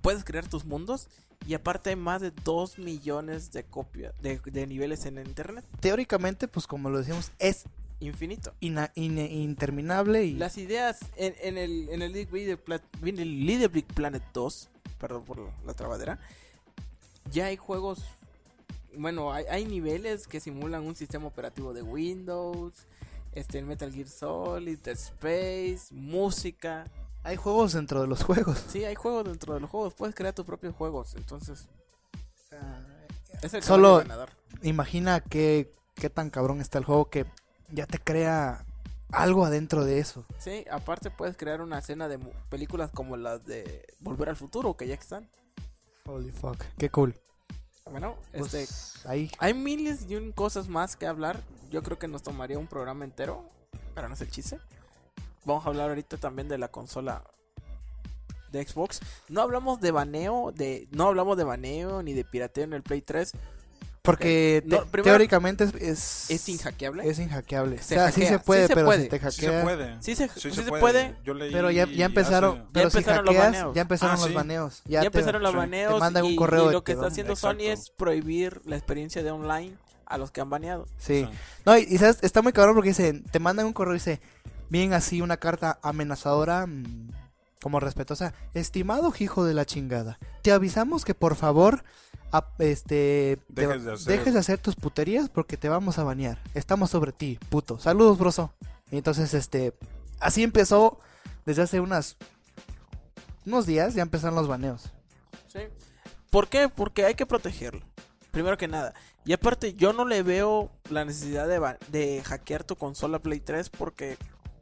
puedes 0.01 0.23
crear 0.23 0.47
tus 0.47 0.65
mundos 0.65 1.07
y 1.45 1.53
aparte 1.53 1.89
hay 1.91 1.95
más 1.97 2.21
de 2.21 2.31
2 2.31 2.79
millones 2.79 3.51
de 3.51 3.63
copias 3.65 4.13
de, 4.21 4.39
de 4.45 4.65
niveles 4.67 5.05
en 5.05 5.17
internet. 5.17 5.65
Teóricamente, 5.81 6.47
pues 6.47 6.65
como 6.67 6.89
lo 6.89 6.97
decimos, 6.99 7.31
es 7.39 7.65
Infinito. 7.99 8.53
ina- 8.59 8.91
interminable 8.95 10.23
y. 10.25 10.33
Las 10.33 10.57
ideas 10.57 10.99
en, 11.15 11.35
en 11.41 11.57
el 11.57 11.89
en 11.89 12.01
el 12.01 12.11
Little 13.45 13.67
Big 13.67 13.85
Planet 13.85 14.23
2, 14.33 14.69
perdón 14.99 15.23
por 15.23 15.39
la 15.65 15.73
trabadera, 15.73 16.19
ya 17.31 17.45
hay 17.45 17.57
juegos, 17.57 18.03
bueno, 18.97 19.31
hay, 19.33 19.45
hay 19.49 19.65
niveles 19.65 20.27
que 20.27 20.39
simulan 20.39 20.83
un 20.83 20.95
sistema 20.95 21.27
operativo 21.27 21.73
de 21.73 21.81
Windows, 21.81 22.73
este 23.33 23.59
el 23.59 23.65
Metal 23.65 23.91
Gear 23.91 24.07
Solid, 24.07 24.79
Dead 24.79 24.95
Space, 24.97 25.93
música, 25.93 26.85
Hay 27.23 27.35
juegos 27.37 27.73
dentro 27.73 28.01
de 28.01 28.07
los 28.07 28.23
juegos. 28.23 28.63
sí, 28.67 28.83
hay 28.85 28.95
juegos 28.95 29.25
dentro 29.25 29.53
de 29.53 29.59
los 29.59 29.69
juegos, 29.69 29.93
puedes 29.93 30.13
crear 30.15 30.33
tus 30.33 30.45
propios 30.45 30.75
juegos, 30.75 31.15
entonces 31.15 31.67
es 33.41 33.53
el 33.53 33.63
Solo- 33.63 33.97
ganador. 33.99 34.29
Imagina 34.61 35.19
qué, 35.19 35.73
qué 35.95 36.09
tan 36.09 36.29
cabrón 36.29 36.61
está 36.61 36.77
el 36.77 36.85
juego 36.85 37.09
que 37.09 37.25
ya 37.71 37.85
te 37.87 37.99
crea 37.99 38.65
algo 39.11 39.45
adentro 39.45 39.83
de 39.83 39.99
eso. 39.99 40.23
Sí, 40.39 40.63
aparte 40.71 41.09
puedes 41.11 41.35
crear 41.35 41.61
una 41.61 41.79
escena 41.79 42.07
de 42.07 42.17
películas 42.49 42.91
como 42.91 43.17
las 43.17 43.43
de 43.45 43.85
Volver 43.99 44.29
al 44.29 44.35
Futuro 44.35 44.75
que 44.77 44.87
ya 44.87 44.95
están. 44.95 45.27
Holy 46.05 46.31
fuck. 46.31 46.57
Qué 46.77 46.89
cool. 46.89 47.15
Bueno, 47.89 48.15
Pues, 48.31 48.53
este 48.53 49.09
ahí. 49.09 49.31
Hay 49.39 49.53
miles 49.53 50.05
y 50.09 50.15
un 50.15 50.31
cosas 50.31 50.67
más 50.67 50.95
que 50.95 51.05
hablar. 51.05 51.41
Yo 51.69 51.83
creo 51.83 51.99
que 51.99 52.07
nos 52.07 52.23
tomaría 52.23 52.57
un 52.57 52.67
programa 52.67 53.03
entero. 53.03 53.49
Pero 53.93 54.07
no 54.07 54.13
es 54.15 54.21
el 54.21 54.31
chiste. 54.31 54.59
Vamos 55.45 55.65
a 55.65 55.69
hablar 55.69 55.89
ahorita 55.89 56.17
también 56.17 56.47
de 56.47 56.57
la 56.57 56.69
consola 56.69 57.23
de 58.51 58.65
Xbox. 58.65 59.01
No 59.29 59.41
hablamos 59.41 59.81
de 59.81 59.91
baneo, 59.91 60.51
de 60.51 60.87
no 60.91 61.07
hablamos 61.07 61.37
de 61.37 61.43
baneo 61.43 62.01
ni 62.01 62.13
de 62.13 62.23
pirateo 62.23 62.63
en 62.63 62.73
el 62.73 62.83
Play 62.83 63.01
3. 63.01 63.33
Porque 64.03 64.61
No, 64.65 64.79
te- 64.79 64.85
primero- 64.87 65.11
teóricamente 65.13 65.63
es, 65.63 65.73
es, 65.75 66.29
Es 66.29 66.49
inhackeable. 66.49 67.07
es 67.09 67.19
inhackeable. 67.19 67.77
Se 67.81 67.95
o 67.95 67.99
sea, 67.99 68.11
sí 68.11 68.25
se 68.25 68.37
puede, 68.37 68.63
sí 68.63 68.67
se 68.67 68.73
pero 68.73 68.85
puede. 68.85 69.03
si 69.03 69.09
te 69.09 69.17
Sí 69.17 69.23
hackea. 69.23 69.59
se 69.59 69.63
puede. 69.63 69.95
Sí 70.03 70.15
se- 70.15 70.27
Sí 70.27 70.33
sí 70.41 70.49
se 70.51 70.63
se 70.63 70.69
puede. 70.69 70.81
puede. 70.81 71.15
Yo 71.23 71.33
leí 71.33 71.53
Pero 71.53 71.71
ya, 71.71 71.87
ya 71.87 72.05
empezaron. 72.05 72.57
hace- 72.57 72.67
Pero 72.73 72.89
si 72.89 72.97
empezaron 72.97 73.25
los 73.25 73.33
hackeas, 73.35 73.53
baneos. 73.53 73.75
ya 73.75 73.81
empezaron 73.81 74.15
Ah, 74.17 74.19
los 74.25 74.33
baneos. 74.33 74.81
Ya, 74.83 74.99
te- 74.99 75.05
empezaron 75.07 75.41
los 75.41 75.51
sí. 75.51 75.57
baneos 75.57 75.93
te 75.93 75.99
mandan 76.01 76.25
un 76.25 76.31
y, 76.31 76.35
correo 76.35 76.69
y 76.69 76.73
lo 76.73 76.83
que 76.83 76.91
está 76.91 77.07
haciendo 77.07 77.35
Sony 77.37 77.61
es 77.61 77.91
prohibir 77.91 78.59
la 78.65 78.75
experiencia 78.75 79.23
de 79.23 79.31
online 79.31 79.77
a 80.05 80.17
los 80.17 80.31
que 80.31 80.41
han 80.41 80.49
baneado. 80.49 80.85
Sí. 80.97 81.25
Sí. 81.25 81.37
No, 81.65 81.77
y, 81.77 81.83
y 81.89 81.97
sabes, 81.97 82.17
está 82.23 82.41
muy 82.41 82.51
cabrón 82.51 82.75
porque 82.75 82.89
dice, 82.89 83.23
te 83.31 83.39
mandan 83.39 83.65
un 83.65 83.71
correo 83.73 83.93
y 83.93 83.99
dice, 83.99 84.19
bien 84.67 84.91
así 84.91 85.21
una 85.21 85.37
carta 85.37 85.79
amenazadora, 85.81 86.65
mm, 86.67 87.09
como 87.61 87.79
respetuosa, 87.79 88.33
estimado 88.53 89.13
hijo 89.17 89.45
de 89.45 89.53
la 89.53 89.63
chingada, 89.65 90.19
te 90.41 90.51
avisamos 90.51 91.05
que 91.05 91.15
por 91.15 91.37
favor, 91.37 91.85
ap- 92.33 92.59
este, 92.61 93.37
te- 93.53 93.61
Dejes 93.61 93.83
de 93.85 93.93
hacer- 93.93 94.07
dejes 94.17 94.33
de 94.33 94.39
hacer 94.39 94.57
tus 94.59 94.75
puterías 94.75 95.29
porque 95.29 95.55
te 95.57 95.69
vamos 95.69 95.97
a 95.99 96.03
banear. 96.03 96.39
Estamos 96.53 96.89
sobre 96.89 97.11
ti, 97.13 97.39
puto. 97.49 97.79
Saludos, 97.79 98.17
broso. 98.17 98.53
Y 98.91 98.97
entonces, 98.97 99.33
este, 99.33 99.73
así 100.19 100.43
empezó 100.43 100.99
desde 101.45 101.61
hace 101.63 101.79
unas, 101.79 102.17
unos 103.45 103.65
días, 103.65 103.93
ya 103.93 104.01
empezaron 104.01 104.35
los 104.35 104.47
baneos. 104.47 104.91
Sí. 105.47 105.59
¿Por 106.29 106.47
qué? 106.47 106.69
Porque 106.69 107.05
hay 107.05 107.15
que 107.15 107.25
protegerlo. 107.25 107.81
Primero 108.31 108.57
que 108.57 108.67
nada. 108.67 108.93
Y 109.25 109.33
aparte, 109.33 109.73
yo 109.75 109.93
no 109.93 110.05
le 110.05 110.23
veo 110.23 110.71
la 110.89 111.05
necesidad 111.05 111.47
de, 111.47 111.77
de 111.89 112.21
hackear 112.23 112.63
tu 112.63 112.75
consola 112.75 113.19
Play 113.19 113.39
3 113.39 113.69
porque 113.69 114.17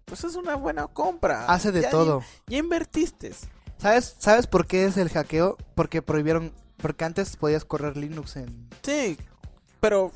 pues 0.06 0.24
es 0.26 0.36
una 0.36 0.56
buena 0.56 0.88
compra. 0.88 1.46
Hace 1.46 1.72
de 1.72 1.82
Ya- 1.84 1.90
todo. 1.90 2.22
Ya 2.48 2.58
invertiste. 2.58 3.32
¿Sabes, 3.78 4.16
¿Sabes 4.20 4.46
por 4.46 4.68
qué 4.68 4.86
es 4.86 4.98
el 4.98 5.10
hackeo? 5.10 5.58
Porque 5.74 6.02
prohibieron, 6.02 6.52
porque 6.82 7.06
antes 7.06 7.36
podías 7.38 7.66
correr 7.66 7.98
Linux 7.98 8.36
en... 8.36 8.70
Sí, 8.82 9.18
pero 9.80 10.12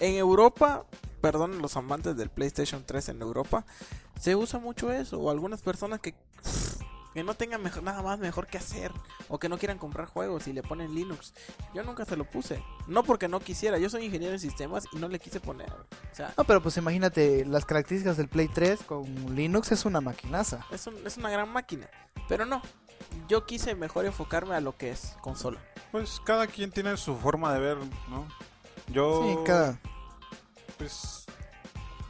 en 0.00 0.14
Europa, 0.14 0.84
perdón, 1.20 1.60
los 1.60 1.76
amantes 1.76 2.16
del 2.16 2.30
PlayStation 2.30 2.84
3 2.84 3.10
en 3.10 3.22
Europa, 3.22 3.64
se 4.20 4.36
usa 4.36 4.58
mucho 4.58 4.92
eso. 4.92 5.18
O 5.20 5.30
algunas 5.30 5.62
personas 5.62 6.00
que, 6.00 6.14
que 7.14 7.24
no 7.24 7.34
tengan 7.34 7.62
mejor- 7.62 7.82
nada 7.82 8.02
más 8.02 8.18
mejor 8.18 8.46
que 8.46 8.58
hacer. 8.58 8.92
O 9.28 9.38
que 9.38 9.48
no 9.48 9.58
quieran 9.58 9.78
comprar 9.78 10.06
juegos 10.06 10.46
y 10.48 10.52
le 10.52 10.62
ponen 10.62 10.94
Linux. 10.94 11.34
Yo 11.74 11.82
nunca 11.82 12.04
se 12.04 12.16
lo 12.16 12.24
puse. 12.24 12.62
No 12.86 13.02
porque 13.02 13.28
no 13.28 13.40
quisiera. 13.40 13.78
Yo 13.78 13.90
soy 13.90 14.04
ingeniero 14.06 14.32
en 14.34 14.40
sistemas 14.40 14.84
y 14.92 14.96
no 14.96 15.08
le 15.08 15.18
quise 15.18 15.38
poner. 15.40 15.70
O 15.72 16.14
sea, 16.14 16.32
No, 16.36 16.44
pero 16.44 16.62
pues 16.62 16.76
imagínate, 16.76 17.44
las 17.44 17.64
características 17.66 18.16
del 18.16 18.28
Play 18.28 18.48
3 18.48 18.80
con 18.84 19.04
Linux 19.34 19.70
es 19.72 19.84
una 19.84 20.00
maquinaza. 20.00 20.64
es, 20.70 20.86
un- 20.86 21.06
es 21.06 21.16
una 21.16 21.30
gran 21.30 21.48
máquina. 21.52 21.88
Pero 22.28 22.46
no. 22.46 22.62
Yo 23.28 23.46
quise 23.46 23.74
mejor 23.74 24.06
enfocarme 24.06 24.54
a 24.54 24.60
lo 24.60 24.76
que 24.76 24.90
es 24.90 25.16
consola. 25.20 25.60
Pues 25.92 26.20
cada 26.24 26.46
quien 26.46 26.70
tiene 26.70 26.96
su 26.96 27.16
forma 27.16 27.52
de 27.54 27.60
ver, 27.60 27.78
¿no? 28.08 28.26
Yo. 28.88 29.22
Sí, 29.22 29.38
cada... 29.44 29.78
Pues. 30.76 31.26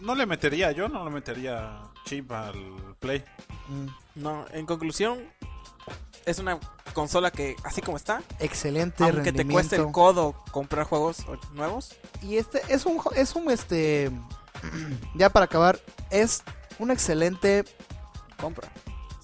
No 0.00 0.14
le 0.14 0.26
metería, 0.26 0.70
yo 0.72 0.88
no 0.88 1.04
le 1.04 1.10
metería 1.10 1.80
chip 2.04 2.30
al 2.30 2.94
Play. 3.00 3.24
mm, 3.68 3.86
No, 4.14 4.46
en 4.52 4.64
conclusión, 4.64 5.18
es 6.24 6.38
una 6.38 6.58
consola 6.94 7.30
que, 7.30 7.56
así 7.64 7.80
como 7.82 7.96
está, 7.96 8.22
excelente 8.38 9.02
aunque 9.04 9.32
te 9.32 9.46
cueste 9.46 9.76
el 9.76 9.90
codo 9.90 10.34
comprar 10.52 10.86
juegos 10.86 11.24
nuevos, 11.52 11.96
Y 12.22 12.36
este 12.36 12.62
es 12.68 12.86
un, 12.86 13.00
es 13.16 13.34
un, 13.34 13.50
este... 13.50 14.10
ya 15.14 15.30
para 15.30 15.46
acabar, 15.46 15.80
es 16.10 16.42
un 16.78 16.90
excelente... 16.90 17.64
compra. 18.40 18.68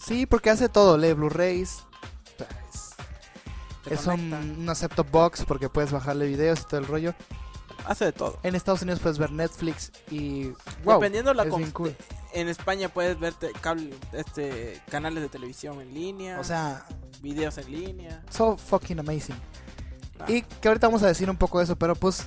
Sí, 0.07 0.27
porque 0.27 0.51
hace 0.51 0.69
todo, 0.69 0.99
lee 0.99 1.15
Blu-rays. 1.15 1.85
sea, 2.37 3.95
Es, 3.95 4.07
un, 4.07 4.33
una 4.61 4.75
set-top 4.75 5.11
box 5.11 5.45
porque 5.45 5.69
puedes 5.69 5.93
bajarle 5.93 6.27
videos 6.27 6.61
y 6.61 6.65
todo 6.65 6.81
el 6.81 6.87
rollo. 6.87 7.15
hace 7.87 8.07
de 8.07 8.13
todo. 8.13 8.39
En 8.43 8.55
Estados 8.55 8.83
Unidos 8.83 9.01
puedes 9.01 9.19
ver 9.19 9.31
Netflix 9.31 9.93
y... 10.11 10.49
Wow, 10.85 11.01
Dependiendo 11.01 11.33
la 11.33 11.45
es 11.45 11.73
cool. 11.73 11.95
En 12.33 12.49
España 12.49 12.89
puedes 12.89 13.19
verte 13.19 13.53
cable, 13.61 13.95
este, 14.13 14.81
canales 14.91 15.23
de 15.23 15.29
televisión 15.29 15.81
en 15.81 15.95
línea, 15.95 16.41
O 16.41 16.45
sea, 16.45 16.85
videos 17.23 17.57
en 17.59 17.71
línea. 17.71 18.23
so 18.29 18.57
fucking 18.57 18.99
amazing. 18.99 19.37
Ah. 20.19 20.25
Y 20.29 20.43
que 20.43 20.69
ahorita 20.69 20.89
vamos 20.89 21.03
a 21.03 21.07
decir 21.07 21.31
un 21.31 21.37
poco 21.37 21.59
de 21.59 21.65
eso, 21.65 21.77
pero 21.77 21.95
pues... 21.95 22.27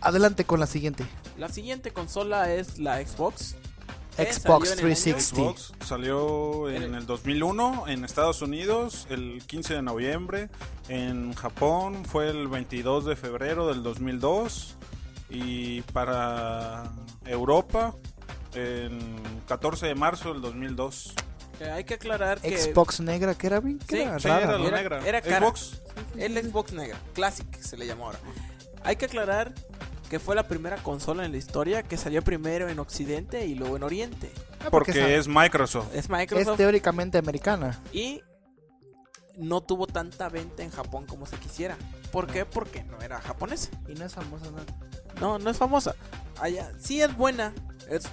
Adelante 0.00 0.44
con 0.44 0.60
la 0.60 0.66
siguiente. 0.66 1.06
La 1.38 1.48
siguiente 1.48 1.90
consola 1.92 2.52
es 2.52 2.78
la 2.78 3.04
Xbox. 3.04 3.56
Xbox 4.16 4.68
salió 4.68 4.72
en 4.72 4.78
el 4.78 4.78
año- 4.78 4.78
360. 4.78 5.42
Xbox 5.42 5.72
salió 5.86 6.68
En 6.70 6.82
el- 6.82 6.94
el 6.94 7.06
2001 7.06 7.84
en 7.88 8.04
Estados 8.04 8.42
Unidos 8.42 9.06
el 9.10 9.42
15 9.46 9.74
de 9.74 9.82
noviembre. 9.82 10.48
En 10.88 11.32
Japón 11.34 12.04
fue 12.04 12.30
el 12.30 12.48
22 12.48 13.04
de 13.04 13.16
febrero 13.16 13.66
del 13.68 13.82
2002. 13.82 14.76
Y 15.30 15.80
para 15.92 16.92
Europa 17.24 17.94
el 18.54 18.98
14 19.48 19.86
de 19.86 19.94
marzo 19.94 20.32
del 20.32 20.42
2002. 20.42 21.14
Que 21.58 21.70
hay 21.70 21.84
que 21.84 21.94
aclarar 21.94 22.40
que 22.40 22.56
Xbox 22.58 23.00
negra, 23.00 23.34
que 23.34 23.46
era 23.46 23.60
bien 23.60 23.78
que 23.78 23.96
Sí, 23.96 24.02
era 24.02 24.18
Sí, 24.18 24.28
rara, 24.28 24.42
era 24.44 24.52
¿no? 24.58 24.58
la 24.58 24.68
Era- 24.68 24.76
negra. 24.78 25.00
era 25.08 25.20
cara. 25.22 25.38
Xbox. 25.46 25.82
el 26.16 26.36
Xbox 26.50 26.72
negra, 26.72 26.98
Classic 27.14 27.46
se 27.60 27.76
le 27.76 27.86
llamó 27.86 28.06
ahora. 28.06 28.18
Hay 28.84 28.96
que 28.96 29.06
aclarar 29.06 29.54
que 30.14 30.20
fue 30.20 30.36
la 30.36 30.46
primera 30.46 30.76
consola 30.76 31.24
en 31.24 31.32
la 31.32 31.38
historia 31.38 31.82
que 31.82 31.96
salió 31.96 32.22
primero 32.22 32.68
en 32.68 32.78
Occidente 32.78 33.46
y 33.48 33.56
luego 33.56 33.76
en 33.76 33.82
Oriente. 33.82 34.30
Ah, 34.60 34.68
Porque 34.70 35.16
es 35.16 35.26
Microsoft. 35.26 35.88
Es 35.92 36.04
es 36.04 36.08
Microsoft 36.08 36.56
teóricamente 36.56 37.18
americana. 37.18 37.82
y 37.92 38.22
no 39.36 39.60
tuvo 39.60 39.88
tanta 39.88 40.28
venta 40.28 40.62
en 40.62 40.70
Japón 40.70 41.06
como 41.06 41.26
se 41.26 41.36
quisiera. 41.38 41.76
¿Por 42.12 42.28
qué? 42.28 42.44
Porque 42.44 42.84
no 42.84 43.00
era 43.00 43.20
japonesa. 43.20 43.70
Y 43.88 43.94
no 43.94 44.04
es 44.04 44.14
famosa 44.14 44.52
nada. 44.52 44.66
No, 45.20 45.40
no 45.40 45.50
es 45.50 45.56
famosa. 45.56 45.96
Allá 46.40 46.70
sí 46.78 47.02
es 47.02 47.16
buena. 47.16 47.52
Es... 47.90 48.04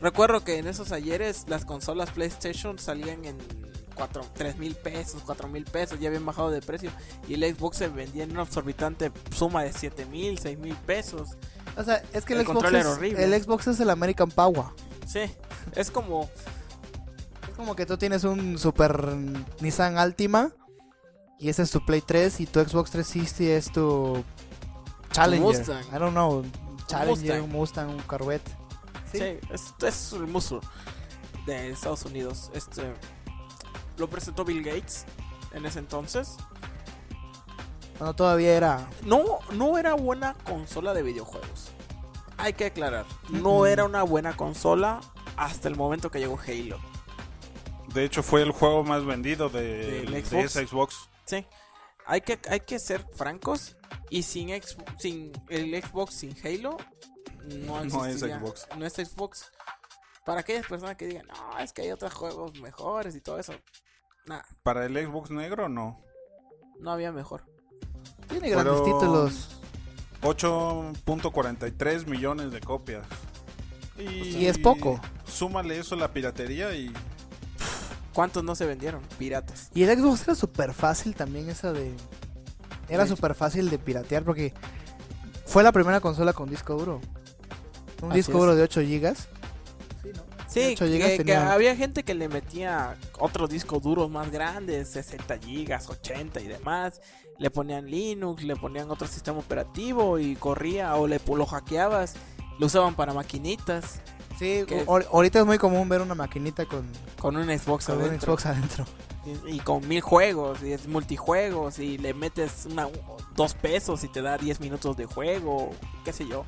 Recuerdo 0.00 0.42
que 0.44 0.56
en 0.56 0.66
esos 0.66 0.92
ayeres 0.92 1.44
las 1.46 1.66
consolas 1.66 2.10
PlayStation 2.10 2.78
salían 2.78 3.26
en 3.26 3.36
4, 3.98 4.22
3 4.34 4.56
mil 4.58 4.74
pesos, 4.76 5.22
4 5.26 5.48
mil 5.48 5.64
pesos, 5.64 5.98
ya 5.98 6.08
habían 6.08 6.24
bajado 6.24 6.50
de 6.50 6.62
precio. 6.62 6.90
Y 7.26 7.34
el 7.34 7.54
Xbox 7.54 7.76
se 7.78 7.88
vendía 7.88 8.22
en 8.24 8.30
una 8.30 8.42
absorbitante 8.42 9.10
suma 9.34 9.64
de 9.64 9.72
7 9.72 10.06
mil, 10.06 10.38
6 10.38 10.58
mil 10.58 10.76
pesos. 10.76 11.30
O 11.76 11.82
sea, 11.82 12.02
es 12.12 12.24
que 12.24 12.34
el, 12.34 12.40
El 12.40 12.46
Xbox 12.46 12.72
es, 12.72 12.86
horrible. 12.86 13.24
el 13.24 13.42
Xbox 13.42 13.66
es 13.66 13.80
el 13.80 13.90
American 13.90 14.30
Power. 14.30 14.66
Sí, 15.06 15.20
es 15.74 15.90
como 15.90 16.30
Es 17.48 17.54
como 17.56 17.74
que 17.74 17.86
tú 17.86 17.98
tienes 17.98 18.24
un 18.24 18.56
super 18.58 19.04
Nissan 19.60 19.98
Altima 19.98 20.52
y 21.40 21.48
ese 21.48 21.62
es 21.62 21.70
tu 21.70 21.84
Play 21.84 22.00
3 22.00 22.40
y 22.40 22.46
tu 22.46 22.60
Xbox 22.60 22.90
360 22.92 23.44
es 23.56 23.72
tu 23.72 24.24
Challenger. 25.12 25.46
Mustang. 25.58 25.84
I 25.94 25.98
don't 25.98 26.12
know, 26.12 26.38
un 26.40 26.52
Challenger, 26.86 27.42
Mustang. 27.42 27.42
un 27.42 27.50
Mustang, 27.50 27.88
un 27.90 28.02
Corvette. 28.02 28.48
Sí. 29.10 29.18
Sí, 29.18 29.24
es, 29.50 29.74
es 29.82 30.12
el 30.12 30.26
muslo 30.26 30.60
de 31.46 31.70
Estados 31.70 32.04
Unidos. 32.04 32.50
Este 32.54 32.82
lo 33.98 34.08
presentó 34.08 34.44
Bill 34.44 34.62
Gates 34.62 35.04
en 35.52 35.66
ese 35.66 35.78
entonces. 35.80 36.36
Cuando 37.98 38.14
todavía 38.14 38.56
era. 38.56 38.88
No, 39.02 39.24
no 39.52 39.76
era 39.78 39.94
buena 39.94 40.34
consola 40.44 40.94
de 40.94 41.02
videojuegos. 41.02 41.70
Hay 42.36 42.52
que 42.52 42.66
aclarar, 42.66 43.04
no 43.30 43.60
Mm. 43.62 43.66
era 43.66 43.84
una 43.84 44.04
buena 44.04 44.36
consola 44.36 45.00
hasta 45.36 45.66
el 45.68 45.74
momento 45.74 46.10
que 46.10 46.20
llegó 46.20 46.38
Halo. 46.38 46.78
De 47.92 48.04
hecho, 48.04 48.22
fue 48.22 48.42
el 48.42 48.52
juego 48.52 48.84
más 48.84 49.04
vendido 49.04 49.48
de, 49.48 50.02
de 50.06 50.22
Xbox. 50.24 50.44
esa 50.44 50.64
Xbox. 50.66 51.08
Sí. 51.24 51.44
Hay 52.06 52.20
que, 52.20 52.38
hay 52.48 52.60
que 52.60 52.78
ser 52.78 53.04
francos 53.14 53.76
y 54.10 54.22
sin, 54.22 54.50
ex- 54.50 54.76
sin 54.98 55.32
el 55.48 55.82
Xbox 55.82 56.14
sin 56.14 56.36
Halo 56.46 56.76
no, 57.44 57.84
No 57.84 58.04
es 58.06 58.20
Xbox. 58.20 58.68
No 58.78 58.86
es 58.86 58.92
Xbox. 58.92 59.50
Para 60.24 60.40
aquellas 60.42 60.66
personas 60.66 60.94
que 60.96 61.06
digan, 61.06 61.26
no, 61.26 61.58
es 61.58 61.72
que 61.72 61.82
hay 61.82 61.90
otros 61.90 62.14
juegos 62.14 62.54
mejores 62.60 63.16
y 63.16 63.20
todo 63.20 63.38
eso. 63.40 63.54
Nah, 64.28 64.40
Para 64.62 64.84
el 64.86 64.94
Xbox 64.94 65.30
negro, 65.30 65.68
no. 65.68 66.00
no 66.80 66.90
había 66.92 67.12
mejor. 67.12 67.44
Tiene 68.28 68.50
grandes 68.50 68.74
Pero- 68.74 68.84
títulos. 68.84 69.60
8.43 70.22 72.06
millones 72.06 72.50
de 72.52 72.60
copias. 72.60 73.04
Y 73.98 74.46
es 74.46 74.58
poco. 74.58 75.00
Súmale 75.26 75.78
eso 75.78 75.94
a 75.94 75.98
la 75.98 76.12
piratería 76.12 76.74
y 76.74 76.92
¿Cuántos 78.12 78.42
no 78.42 78.54
se 78.56 78.66
vendieron? 78.66 79.00
Piratas. 79.16 79.70
Y 79.74 79.84
el 79.84 79.96
Xbox 79.96 80.22
era 80.24 80.34
súper 80.34 80.72
fácil 80.74 81.14
también 81.14 81.48
esa 81.48 81.72
de... 81.72 81.92
Era 82.88 83.04
Sí. 83.04 83.10
súper 83.10 83.34
fácil 83.36 83.70
de 83.70 83.78
piratear 83.78 84.24
porque 84.24 84.52
fue 85.46 85.62
la 85.62 85.70
primera 85.70 86.00
consola 86.00 86.32
con 86.32 86.50
disco 86.50 86.74
duro. 86.74 87.00
Un 88.02 88.10
Así 88.10 88.18
disco 88.18 88.32
es. 88.32 88.38
duro 88.38 88.56
de 88.56 88.62
8 88.64 88.80
gigas. 88.80 89.28
Sí, 90.48 90.60
De 90.60 90.70
hecho, 90.72 90.86
que, 90.86 91.24
que 91.24 91.34
había 91.36 91.76
gente 91.76 92.02
que 92.02 92.14
le 92.14 92.28
metía 92.28 92.96
otros 93.18 93.50
discos 93.50 93.82
duros 93.82 94.10
más 94.10 94.30
grandes, 94.30 94.88
60 94.88 95.38
gigas, 95.38 95.88
80 95.88 96.40
y 96.40 96.48
demás. 96.48 97.00
Le 97.38 97.50
ponían 97.50 97.86
Linux, 97.86 98.42
le 98.42 98.56
ponían 98.56 98.90
otro 98.90 99.06
sistema 99.06 99.38
operativo 99.38 100.18
y 100.18 100.34
corría 100.34 100.96
o 100.96 101.06
le 101.06 101.20
lo 101.26 101.46
hackeabas. 101.46 102.14
Lo 102.58 102.66
usaban 102.66 102.96
para 102.96 103.12
maquinitas 103.12 104.00
Sí, 104.38 104.64
ahorita 104.86 105.40
es 105.40 105.46
muy 105.46 105.58
común 105.58 105.88
ver 105.88 106.00
una 106.00 106.14
maquinita 106.14 106.64
con, 106.64 106.88
con 107.18 107.36
un 107.36 107.46
Xbox 107.46 107.86
con 107.86 107.96
un 107.96 108.04
adentro. 108.04 108.32
Xbox 108.32 108.46
adentro. 108.46 108.84
Y, 109.46 109.56
y 109.56 109.58
con 109.58 109.86
mil 109.88 110.00
juegos 110.00 110.62
y 110.62 110.72
es 110.72 110.86
multijuegos 110.86 111.80
y 111.80 111.98
le 111.98 112.14
metes 112.14 112.66
una, 112.70 112.88
dos 113.34 113.54
pesos 113.54 114.04
y 114.04 114.08
te 114.08 114.22
da 114.22 114.38
10 114.38 114.60
minutos 114.60 114.96
de 114.96 115.06
juego, 115.06 115.70
qué 116.04 116.12
sé 116.12 116.26
yo. 116.28 116.44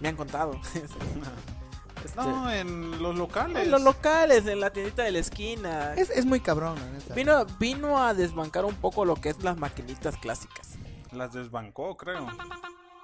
Me 0.00 0.08
han 0.08 0.16
contado. 0.16 0.60
Este, 2.04 2.20
no, 2.20 2.50
en 2.50 3.02
los 3.02 3.16
locales. 3.16 3.64
en 3.64 3.70
los 3.70 3.82
locales, 3.82 4.46
en 4.46 4.60
la 4.60 4.70
tiendita 4.70 5.02
de 5.02 5.12
la 5.12 5.18
esquina. 5.18 5.94
Es, 5.94 6.10
es 6.10 6.24
muy 6.24 6.40
cabrón. 6.40 6.76
Vino, 7.14 7.44
vino 7.58 8.02
a 8.02 8.14
desbancar 8.14 8.64
un 8.64 8.74
poco 8.74 9.04
lo 9.04 9.16
que 9.16 9.30
es 9.30 9.42
las 9.42 9.56
maquinitas 9.56 10.16
clásicas. 10.16 10.74
Las 11.12 11.32
desbancó, 11.32 11.96
creo. 11.96 12.26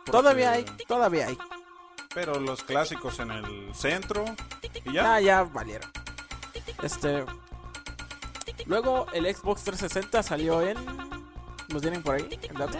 Todavía 0.05 0.53
hay, 0.53 0.64
todavía 0.86 1.28
hay. 1.28 1.38
Pero 2.14 2.38
los 2.38 2.62
clásicos 2.62 3.18
en 3.20 3.30
el 3.30 3.74
centro 3.74 4.24
y 4.84 4.93
ya. 4.93 5.14
Ah, 5.14 5.20
ya 5.20 5.43
valieron. 5.45 5.90
Este. 6.82 7.24
Luego 8.66 9.07
el 9.12 9.24
Xbox 9.34 9.64
360 9.64 10.22
salió 10.22 10.61
en. 10.62 10.76
¿Lo 11.68 11.80
tienen 11.80 12.03
por 12.03 12.16
ahí? 12.16 12.38
¿El 12.43 12.57
dato? 12.57 12.78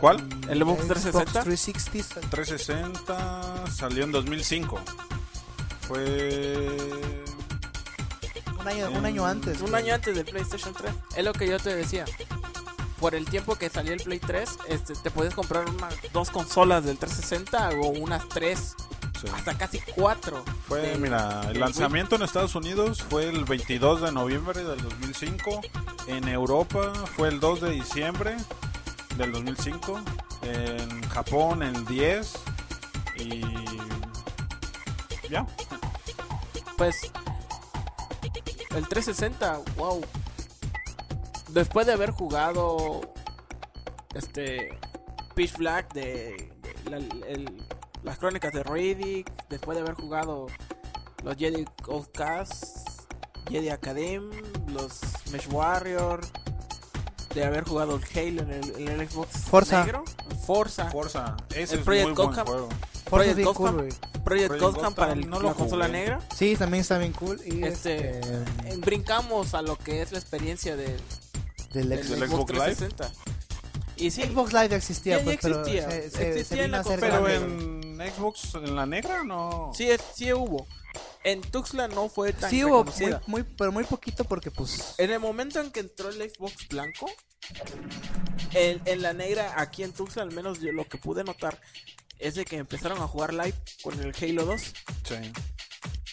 ¿Cuál? 0.00 0.16
el 0.48 0.58
Xbox 0.62 0.86
360. 0.88 1.42
360. 1.44 2.28
360 2.30 3.66
salió 3.70 4.04
en 4.04 4.12
2005. 4.12 4.80
Fue 5.88 6.68
Un 8.60 8.68
año, 8.68 8.90
un 8.90 9.04
año 9.06 9.26
antes. 9.26 9.60
Un 9.60 9.70
güey. 9.70 9.82
año 9.84 9.94
antes 9.94 10.14
del 10.16 10.24
PlayStation 10.24 10.72
3. 10.74 10.92
Es 11.16 11.24
lo 11.24 11.32
que 11.32 11.46
yo 11.48 11.58
te 11.58 11.74
decía. 11.74 12.04
Por 13.00 13.14
el 13.14 13.26
tiempo 13.26 13.56
que 13.56 13.68
salió 13.68 13.92
el 13.92 14.00
Play 14.02 14.18
3, 14.18 14.48
este, 14.68 14.94
te 14.94 15.10
puedes 15.10 15.34
comprar 15.34 15.68
una, 15.68 15.88
dos 16.12 16.30
consolas 16.30 16.84
del 16.84 16.96
360 16.96 17.70
o 17.80 17.88
unas 17.88 18.26
tres, 18.30 18.74
sí. 19.20 19.26
hasta 19.34 19.58
casi 19.58 19.80
cuatro. 19.94 20.42
Fue, 20.66 20.80
del- 20.80 21.00
mira, 21.00 21.42
el 21.50 21.60
lanzamiento 21.60 22.16
en 22.16 22.22
Estados 22.22 22.54
Unidos 22.54 23.02
fue 23.02 23.28
el 23.28 23.44
22 23.44 24.00
de 24.00 24.12
noviembre 24.12 24.64
del 24.64 24.80
2005. 24.80 25.60
En 26.06 26.28
Europa 26.28 26.92
fue 27.16 27.28
el 27.28 27.40
2 27.40 27.60
de 27.62 27.70
diciembre 27.72 28.36
del 29.16 29.32
2005. 29.32 30.00
En 30.42 31.02
Japón 31.08 31.62
el 31.62 31.84
10. 31.86 32.34
Y. 33.16 33.42
Ya. 35.30 35.46
Pues. 36.76 37.10
El 38.74 38.88
360, 38.88 39.60
wow. 39.76 40.04
Después 41.48 41.86
de 41.86 41.92
haber 41.92 42.10
jugado. 42.10 43.12
Este. 44.14 44.78
Pitch 45.34 45.56
Black 45.56 45.92
de. 45.92 46.52
las 48.02 48.18
crónicas 48.18 48.52
de 48.52 48.62
Riddick. 48.62 49.30
Después 49.48 49.76
de 49.76 49.82
haber 49.82 49.94
jugado. 49.94 50.46
Los 51.22 51.36
Jedi 51.36 51.64
Outcasts. 51.88 53.06
Jedi 53.48 53.68
Academy. 53.68 54.36
Los 54.68 55.00
Mesh 55.30 55.48
Warrior. 55.50 56.20
De 57.34 57.44
haber 57.44 57.64
jugado 57.64 57.96
el 57.96 58.02
Halo 58.18 58.42
en 58.42 58.50
el, 58.52 58.88
en 58.88 59.00
el 59.00 59.08
Xbox 59.08 59.28
Forza. 59.50 59.84
negro. 59.84 60.04
Forza. 60.46 60.90
Forza. 60.90 61.36
Ese 61.50 61.74
El 61.74 61.80
es 61.80 61.84
Project 61.84 62.06
muy 62.08 62.14
buen 62.26 62.34
juego. 62.34 62.68
Forza 62.68 63.10
Project 63.10 63.36
bien 63.36 63.48
Gotham. 63.48 63.74
cool. 63.76 63.88
Project, 63.88 64.24
Project 64.24 64.50
Gotham 64.62 64.74
Gotham 64.74 64.94
para 64.94 65.12
el- 65.14 65.28
no 65.30 65.40
lo 65.40 65.48
la 65.48 65.54
consola 65.54 65.86
jugué. 65.86 65.98
negra. 65.98 66.20
Sí, 66.36 66.56
también 66.56 66.80
está 66.82 66.98
bien 66.98 67.12
cool. 67.12 67.40
Y 67.44 67.64
Este, 67.64 68.20
este, 68.20 68.76
brincamos 68.78 69.54
a 69.54 69.62
lo 69.62 69.76
que 69.76 70.00
es 70.02 70.12
la 70.12 70.18
experiencia 70.18 70.76
de, 70.76 70.96
del 71.72 71.88
del 71.88 72.04
Xbox. 72.04 72.18
Xbox 72.18 72.28
Xbox 72.30 72.50
Live. 72.52 72.74
360. 72.76 73.10
Y 73.96 74.10
sí, 74.10 74.22
Xbox 74.22 74.52
Live 74.52 74.76
existía, 74.76 75.12
Ya- 75.14 75.18
ya 75.18 75.24
pues, 75.24 75.38
pero 75.42 75.60
existía. 75.60 75.90
se, 75.90 76.10
se- 76.10 76.28
Existía 76.30 76.56
se 76.58 76.64
en 76.64 76.70
la 76.70 76.82
Pero 76.82 77.28
en 77.28 78.12
Xbox, 78.16 78.54
en 78.54 78.76
la 78.76 78.86
negra, 78.86 79.24
no. 79.24 79.72
sí, 79.74 79.88
sí 80.14 80.32
hubo. 80.32 80.66
En 81.24 81.40
Tuxtla 81.40 81.88
no 81.88 82.08
fue 82.08 82.32
tan 82.34 82.50
Sí 82.50 82.64
hubo, 82.64 82.84
muy, 82.84 83.16
muy, 83.26 83.42
pero 83.42 83.72
muy 83.72 83.84
poquito 83.84 84.24
porque, 84.24 84.50
pues, 84.50 84.94
En 84.98 85.10
el 85.10 85.20
momento 85.20 85.60
en 85.60 85.70
que 85.70 85.80
entró 85.80 86.10
el 86.10 86.16
Xbox 86.30 86.68
blanco, 86.68 87.10
en, 88.52 88.80
en 88.84 89.02
la 89.02 89.12
negra, 89.14 89.54
aquí 89.56 89.82
en 89.82 89.92
Tuxtla, 89.92 90.22
al 90.22 90.32
menos 90.32 90.60
yo 90.60 90.70
lo 90.72 90.86
que 90.86 90.98
pude 90.98 91.24
notar, 91.24 91.58
es 92.18 92.34
de 92.34 92.44
que 92.44 92.56
empezaron 92.56 93.00
a 93.02 93.06
jugar 93.08 93.32
live 93.34 93.54
con 93.82 93.98
el 94.00 94.14
Halo 94.20 94.44
2. 94.46 94.60
Sí. 94.62 95.14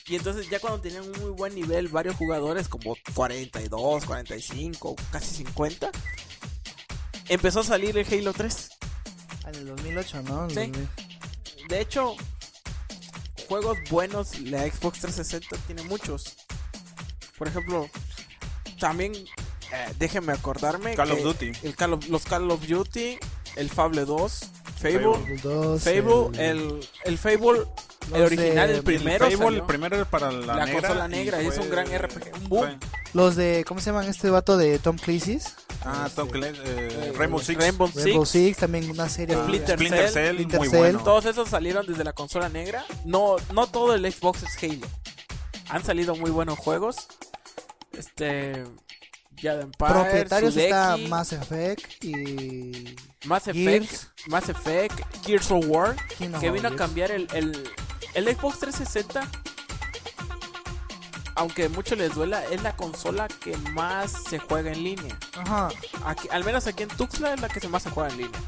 Y 0.07 0.16
entonces 0.16 0.49
ya 0.49 0.59
cuando 0.59 0.82
tenían 0.82 1.03
un 1.03 1.12
muy 1.22 1.32
buen 1.32 1.53
nivel, 1.55 1.88
varios 1.89 2.16
jugadores, 2.16 2.68
como 2.68 2.95
42, 3.14 4.05
45, 4.05 4.95
casi 5.12 5.36
50, 5.36 5.91
empezó 7.30 7.59
a 7.59 7.64
salir 7.64 7.97
el 7.97 8.07
Halo 8.12 8.34
3. 8.34 8.70
en 9.47 9.55
el 9.55 9.66
2008, 9.68 10.22
¿no? 10.24 10.45
El 10.45 10.51
Sí. 10.51 10.55
2000. 10.72 10.89
De 11.70 11.82
hecho, 11.82 12.16
juegos 13.52 13.78
buenos, 13.89 14.39
la 14.39 14.60
Xbox 14.66 15.02
360 15.02 15.58
tiene 15.68 15.84
muchos. 15.84 16.38
Por 17.38 17.49
ejemplo, 17.49 17.89
también 18.80 19.12
eh, 19.14 19.93
déjenme 19.99 20.32
acordarme 20.32 20.95
Call 20.95 21.12
of 21.12 21.22
Duty. 21.22 21.52
el 21.64 21.76
Call 21.76 21.93
of- 21.93 22.08
los 22.08 22.24
Call 22.24 22.49
of 22.49 22.66
Duty, 22.66 23.18
el 23.58 23.70
Fable 23.70 24.06
2, 24.06 24.39
Fable, 24.80 24.99
Fable. 25.02 25.34
El 25.34 25.41
dos, 25.41 25.84
Fable, 25.84 26.49
el, 26.49 26.89
el 27.04 27.18
Fable, 27.18 27.60
el 27.60 28.12
Los 28.12 28.22
original, 28.22 28.56
de- 28.56 28.64
el 28.64 28.70
el 28.78 28.84
primero, 28.84 29.26
el, 29.26 29.38
Fable, 29.38 29.58
el 29.58 29.64
primero 29.64 29.95
era 29.97 30.06
para 30.06 30.32
la, 30.32 30.56
La 30.56 30.66
negra. 30.66 30.82
consola 30.88 31.08
negra, 31.10 31.43
y 31.43 31.47
es 31.47 31.58
un 31.58 31.70
gran 31.70 31.88
RPG, 31.88 32.32
un 32.43 32.47
boom. 32.49 32.62
fue- 32.80 32.89
Los 33.14 33.36
de, 33.36 33.66
¿cómo 33.68 33.82
se 33.82 33.88
llaman 33.89 34.08
este 34.08 34.30
vato 34.30 34.56
de 34.56 34.80
Tom 34.80 34.97
Clancy's? 34.97 35.56
Ah, 35.84 36.10
Tom 36.16 36.30
Clancy, 36.30 36.62
eh, 36.64 36.88
Eh, 36.92 37.14
Rainbow 37.18 37.40
Six. 37.40 37.60
Rainbow 37.60 37.90
Rainbow 37.94 38.26
Six. 38.26 38.46
Six, 38.46 38.58
también 38.60 38.90
una 38.90 39.10
serie. 39.10 39.36
Ah, 39.36 39.44
Splinter 39.44 39.76
Splinter 39.78 40.10
Cell. 40.10 40.14
Cell, 40.14 40.34
Splinter 40.36 40.60
muy 40.60 40.70
Cell. 40.70 40.80
bueno. 40.80 41.04
Todos 41.04 41.26
esos 41.26 41.50
salieron 41.50 41.86
desde 41.88 42.04
la 42.04 42.14
consola 42.14 42.50
negra. 42.50 42.86
No, 43.06 43.36
no 43.54 43.68
todo 43.68 43.94
el 43.96 44.12
Xbox 44.12 44.44
es 44.44 44.64
Halo. 44.64 44.88
Han 45.70 45.84
salido 45.84 46.16
muy 46.16 46.30
buenos 46.32 46.60
juegos. 46.60 47.08
Este. 47.94 48.64
Jade 49.42 49.62
Empire, 49.64 49.92
Propietarios 49.92 50.56
está 50.56 50.98
Mass 50.98 51.34
Effect 51.34 52.04
y 52.04 52.96
Mass 53.26 53.48
Effect, 53.48 53.90
Gears. 53.90 54.08
Mass 54.28 54.50
Effect, 54.50 55.00
Gears 55.26 55.50
of 55.50 55.66
War, 55.68 55.96
que 56.40 56.52
vino 56.52 56.68
a 56.68 56.76
cambiar 56.76 57.10
el, 57.10 57.28
el, 57.34 57.52
el 58.14 58.26
Xbox 58.36 58.60
360. 58.60 59.28
Aunque 61.42 61.70
mucho 61.70 61.96
les 61.96 62.14
duela, 62.14 62.46
es 62.52 62.62
la 62.62 62.76
consola 62.76 63.28
que 63.28 63.58
más 63.74 64.12
se 64.30 64.38
juega 64.38 64.72
en 64.72 64.84
línea. 64.84 65.18
Ajá. 65.36 65.70
Aquí, 66.06 66.28
al 66.32 66.44
menos 66.44 66.68
aquí 66.68 66.84
en 66.84 66.89
Tuxtla 66.89 67.34
es 67.34 67.42
la 67.42 67.50
que 67.50 67.60
se 67.60 67.68
más 67.68 67.82
se 67.82 67.89
juega 67.89 68.12
en 68.12 68.18
línea. 68.18 68.39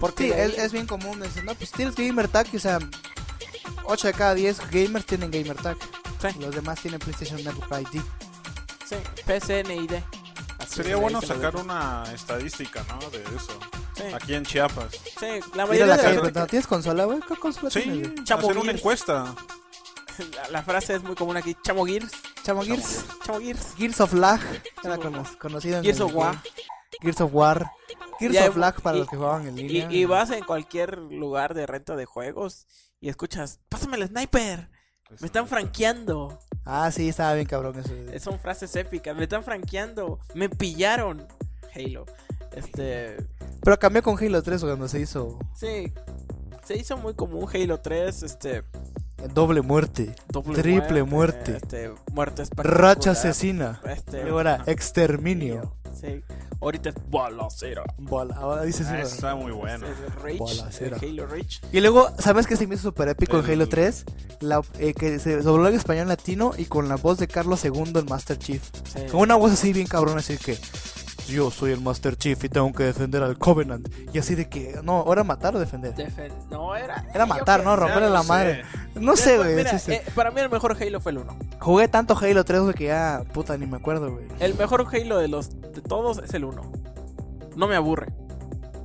Porque 0.00 0.24
Sí, 0.28 0.32
ahí- 0.32 0.50
es, 0.52 0.58
es 0.58 0.72
bien 0.72 0.86
común 0.86 1.20
decir, 1.20 1.44
no, 1.44 1.54
pues 1.54 1.70
tienes 1.70 1.94
Gamer 1.96 2.28
Tag, 2.28 2.46
o 2.54 2.58
sea, 2.58 2.78
8 3.84 4.06
de 4.06 4.14
cada 4.14 4.32
10 4.34 4.58
gamers 4.70 5.04
tienen 5.04 5.30
Gamer 5.30 5.56
Tag. 5.56 5.76
Sí. 6.22 6.28
Los 6.40 6.54
demás 6.54 6.80
tienen 6.80 6.98
PlayStation 6.98 7.44
Network 7.44 7.70
ID. 7.92 8.00
Sí, 8.88 8.96
PCNID. 9.26 9.92
Así 10.60 10.76
Sería 10.76 10.96
bueno 10.96 11.20
sacar 11.20 11.56
una 11.56 12.04
estadística, 12.14 12.82
¿no? 12.88 13.10
De 13.10 13.18
eso. 13.36 13.58
Sí, 13.94 14.04
aquí 14.14 14.34
en 14.34 14.46
Chiapas. 14.46 14.92
sí, 14.92 15.26
la 15.54 15.66
mayoría 15.66 15.86
la 15.86 15.96
de 15.98 16.02
la, 16.04 16.08
preguntando, 16.10 16.46
¿tienes 16.46 16.66
consola, 16.66 17.04
güey? 17.04 17.20
¿Qué 17.20 17.36
consola 17.36 17.68
Sí, 17.70 17.82
tienes, 17.82 18.30
hacer 18.30 18.56
una 18.58 18.72
encuesta. 18.72 19.34
la- 20.36 20.48
la 20.50 20.62
frase 20.62 20.94
es 20.94 21.02
muy 21.02 21.14
común 21.14 21.36
aquí, 21.36 21.56
Chamo 21.62 21.84
Gears, 21.84 22.12
Chamo 22.42 22.62
Gears. 22.62 23.04
Chamo 23.24 23.40
Gears. 23.40 23.74
Gears 23.76 24.00
of 24.00 24.12
Lag. 24.14 24.40
Era 24.82 24.96
cono- 24.98 25.24
conocido 25.40 25.78
en 25.78 25.84
Gears 25.84 26.00
of 26.00 26.14
War. 26.14 26.40
Gears 27.00 27.20
of 27.20 27.30
War. 27.34 27.70
Gears 28.18 28.48
of 28.48 28.56
Lag 28.56 28.80
para 28.80 28.96
y- 28.96 29.00
los 29.00 29.08
que 29.08 29.16
jugaban 29.16 29.46
en 29.48 29.56
línea. 29.56 29.88
y 29.90 30.04
vas 30.04 30.30
en 30.30 30.44
cualquier 30.44 30.98
lugar 30.98 31.54
de 31.54 31.66
renta 31.66 31.96
de 31.96 32.04
juegos 32.04 32.66
y 33.00 33.08
escuchas, 33.08 33.60
pásame 33.68 33.96
el 33.96 34.06
sniper, 34.08 34.70
me 35.20 35.26
están 35.26 35.48
franqueando. 35.48 36.38
Ah, 36.64 36.90
sí, 36.92 37.08
estaba 37.08 37.34
bien 37.34 37.46
cabrón 37.46 37.78
eso. 37.78 37.92
Eh, 37.92 38.18
Son 38.20 38.38
frases 38.38 38.74
épicas, 38.76 39.14
me 39.16 39.24
están 39.24 39.42
franqueando, 39.44 40.20
me 40.34 40.48
pillaron. 40.48 41.26
Halo. 41.74 42.06
Este, 42.52 43.16
Pero 43.62 43.78
cambió 43.78 44.02
con 44.02 44.16
Halo 44.16 44.42
3 44.42 44.60
cuando 44.62 44.86
se 44.86 45.00
hizo 45.00 45.38
sí, 45.56 45.92
se 46.64 46.76
hizo 46.76 46.96
muy 46.96 47.14
común 47.14 47.48
Halo 47.52 47.80
3, 47.80 48.22
este, 48.22 48.62
doble 49.32 49.62
muerte, 49.62 50.14
doble 50.28 50.60
triple 50.60 51.02
muerte, 51.04 51.56
este, 51.56 51.90
muerte 52.12 52.42
espectacular. 52.42 52.80
racha 52.80 53.10
asesina, 53.12 53.80
Este, 53.88 54.24
y 54.26 54.28
ahora 54.30 54.62
exterminio. 54.66 55.74
Sí. 56.00 56.22
Ahorita 56.60 56.88
es 56.90 56.94
balacera. 57.10 57.82
Bola, 57.98 58.36
ahora 58.36 58.62
dice 58.62 58.84
Ah, 58.88 59.00
está 59.00 59.34
muy 59.34 59.52
bueno. 59.52 59.86
Halo 60.22 61.26
Reach. 61.26 61.60
Y 61.72 61.80
luego, 61.80 62.10
¿sabes 62.18 62.46
qué 62.46 62.56
se 62.56 62.66
me 62.66 62.74
hizo 62.74 62.84
súper 62.84 63.08
épico 63.08 63.38
en 63.38 63.44
El- 63.44 63.50
Halo 63.52 63.68
3? 63.68 64.04
La, 64.40 64.62
eh, 64.78 64.94
que 64.94 65.18
se 65.18 65.36
dobló 65.42 65.68
en 65.68 65.74
español 65.74 66.08
latino 66.08 66.52
y 66.56 66.64
con 66.64 66.88
la 66.88 66.96
voz 66.96 67.18
de 67.18 67.28
Carlos 67.28 67.64
II 67.64 67.92
en 67.96 68.06
Master 68.06 68.38
Chief. 68.38 68.62
Sí. 68.92 69.00
Con 69.10 69.20
una 69.20 69.36
voz 69.36 69.52
así 69.52 69.72
bien 69.72 69.86
cabrón, 69.86 70.16
así 70.18 70.36
que 70.38 70.58
yo 71.26 71.50
soy 71.50 71.72
el 71.72 71.80
Master 71.80 72.16
Chief 72.16 72.42
y 72.44 72.48
tengo 72.48 72.72
que 72.72 72.84
defender 72.84 73.22
al 73.22 73.38
Covenant. 73.38 73.88
Y 74.12 74.18
así 74.18 74.34
de 74.34 74.48
que, 74.48 74.78
no, 74.82 74.98
¿ahora 75.00 75.24
matar 75.24 75.54
o 75.56 75.58
defender? 75.58 75.94
Defen- 75.94 76.32
No, 76.50 76.74
era. 76.76 77.04
Era 77.14 77.26
matar, 77.26 77.64
¿no? 77.64 77.74
Romperle 77.76 78.08
no 78.08 78.12
la 78.14 78.22
sé. 78.22 78.28
madre. 78.28 78.62
No 78.94 79.16
sé, 79.16 79.36
güey. 79.38 79.54
Mira, 79.56 79.70
sí, 79.78 79.78
sí. 79.78 79.92
eh, 79.92 80.02
para 80.14 80.30
mí 80.30 80.40
el 80.40 80.50
mejor 80.50 80.76
Halo 80.80 81.00
fue 81.00 81.12
el 81.12 81.18
1. 81.18 81.36
Jugué 81.60 81.88
tanto 81.88 82.16
Halo 82.16 82.44
3, 82.44 82.60
güey, 82.60 82.74
que 82.74 82.84
ya, 82.86 83.22
puta, 83.32 83.56
ni 83.56 83.66
me 83.66 83.76
acuerdo, 83.76 84.10
güey. 84.12 84.26
El 84.40 84.54
mejor 84.54 84.86
Halo 84.92 85.18
de 85.18 85.28
los 85.28 85.50
de 85.60 85.80
todos 85.80 86.18
es 86.18 86.32
el 86.34 86.44
1. 86.44 86.62
No 87.56 87.66
me 87.68 87.76
aburre. 87.76 88.08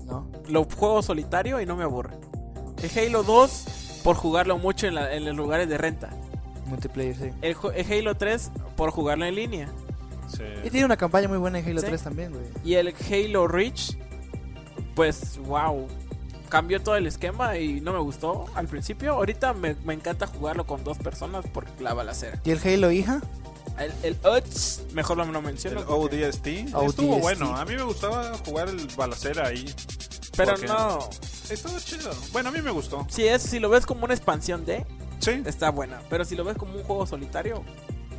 ¿No? 0.05 0.27
Lo 0.47 0.63
juego 0.65 1.01
solitario 1.01 1.61
y 1.61 1.65
no 1.65 1.75
me 1.75 1.83
aburre. 1.83 2.15
El 2.81 2.89
Halo 3.07 3.23
2 3.23 4.01
por 4.03 4.15
jugarlo 4.15 4.57
mucho 4.57 4.87
en, 4.87 4.95
la- 4.95 5.13
en 5.13 5.25
los 5.25 5.35
lugares 5.35 5.67
de 5.69 5.77
renta. 5.77 6.09
Multiplayer, 6.65 7.15
sí. 7.15 7.29
El, 7.41 7.55
el 7.75 7.91
Halo 7.99 8.15
3 8.15 8.51
por 8.75 8.91
jugarlo 8.91 9.25
en 9.25 9.35
línea. 9.35 9.67
Sí. 10.30 10.43
Y 10.63 10.69
tiene 10.69 10.86
una 10.86 10.97
campaña 10.97 11.27
muy 11.27 11.38
buena 11.38 11.59
en 11.59 11.65
Halo 11.67 11.82
Sí. 11.82 11.88
3 11.88 12.01
también, 12.03 12.32
güey. 12.32 12.45
Y 12.63 12.75
el 12.75 12.93
Halo 13.09 13.47
Reach, 13.47 13.97
pues 14.95 15.38
wow. 15.39 15.88
Cambió 16.49 16.82
todo 16.82 16.95
el 16.95 17.05
esquema 17.05 17.57
y 17.57 17.80
no 17.80 17.93
me 17.93 17.99
gustó 17.99 18.45
al 18.55 18.67
principio. 18.67 19.13
Ahorita 19.13 19.53
me, 19.53 19.75
me 19.86 19.93
encanta 19.93 20.25
jugarlo 20.25 20.65
con 20.65 20.84
dos 20.84 20.97
personas 20.97 21.45
por 21.47 21.65
la 21.80 21.93
balacera. 21.93 22.39
¿Y 22.43 22.51
el 22.51 22.59
Halo 22.59 22.91
hija? 22.91 23.21
El, 23.77 23.93
el 24.03 24.17
UTS, 24.27 24.82
mejor 24.93 25.17
no 25.17 25.25
me 25.25 25.32
lo 25.32 25.39
El 25.39 25.45
menciono. 25.45 25.86
porque- 25.86 26.15
ODST. 26.17 26.73
ODST. 26.73 26.89
Estuvo 26.89 27.19
bueno. 27.19 27.55
A 27.55 27.65
mí 27.65 27.75
me 27.75 27.84
gustaba 27.84 28.36
jugar 28.45 28.67
el 28.67 28.88
balacera 28.97 29.47
ahí. 29.47 29.73
Pero 30.36 30.51
porque- 30.53 30.67
no. 30.67 31.07
Estaba 31.49 31.80
chido. 31.80 32.11
Bueno, 32.32 32.49
a 32.49 32.51
mí 32.51 32.61
me 32.61 32.71
gustó. 32.71 33.05
Si, 33.09 33.25
es, 33.27 33.41
si 33.43 33.59
lo 33.59 33.69
ves 33.69 33.86
como 33.86 34.05
una 34.05 34.13
expansión 34.15 34.65
de, 34.65 34.86
Sí. 35.19 35.41
está 35.45 35.69
buena. 35.69 36.01
Pero 36.09 36.25
si 36.25 36.36
lo 36.36 36.43
ves 36.43 36.57
como 36.57 36.75
un 36.75 36.84
juego 36.84 37.05
solitario, 37.05 37.63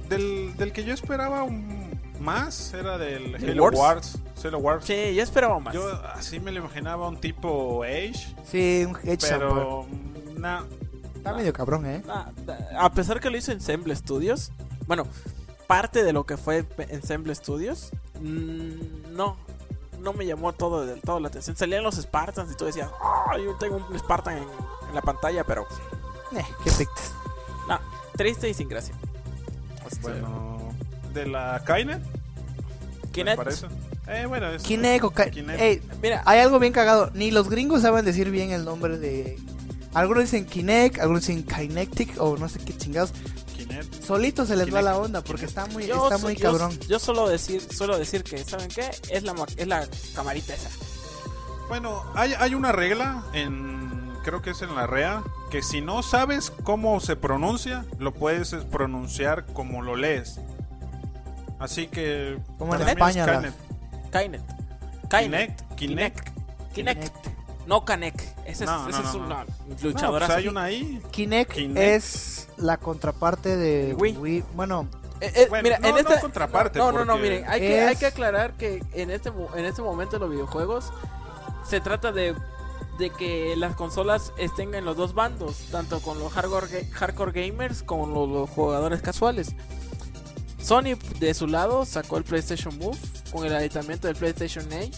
Del, 0.08 0.56
del 0.56 0.72
que 0.72 0.82
yo 0.84 0.92
esperaba 0.94 1.42
un- 1.44 1.89
más 2.20 2.72
era 2.74 2.98
del 2.98 3.32
¿Del 3.32 3.50
Halo 3.52 3.64
Wars? 3.64 3.78
Wars. 3.78 4.18
Halo 4.44 4.58
Wars. 4.58 4.84
sí, 4.86 5.14
yo 5.14 5.22
esperaba 5.22 5.58
más. 5.58 5.74
Yo 5.74 5.88
así 6.14 6.40
me 6.40 6.50
lo 6.52 6.60
imaginaba 6.60 7.08
un 7.08 7.18
tipo 7.20 7.82
Age. 7.82 8.34
Sí, 8.44 8.84
un 8.88 8.96
Edge 9.04 9.20
Samper. 9.26 9.48
Pero. 9.48 9.86
Está 11.16 11.34
medio 11.34 11.52
cabrón, 11.52 11.84
¿eh? 11.86 12.02
Ah, 12.08 12.30
a 12.78 12.90
pesar 12.92 13.20
que 13.20 13.28
lo 13.28 13.36
hizo 13.36 13.52
Ensemble 13.52 13.94
Studios, 13.94 14.52
bueno, 14.86 15.06
parte 15.66 16.02
de 16.02 16.12
lo 16.14 16.24
que 16.24 16.38
fue 16.38 16.64
Ensemble 16.88 17.34
Studios, 17.34 17.90
mm, 18.20 19.12
no, 19.14 19.36
no 20.00 20.12
me 20.14 20.24
llamó 20.24 20.54
todo 20.54 20.86
del 20.86 21.02
todo 21.02 21.20
la 21.20 21.28
atención. 21.28 21.56
Salían 21.56 21.82
los 21.82 21.96
Spartans 21.96 22.50
y 22.52 22.56
tú 22.56 22.64
decías, 22.64 22.88
"Ah, 23.02 23.36
yo 23.36 23.54
tengo 23.56 23.76
un 23.86 23.98
Spartan 23.98 24.38
en, 24.38 24.44
en 24.88 24.94
la 24.94 25.02
pantalla, 25.02 25.44
pero 25.44 25.66
Eh, 26.32 26.42
qué 26.64 26.70
pictes. 26.70 27.12
no, 27.68 27.78
triste 28.16 28.48
y 28.48 28.54
sin 28.54 28.68
gracia. 28.68 28.94
Bueno. 30.00 30.59
De 31.12 31.26
la 31.26 31.62
Kainet. 31.64 32.00
Parece. 33.36 33.66
Eh, 34.08 34.26
bueno, 34.26 34.48
es. 34.50 34.62
Kinect 34.62 35.04
o 35.04 35.10
Ki- 35.10 35.30
Kinect. 35.30 35.60
Ey, 35.60 35.82
mira, 36.02 36.22
hay 36.26 36.40
algo 36.40 36.58
bien 36.58 36.72
cagado. 36.72 37.10
Ni 37.14 37.30
los 37.30 37.48
gringos 37.48 37.82
saben 37.82 38.04
decir 38.04 38.30
bien 38.30 38.50
el 38.50 38.64
nombre 38.64 38.98
de. 38.98 39.38
Algunos 39.94 40.24
dicen 40.24 40.46
Kinect, 40.46 41.00
algunos 41.00 41.26
dicen 41.26 41.44
Kinetic 41.44 42.20
o 42.20 42.36
no 42.36 42.48
sé 42.48 42.60
qué 42.60 42.76
chingados. 42.76 43.12
Kinect. 43.56 44.02
Solito 44.04 44.46
se 44.46 44.54
les 44.56 44.66
va 44.66 44.78
Kinect. 44.78 44.84
la 44.84 44.98
onda 44.98 45.22
porque 45.22 45.44
está 45.46 45.66
muy, 45.66 45.86
yo, 45.86 46.04
está 46.04 46.18
muy 46.18 46.36
yo- 46.36 46.42
cabrón. 46.42 46.78
Yo, 46.88 46.98
solo 47.00 47.28
decir, 47.28 47.60
suelo 47.60 47.98
decir 47.98 48.22
que, 48.22 48.38
¿saben 48.44 48.68
qué? 48.68 48.88
Es 49.10 49.22
la, 49.24 49.34
es 49.56 49.66
la 49.66 49.86
camarita 50.14 50.54
esa. 50.54 50.70
Bueno, 51.68 52.02
hay, 52.14 52.34
hay 52.38 52.54
una 52.54 52.72
regla 52.72 53.24
en. 53.32 53.90
Creo 54.24 54.42
que 54.42 54.50
es 54.50 54.62
en 54.62 54.74
la 54.74 54.86
REA. 54.86 55.22
Que 55.50 55.62
si 55.62 55.80
no 55.80 56.02
sabes 56.02 56.52
cómo 56.62 57.00
se 57.00 57.16
pronuncia, 57.16 57.84
lo 57.98 58.12
puedes 58.12 58.52
es, 58.52 58.64
pronunciar 58.64 59.46
como 59.46 59.82
lo 59.82 59.96
lees. 59.96 60.38
Así 61.60 61.86
que. 61.86 62.38
Como 62.58 62.74
en 62.74 62.82
es 62.82 62.88
España, 62.88 63.26
la- 63.26 63.38
Kinect. 63.40 63.56
Kainet. 64.10 64.42
Kinect. 65.08 65.74
Kinect. 65.76 66.28
Kinect. 66.72 67.14
No 67.66 67.84
Kanek. 67.84 68.14
Ese 68.46 68.64
es, 68.64 68.70
No, 68.70 68.88
ese 68.88 68.98
no, 69.02 69.08
es 69.08 69.14
no, 69.14 69.20
una 69.26 69.44
No, 69.44 69.76
luchadora. 69.82 70.26
pues 70.26 70.38
hay 70.38 70.48
una 70.48 70.64
ahí. 70.64 71.00
Kinect, 71.12 71.52
Kinect. 71.52 71.78
es 71.78 72.48
la 72.56 72.78
contraparte 72.78 73.56
de 73.56 73.94
Wii. 73.94 74.16
Wii. 74.16 74.44
Bueno, 74.54 74.88
Eh, 75.20 75.30
eh, 75.36 75.46
Bueno, 75.50 75.62
mira, 75.64 75.78
no, 75.78 75.88
en 75.88 75.92
no 75.94 76.00
este 76.00 76.18
contraparte, 76.18 76.78
No, 76.78 76.90
no, 76.92 77.04
no, 77.04 77.12
porque 77.12 77.22
miren, 77.30 77.44
hay 77.48 77.60
que, 77.60 77.82
es- 77.82 77.88
hay 77.90 77.96
que 77.96 78.06
aclarar 78.06 78.54
que 78.54 78.82
en 78.94 79.10
este 79.10 79.30
en 79.54 79.64
este 79.66 79.82
momento 79.82 80.18
los 80.18 80.30
videojuegos 80.30 80.90
se 81.68 81.80
trata 81.80 82.10
de 82.10 82.34
de 82.98 83.10
que 83.10 83.54
las 83.56 83.76
consolas 83.76 84.32
estén 84.38 84.74
en 84.74 84.84
los 84.84 84.94
dos 84.96 85.14
bandos, 85.14 85.56
tanto 85.70 86.00
con 86.00 86.18
los 86.18 86.32
hardcore, 86.32 86.86
hardcore 86.92 87.32
gamers 87.48 87.82
como 87.82 88.06
los, 88.06 88.28
los 88.28 88.50
jugadores 88.50 89.00
casuales. 89.02 89.54
Sony 90.62 90.96
de 91.18 91.34
su 91.34 91.46
lado 91.46 91.84
sacó 91.84 92.16
el 92.18 92.24
PlayStation 92.24 92.76
Move 92.78 92.98
con 93.32 93.44
el 93.46 93.54
aditamento 93.54 94.06
del 94.06 94.16
PlayStation 94.16 94.66
8 94.72 94.90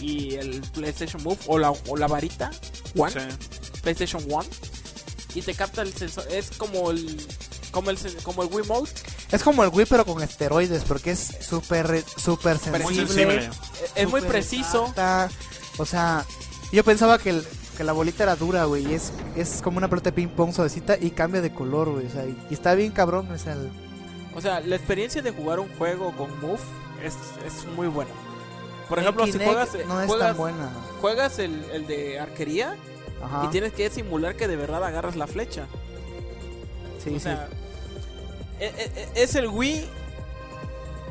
y 0.00 0.34
el 0.34 0.60
PlayStation 0.72 1.22
Move 1.22 1.38
o 1.46 1.58
la, 1.58 1.70
o 1.70 1.96
la 1.96 2.06
varita 2.06 2.50
One, 2.96 3.12
Sí. 3.12 3.80
PlayStation 3.82 4.22
One 4.30 4.48
y 5.34 5.42
te 5.42 5.54
capta 5.54 5.82
el 5.82 5.92
sensor, 5.92 6.24
es 6.30 6.50
como 6.52 6.90
el 6.90 7.20
como 7.70 7.90
el 7.90 7.98
como 8.22 8.42
el 8.44 8.48
Wiimote 8.52 8.90
es 9.32 9.42
como 9.42 9.64
el 9.64 9.70
Wii 9.70 9.86
pero 9.86 10.04
con 10.04 10.22
esteroides 10.22 10.84
porque 10.84 11.10
es 11.12 11.32
súper 11.40 12.04
súper 12.16 12.56
Muy 12.82 12.94
sensible. 12.94 13.42
sensible. 13.42 13.50
es 13.96 14.08
muy 14.08 14.20
preciso. 14.20 14.82
exacta. 14.82 15.28
O 15.78 15.84
sea, 15.84 16.24
yo 16.72 16.84
pensaba 16.84 17.18
que, 17.18 17.30
el- 17.30 17.44
que 17.76 17.82
la 17.82 17.92
bolita 17.92 18.22
era 18.22 18.36
dura, 18.36 18.64
güey. 18.66 18.86
y 18.88 18.94
Es, 18.94 19.10
es 19.34 19.60
como 19.60 19.78
una 19.78 19.88
pelota 19.88 20.10
de 20.10 20.12
ping 20.14 20.28
pong 20.28 20.54
suavecita 20.54 20.96
y 21.00 21.10
cambia 21.10 21.40
de 21.40 21.52
color, 21.52 21.90
güey. 21.90 22.06
O 22.06 22.10
sea, 22.10 22.24
y, 22.26 22.36
y 22.48 22.54
está 22.54 22.76
bien 22.76 22.92
cabrón. 22.92 23.28
O 23.32 23.38
sea, 23.38 23.54
el- 23.54 23.72
O 24.34 24.40
sea, 24.40 24.60
la 24.60 24.76
experiencia 24.76 25.22
de 25.22 25.30
jugar 25.30 25.60
un 25.60 25.68
juego 25.76 26.12
con 26.16 26.28
Move 26.40 26.58
es, 27.04 27.14
es 27.46 27.64
muy 27.76 27.86
buena. 27.88 28.10
Por 28.88 28.98
ejemplo, 28.98 29.24
si 29.26 29.32
juegas, 29.32 29.70
no 29.86 30.00
es 30.00 30.06
juegas, 30.06 30.28
tan 30.28 30.36
buena. 30.36 30.70
juegas 31.00 31.38
el, 31.38 31.64
el 31.72 31.86
de 31.86 32.18
arquería 32.20 32.76
Ajá. 33.22 33.44
y 33.46 33.48
tienes 33.48 33.72
que 33.72 33.88
simular 33.90 34.36
que 34.36 34.46
de 34.48 34.56
verdad 34.56 34.84
agarras 34.84 35.16
la 35.16 35.26
flecha. 35.26 35.66
sí, 37.02 37.14
o 37.14 37.20
sea, 37.20 37.48
e- 38.60 38.66
e- 38.66 38.92
e- 39.14 39.22
es 39.22 39.34
el 39.36 39.48
Wii. 39.48 39.88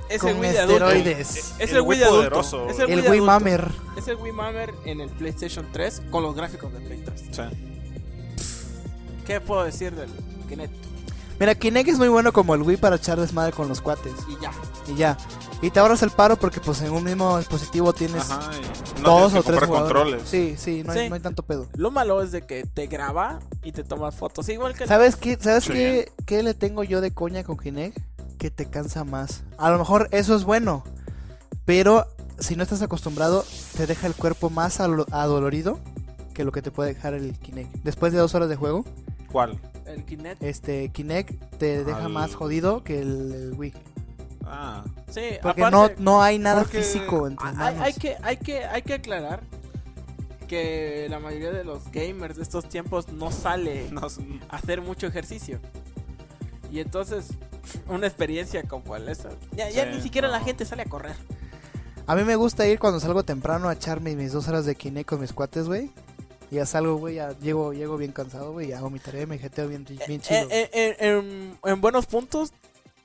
Es 0.10 0.20
Con 0.22 0.30
el 0.32 0.36
Wii 0.40 0.52
de 0.52 0.60
adulto. 0.60 0.86
esteroides. 0.92 1.54
Es 1.60 1.70
El 1.72 1.78
el 1.78 1.82
Wii 1.82 2.00
Wii 2.02 2.10
poderoso. 2.10 2.70
Es 2.70 2.78
el, 2.80 2.92
El 2.92 3.00
Wii, 3.02 3.10
Wii. 3.10 3.22
Mamer. 3.22 3.68
Es 3.98 4.08
el 4.08 4.18
Wii 4.18 4.32
Mamer 4.34 4.74
en 4.86 5.02
el 5.02 5.10
PlayStation 5.10 5.68
3 5.72 6.04
con 6.12 6.22
los 6.24 6.36
gráficos 6.36 6.72
del 6.74 6.84
Play 6.84 7.02
3. 7.04 7.22
Sí. 7.32 7.42
¿Qué 9.26 9.40
puedo 9.42 9.64
decir 9.64 9.94
del 9.96 10.10
Kinect? 10.50 10.74
Mira, 11.40 11.56
Kinect 11.56 11.90
es 11.90 11.98
muy 11.98 12.08
bueno 12.08 12.32
como 12.32 12.54
el 12.56 12.62
Wii 12.62 12.78
para 12.78 12.96
echar 12.98 13.20
desmadre 13.20 13.52
con 13.52 13.68
los 13.68 13.82
cuates. 13.82 14.14
Y 14.30 14.42
ya. 14.42 14.52
Y 14.88 14.96
ya. 14.96 15.18
Y 15.62 15.72
te 15.72 15.80
ahorras 15.80 16.04
el 16.04 16.10
paro 16.10 16.36
porque 16.38 16.60
pues 16.60 16.82
en 16.82 16.92
un 16.92 17.04
mismo 17.04 17.38
dispositivo 17.38 17.94
tienes 17.94 18.30
Ajá. 18.30 18.52
y 18.98 19.02
no 19.02 19.10
dos 19.20 19.32
tienes 19.32 19.34
que 19.34 19.40
o 19.40 19.44
tres 19.58 19.68
jugadores. 19.70 19.94
controles. 20.04 20.30
Sí, 20.30 20.56
sí, 20.58 20.84
no, 20.84 20.92
Hay, 20.92 21.00
Sí. 21.04 21.10
no 21.10 21.16
hay 21.16 21.22
tanto 21.22 21.44
pedo. 21.44 21.68
Lo 21.76 21.90
malo 21.90 22.22
es 22.22 22.32
de 22.32 22.46
que 22.46 22.66
te 22.66 22.88
graba 22.88 23.40
y 23.64 23.72
te 23.72 23.84
tomas 23.84 24.14
fotos. 24.16 24.48
Igual 24.50 24.76
que 24.76 24.86
¿Sabes 24.88 25.16
qué, 25.16 25.38
¿sabes 25.40 25.64
Sí. 25.66 25.72
qué, 25.74 26.12
qué 26.26 26.44
le 26.44 26.54
tengo 26.54 26.84
yo 26.84 27.00
de 27.02 27.12
coña 27.14 27.44
con 27.44 27.58
Kinect? 27.58 27.98
Que 28.38 28.52
te 28.52 28.66
cansa 28.70 29.04
más. 29.06 29.44
A 29.58 29.70
lo 29.72 29.80
mejor 29.80 30.10
eso 30.12 30.36
es 30.36 30.44
bueno, 30.44 30.84
pero 31.66 32.08
si 32.40 32.56
no 32.58 32.64
estás 32.64 32.82
acostumbrado, 32.82 33.46
te 33.78 33.88
deja 33.88 34.08
el 34.08 34.16
cuerpo 34.16 34.50
más 34.50 34.80
adolorido 34.82 35.80
que 36.34 36.44
lo 36.44 36.52
que 36.52 36.62
te 36.62 36.72
puede 36.72 36.94
dejar 36.94 37.14
el 37.14 37.38
Kinect. 37.40 37.74
Después 37.84 38.12
de 38.12 38.20
dos 38.20 38.36
horas 38.36 38.50
de 38.50 38.56
juego, 38.58 38.84
¿Cuál? 39.34 39.60
el 39.86 40.06
Kinect. 40.06 40.42
este 40.42 40.88
Kinect 40.90 41.58
te 41.58 41.84
deja 41.84 42.08
más 42.08 42.36
jodido 42.36 42.86
que 42.86 43.00
el, 43.02 43.34
el 43.34 43.54
Wii. 43.58 43.74
Ah. 44.46 44.86
Sí, 45.10 45.22
Porque 45.42 45.62
aparte- 45.62 45.96
no, 45.98 46.14
no 46.14 46.22
hay 46.24 46.40
nada 46.40 46.62
porque 46.62 46.78
físico 46.82 47.28
en 47.28 47.36
tus 47.36 47.48
Hay, 47.58 47.94
que, 47.94 48.16
hay, 48.24 48.38
que, 48.38 48.64
hay 48.64 48.82
que 48.82 48.94
aclarar 48.94 49.42
porque 50.54 51.08
la 51.10 51.20
mayoría 51.20 51.52
de 51.52 51.64
los 51.64 51.90
gamers 51.92 52.36
de 52.36 52.44
estos 52.44 52.70
tiempos 52.70 53.12
no 53.12 53.32
sale 53.32 53.90
No, 53.92 54.02
a 54.50 54.56
hacer 54.56 54.82
mucho 54.82 55.08
ejercicio. 55.08 55.60
Y 56.72 56.80
entonces, 56.80 57.30
una 57.88 58.06
experiencia 58.08 58.64
como 58.64 58.96
esa. 58.96 59.30
Ya, 59.56 59.86
ni 59.86 60.02
siquiera 60.02 60.28
la 60.28 60.42
gente 60.42 60.66
sale 60.66 60.84
a 60.84 60.86
correr. 60.86 61.16
A 62.06 62.16
mí 62.16 62.24
me 62.24 62.36
gusta 62.36 62.68
ir 62.68 62.78
cuando 62.80 63.00
salgo 63.00 63.24
temprano 63.24 63.70
a 63.70 63.74
echarme 63.74 64.16
mis 64.16 64.34
dos 64.34 64.48
horas 64.48 64.66
de 64.66 64.76
Kinect 64.76 65.10
con 65.10 65.22
mis 65.22 65.32
cuates, 65.34 65.68
güey. 65.68 65.90
Y 66.54 66.58
ya 66.58 66.68
salgo, 66.68 66.97
güey, 66.97 67.16
ya 67.16 67.32
llego, 67.39 67.74
llego 67.74 67.97
bien 67.97 68.12
cansado, 68.12 68.51
güey, 68.51 68.68
ya 68.68 68.78
hago 68.78 68.91
mi 68.91 68.99
tarea, 68.99 69.26
me 69.26 69.39
jeteo 69.39 69.68
bien, 69.68 69.84
bien 69.86 70.22
chido. 70.22 70.41
Eh, 70.41 70.47
eh, 70.51 70.70
eh, 70.72 70.95
en, 70.99 71.58
en 71.64 71.82
buenos 71.82 72.06
puntos, 72.06 72.54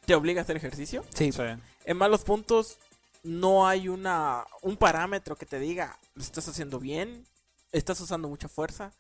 te 0.05 0.15
obliga 0.15 0.43
a 0.43 0.45
hacer 0.45 0.59
ejercicio. 0.59 1.03
sí. 1.15 1.33
sí. 1.33 1.43
En 1.87 1.97
malos 1.97 2.25
puntos, 2.25 2.77
no 3.23 3.67
hay 3.67 3.89
una 3.89 4.45
un 4.61 4.77
parámetro 4.77 5.35
que 5.35 5.47
te 5.47 5.59
diga, 5.59 5.99
lo 6.15 6.23
estás 6.23 6.47
haciendo 6.47 6.79
bien, 6.79 7.25
estás 7.73 7.99
usando 8.03 8.29
mucha 8.29 8.49
fuerza. 8.49 8.93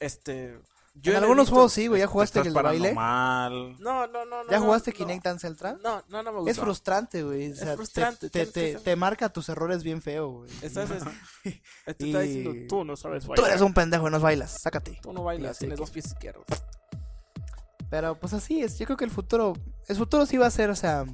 Este. 0.00 0.58
Yo 0.96 1.10
en 1.12 1.18
algunos 1.18 1.46
visto- 1.46 1.54
juegos 1.54 1.72
sí, 1.72 1.86
güey, 1.88 1.98
ya 2.00 2.06
Te 2.06 2.12
jugaste 2.12 2.38
estás 2.38 2.54
el 2.56 2.62
baile. 2.62 2.92
mal. 2.94 3.76
No, 3.80 4.06
no, 4.06 4.24
no. 4.24 4.44
no 4.44 4.50
¿Ya 4.50 4.58
no, 4.58 4.64
jugaste 4.66 4.92
no. 4.92 4.96
Kinect 4.96 5.24
Dance 5.24 5.46
Central? 5.46 5.80
No, 5.82 6.02
no, 6.08 6.22
no 6.22 6.32
me 6.32 6.38
gusta. 6.38 6.50
Es 6.52 6.58
frustrante, 6.60 7.22
güey. 7.24 7.48
o 7.50 7.52
Es 7.52 7.58
sea, 7.58 7.74
frustrante, 7.74 8.30
Te, 8.30 8.46
te, 8.46 8.52
que 8.52 8.72
ser- 8.74 8.80
te 8.80 8.96
marca 8.96 9.28
tus 9.28 9.48
errores 9.48 9.82
bien 9.82 10.00
feo, 10.00 10.28
güey. 10.30 10.50
Estás, 10.62 10.90
es- 10.90 11.02
te 11.96 12.04
Y- 12.06 12.06
está 12.10 12.20
diciendo, 12.20 12.52
tú 12.68 12.84
no 12.84 12.96
sabes 12.96 13.24
Tú 13.24 13.30
bailar. 13.30 13.50
eres 13.50 13.60
un 13.62 13.74
pendejo, 13.74 14.08
no 14.08 14.20
bailas, 14.20 14.60
sácate. 14.62 14.98
Tú 15.02 15.12
no 15.12 15.24
bailas, 15.24 15.58
tienes 15.58 15.76
que- 15.76 15.82
dos 15.82 15.90
pies 15.90 16.06
izquierdos. 16.06 16.44
Pero 17.90 18.18
pues 18.18 18.32
así 18.32 18.62
es, 18.62 18.78
yo 18.78 18.86
creo 18.86 18.96
que 18.96 19.04
el 19.04 19.10
futuro, 19.10 19.52
el 19.88 19.96
futuro 19.96 20.26
sí 20.26 20.36
va 20.36 20.46
a 20.46 20.50
ser, 20.50 20.70
o 20.70 20.76
sea, 20.76 21.04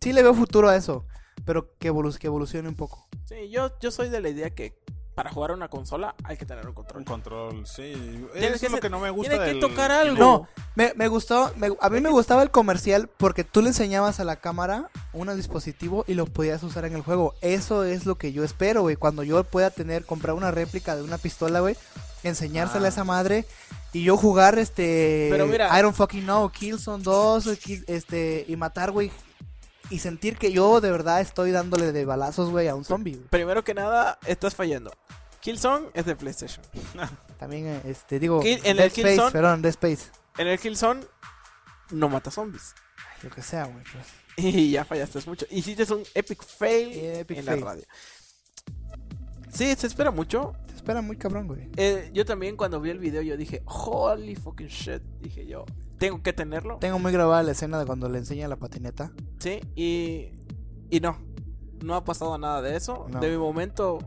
sí 0.00 0.12
le 0.12 0.22
veo 0.22 0.34
futuro 0.34 0.68
a 0.68 0.76
eso, 0.76 1.06
pero 1.44 1.76
que, 1.78 1.92
evolu- 1.92 2.16
que 2.16 2.26
evolucione 2.26 2.68
un 2.68 2.74
poco. 2.74 3.08
Sí, 3.26 3.48
yo, 3.50 3.76
yo 3.80 3.90
soy 3.90 4.08
de 4.08 4.20
la 4.20 4.28
idea 4.28 4.50
que 4.54 4.78
para 5.16 5.32
jugar 5.32 5.50
una 5.52 5.66
consola 5.68 6.14
hay 6.24 6.36
que 6.36 6.44
tener 6.46 6.62
un 6.64 6.68
Un 6.68 6.74
control. 6.74 7.04
control, 7.04 7.66
sí. 7.66 7.92
Eso 8.34 8.60
que 8.60 8.66
es 8.66 8.70
lo 8.72 8.78
que 8.78 8.90
no 8.90 9.00
me 9.00 9.10
gusta 9.10 9.30
tiene 9.32 9.44
que 9.46 9.50
del 9.52 9.60
tocar 9.60 9.90
algo. 9.90 10.16
No, 10.16 10.48
me, 10.76 10.92
me 10.94 11.08
gustó, 11.08 11.50
me- 11.56 11.70
a 11.80 11.88
mí 11.90 12.00
me 12.00 12.10
gustaba 12.10 12.42
el 12.42 12.50
comercial 12.50 13.08
porque 13.16 13.42
tú 13.42 13.62
le 13.62 13.68
enseñabas 13.68 14.20
a 14.20 14.24
la 14.24 14.36
cámara 14.36 14.90
un 15.14 15.34
dispositivo 15.34 16.04
y 16.06 16.14
lo 16.14 16.26
podías 16.26 16.62
usar 16.62 16.84
en 16.84 16.94
el 16.94 17.00
juego. 17.02 17.34
Eso 17.40 17.82
es 17.82 18.04
lo 18.06 18.16
que 18.16 18.32
yo 18.32 18.44
espero, 18.44 18.82
güey, 18.82 18.96
cuando 18.96 19.22
yo 19.24 19.42
pueda 19.42 19.70
tener, 19.70 20.04
comprar 20.04 20.34
una 20.36 20.50
réplica 20.50 20.94
de 20.94 21.02
una 21.02 21.16
pistola, 21.18 21.60
güey, 21.60 21.76
enseñársela 22.22 22.84
a 22.84 22.86
Ah. 22.86 22.88
esa 22.90 23.04
madre 23.04 23.46
y 23.94 24.02
yo 24.04 24.16
jugar, 24.18 24.58
este, 24.58 25.28
Pero 25.30 25.46
mira- 25.46 25.76
I 25.78 25.82
don't 25.82 25.96
fucking 25.96 26.24
know, 26.24 26.50
Killzone 26.50 27.02
2, 27.02 27.46
o 27.46 27.52
Kill- 27.56 27.84
este, 27.86 28.44
y 28.46 28.56
matar, 28.56 28.90
güey, 28.90 29.10
y 29.90 29.98
sentir 30.00 30.36
que 30.36 30.52
yo 30.52 30.80
de 30.80 30.90
verdad 30.90 31.20
estoy 31.20 31.50
dándole 31.52 31.92
de 31.92 32.04
balazos, 32.04 32.50
güey, 32.50 32.68
a 32.68 32.74
un 32.74 32.84
zombie. 32.84 33.16
Primero 33.30 33.62
que 33.64 33.74
nada, 33.74 34.18
estás 34.26 34.54
fallando. 34.54 34.92
Killzone 35.40 35.88
es 35.94 36.04
de 36.06 36.16
PlayStation. 36.16 36.64
También, 37.38 37.66
eh, 37.66 37.80
este, 37.84 38.18
digo, 38.18 38.40
Kill- 38.42 38.60
en 38.64 38.76
Dead 38.76 38.86
el 38.86 38.92
Space, 38.92 39.16
Killzone- 39.16 39.32
perdón, 39.32 39.62
Dead 39.62 39.70
Space. 39.70 40.10
En 40.38 40.48
el 40.48 40.58
Killzone 40.58 41.04
no 41.90 42.08
mata 42.08 42.30
zombies. 42.30 42.74
Lo 43.22 43.30
que 43.30 43.42
sea, 43.42 43.64
güey, 43.66 43.84
pues. 43.92 44.06
Y 44.38 44.70
ya 44.72 44.84
fallaste 44.84 45.20
mucho. 45.26 45.46
Hiciste 45.50 45.92
un 45.94 46.02
epic 46.14 46.42
fail 46.42 46.92
epic 47.20 47.38
en 47.38 47.44
fail. 47.44 47.60
la 47.60 47.66
radio. 47.66 47.84
Sí, 49.52 49.74
se 49.76 49.86
espera 49.86 50.10
mucho. 50.10 50.54
Te 50.66 50.74
espera 50.74 51.00
muy 51.00 51.16
cabrón, 51.16 51.46
güey. 51.46 51.70
Eh, 51.76 52.10
yo 52.12 52.24
también 52.24 52.56
cuando 52.56 52.80
vi 52.80 52.90
el 52.90 52.98
video 52.98 53.22
yo 53.22 53.36
dije, 53.36 53.62
holy 53.66 54.34
fucking 54.36 54.66
shit. 54.66 55.02
Dije 55.20 55.46
yo, 55.46 55.64
tengo 55.98 56.22
que 56.22 56.32
tenerlo. 56.32 56.78
Tengo 56.78 56.98
muy 56.98 57.12
grabada 57.12 57.42
la 57.42 57.52
escena 57.52 57.78
de 57.78 57.86
cuando 57.86 58.08
le 58.08 58.18
enseña 58.18 58.48
la 58.48 58.56
patineta. 58.56 59.12
Sí, 59.38 59.60
y, 59.74 60.30
y 60.90 61.00
no. 61.00 61.18
No 61.82 61.94
ha 61.94 62.04
pasado 62.04 62.36
nada 62.38 62.62
de 62.62 62.76
eso. 62.76 63.06
No. 63.10 63.20
De 63.20 63.30
mi 63.30 63.36
momento... 63.36 63.98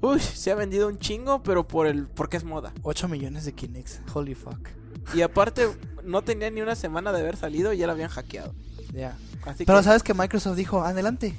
Uy, 0.00 0.20
se 0.20 0.52
ha 0.52 0.54
vendido 0.54 0.86
un 0.86 0.98
chingo, 0.98 1.42
pero 1.42 1.66
por 1.66 1.88
el 1.88 2.06
porque 2.06 2.36
es 2.36 2.44
moda. 2.44 2.72
8 2.82 3.08
millones 3.08 3.44
de 3.44 3.52
Kinects. 3.52 4.00
Holy 4.14 4.36
fuck. 4.36 4.68
Y 5.12 5.22
aparte, 5.22 5.68
no 6.04 6.22
tenía 6.22 6.50
ni 6.50 6.60
una 6.60 6.76
semana 6.76 7.12
de 7.12 7.20
haber 7.20 7.36
salido 7.36 7.72
y 7.72 7.78
ya 7.78 7.86
la 7.88 7.94
habían 7.94 8.08
hackeado. 8.08 8.54
Ya. 8.92 9.16
Pero 9.58 9.78
que, 9.78 9.84
sabes 9.84 10.02
que 10.02 10.14
Microsoft 10.14 10.56
dijo, 10.56 10.82
adelante. 10.82 11.34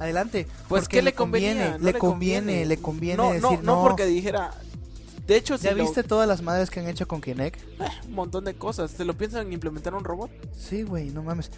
Adelante. 0.00 0.48
pues, 0.68 0.88
¿qué 0.88 1.02
le 1.02 1.12
convenía? 1.12 1.78
No 1.78 1.84
le 1.84 1.94
conviene, 1.94 2.66
le 2.66 2.78
conviene 2.78 3.16
no, 3.16 3.28
decir 3.28 3.42
no, 3.42 3.62
no. 3.62 3.76
no 3.76 3.82
porque 3.82 4.06
dijera... 4.06 4.52
De 5.26 5.36
hecho, 5.36 5.56
si 5.56 5.64
¿Ya 5.64 5.72
lo- 5.74 5.82
viste 5.84 6.02
todas 6.02 6.28
las 6.28 6.42
madres 6.42 6.68
que 6.70 6.80
han 6.80 6.86
hecho 6.88 7.08
con 7.08 7.20
Kinect? 7.20 7.60
un 8.06 8.14
montón 8.14 8.44
de 8.44 8.54
cosas. 8.54 8.90
¿Se 8.90 9.04
lo 9.04 9.14
piensan 9.16 9.52
implementar 9.52 9.94
un 9.94 10.04
robot? 10.04 10.30
Sí, 10.56 10.82
güey, 10.82 11.10
no 11.10 11.22
mames. 11.22 11.50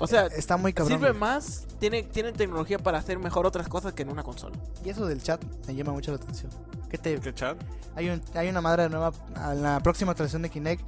O 0.00 0.06
sea, 0.06 0.26
Está 0.26 0.56
muy 0.56 0.72
cabrón. 0.72 0.96
sirve 1.00 1.12
más, 1.12 1.66
tiene, 1.80 2.04
tienen 2.04 2.34
tecnología 2.34 2.78
para 2.78 2.98
hacer 2.98 3.18
mejor 3.18 3.46
otras 3.46 3.66
cosas 3.68 3.94
que 3.94 4.02
en 4.02 4.10
una 4.10 4.22
consola. 4.22 4.56
Y 4.84 4.90
eso 4.90 5.06
del 5.06 5.20
chat 5.20 5.42
me 5.66 5.74
llama 5.74 5.90
mucho 5.92 6.12
la 6.12 6.18
atención. 6.18 6.52
¿Qué 6.88 6.98
te 6.98 7.18
¿Qué 7.18 7.34
chat? 7.34 7.58
hay 7.96 8.08
un, 8.10 8.22
hay 8.34 8.48
una 8.48 8.60
madre 8.60 8.88
nueva 8.88 9.12
en 9.52 9.62
la 9.62 9.80
próxima 9.80 10.12
actualización 10.12 10.42
de 10.42 10.50
Kinect. 10.50 10.84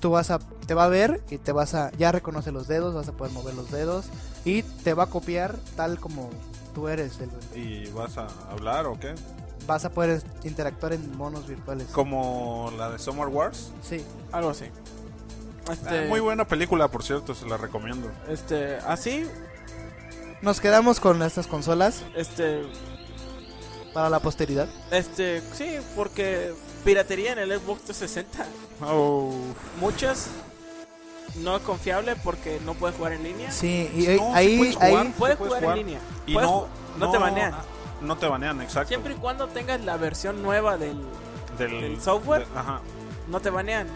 Tú 0.00 0.10
vas 0.10 0.30
a 0.32 0.38
te 0.66 0.74
va 0.74 0.84
a 0.84 0.88
ver 0.88 1.22
y 1.30 1.38
te 1.38 1.52
vas 1.52 1.74
a 1.74 1.92
ya 1.92 2.10
reconoce 2.12 2.50
los 2.52 2.66
dedos, 2.66 2.92
vas 2.94 3.08
a 3.08 3.12
poder 3.12 3.32
mover 3.32 3.54
los 3.54 3.70
dedos 3.70 4.06
y 4.44 4.62
te 4.62 4.94
va 4.94 5.04
a 5.04 5.06
copiar 5.06 5.56
tal 5.76 5.98
como 6.00 6.28
tú 6.74 6.88
eres 6.88 7.18
el, 7.20 7.30
¿Y 7.60 7.88
vas 7.90 8.18
a 8.18 8.26
hablar 8.50 8.86
o 8.86 8.98
qué? 8.98 9.14
Vas 9.66 9.84
a 9.84 9.90
poder 9.90 10.22
interactuar 10.44 10.92
en 10.92 11.16
monos 11.16 11.46
virtuales. 11.46 11.86
Como 11.88 12.72
la 12.76 12.90
de 12.90 12.98
Summer 12.98 13.26
Wars. 13.28 13.70
Sí. 13.82 14.04
Algo 14.32 14.50
así. 14.50 14.66
Este, 15.70 16.04
Ah, 16.04 16.08
muy 16.08 16.20
buena 16.20 16.46
película, 16.46 16.88
por 16.88 17.02
cierto, 17.04 17.34
se 17.34 17.46
la 17.46 17.56
recomiendo. 17.58 18.10
Este, 18.28 18.76
así, 18.86 19.26
Nos 20.40 20.60
quedamos 20.60 21.00
con 21.00 21.20
estas 21.22 21.46
consolas 21.46 22.04
este, 22.14 22.62
para 23.92 24.08
la 24.08 24.20
posteridad. 24.20 24.68
este, 24.90 25.42
sí, 25.52 25.76
porque 25.96 26.54
piratería 26.84 27.32
en 27.32 27.38
el 27.40 27.52
Xbox 27.58 27.82
360, 27.82 28.46
Oh, 28.82 29.34
muchas 29.80 30.28
no 31.42 31.56
es 31.56 31.62
confiable 31.62 32.14
porque 32.24 32.60
no 32.64 32.74
puedes 32.74 32.96
jugar 32.96 33.12
en 33.14 33.24
línea. 33.24 33.50
Sí, 33.50 33.90
y 33.94 34.06
No, 34.16 34.28
sí 34.28 34.32
ahí 34.34 34.58
puedes 34.58 34.76
ahí 34.80 34.90
jugar. 34.92 35.12
Puedes 35.18 35.36
puedes 35.36 35.36
jugar, 35.54 35.62
jugar. 35.62 35.78
en 35.78 35.86
línea. 35.86 36.00
y 36.26 36.32
Puedes 36.34 36.48
no, 36.50 36.60
ju- 36.62 36.66
no 36.98 37.10
te 37.10 37.18
banean. 37.18 37.54
No 38.00 38.16
te 38.16 38.26
banean, 38.28 38.60
exacto. 38.62 38.88
Siempre 38.88 39.14
y 39.14 39.16
cuando 39.16 39.48
tengas 39.48 39.80
la 39.84 39.96
versión 39.96 40.42
nueva 40.42 40.76
del 40.76 41.00
del, 41.58 41.80
del 41.80 42.00
software. 42.00 42.46
de- 42.46 42.58
ajá. 42.58 42.80
no 43.28 43.40
te 43.40 43.50
banean. 43.50 43.86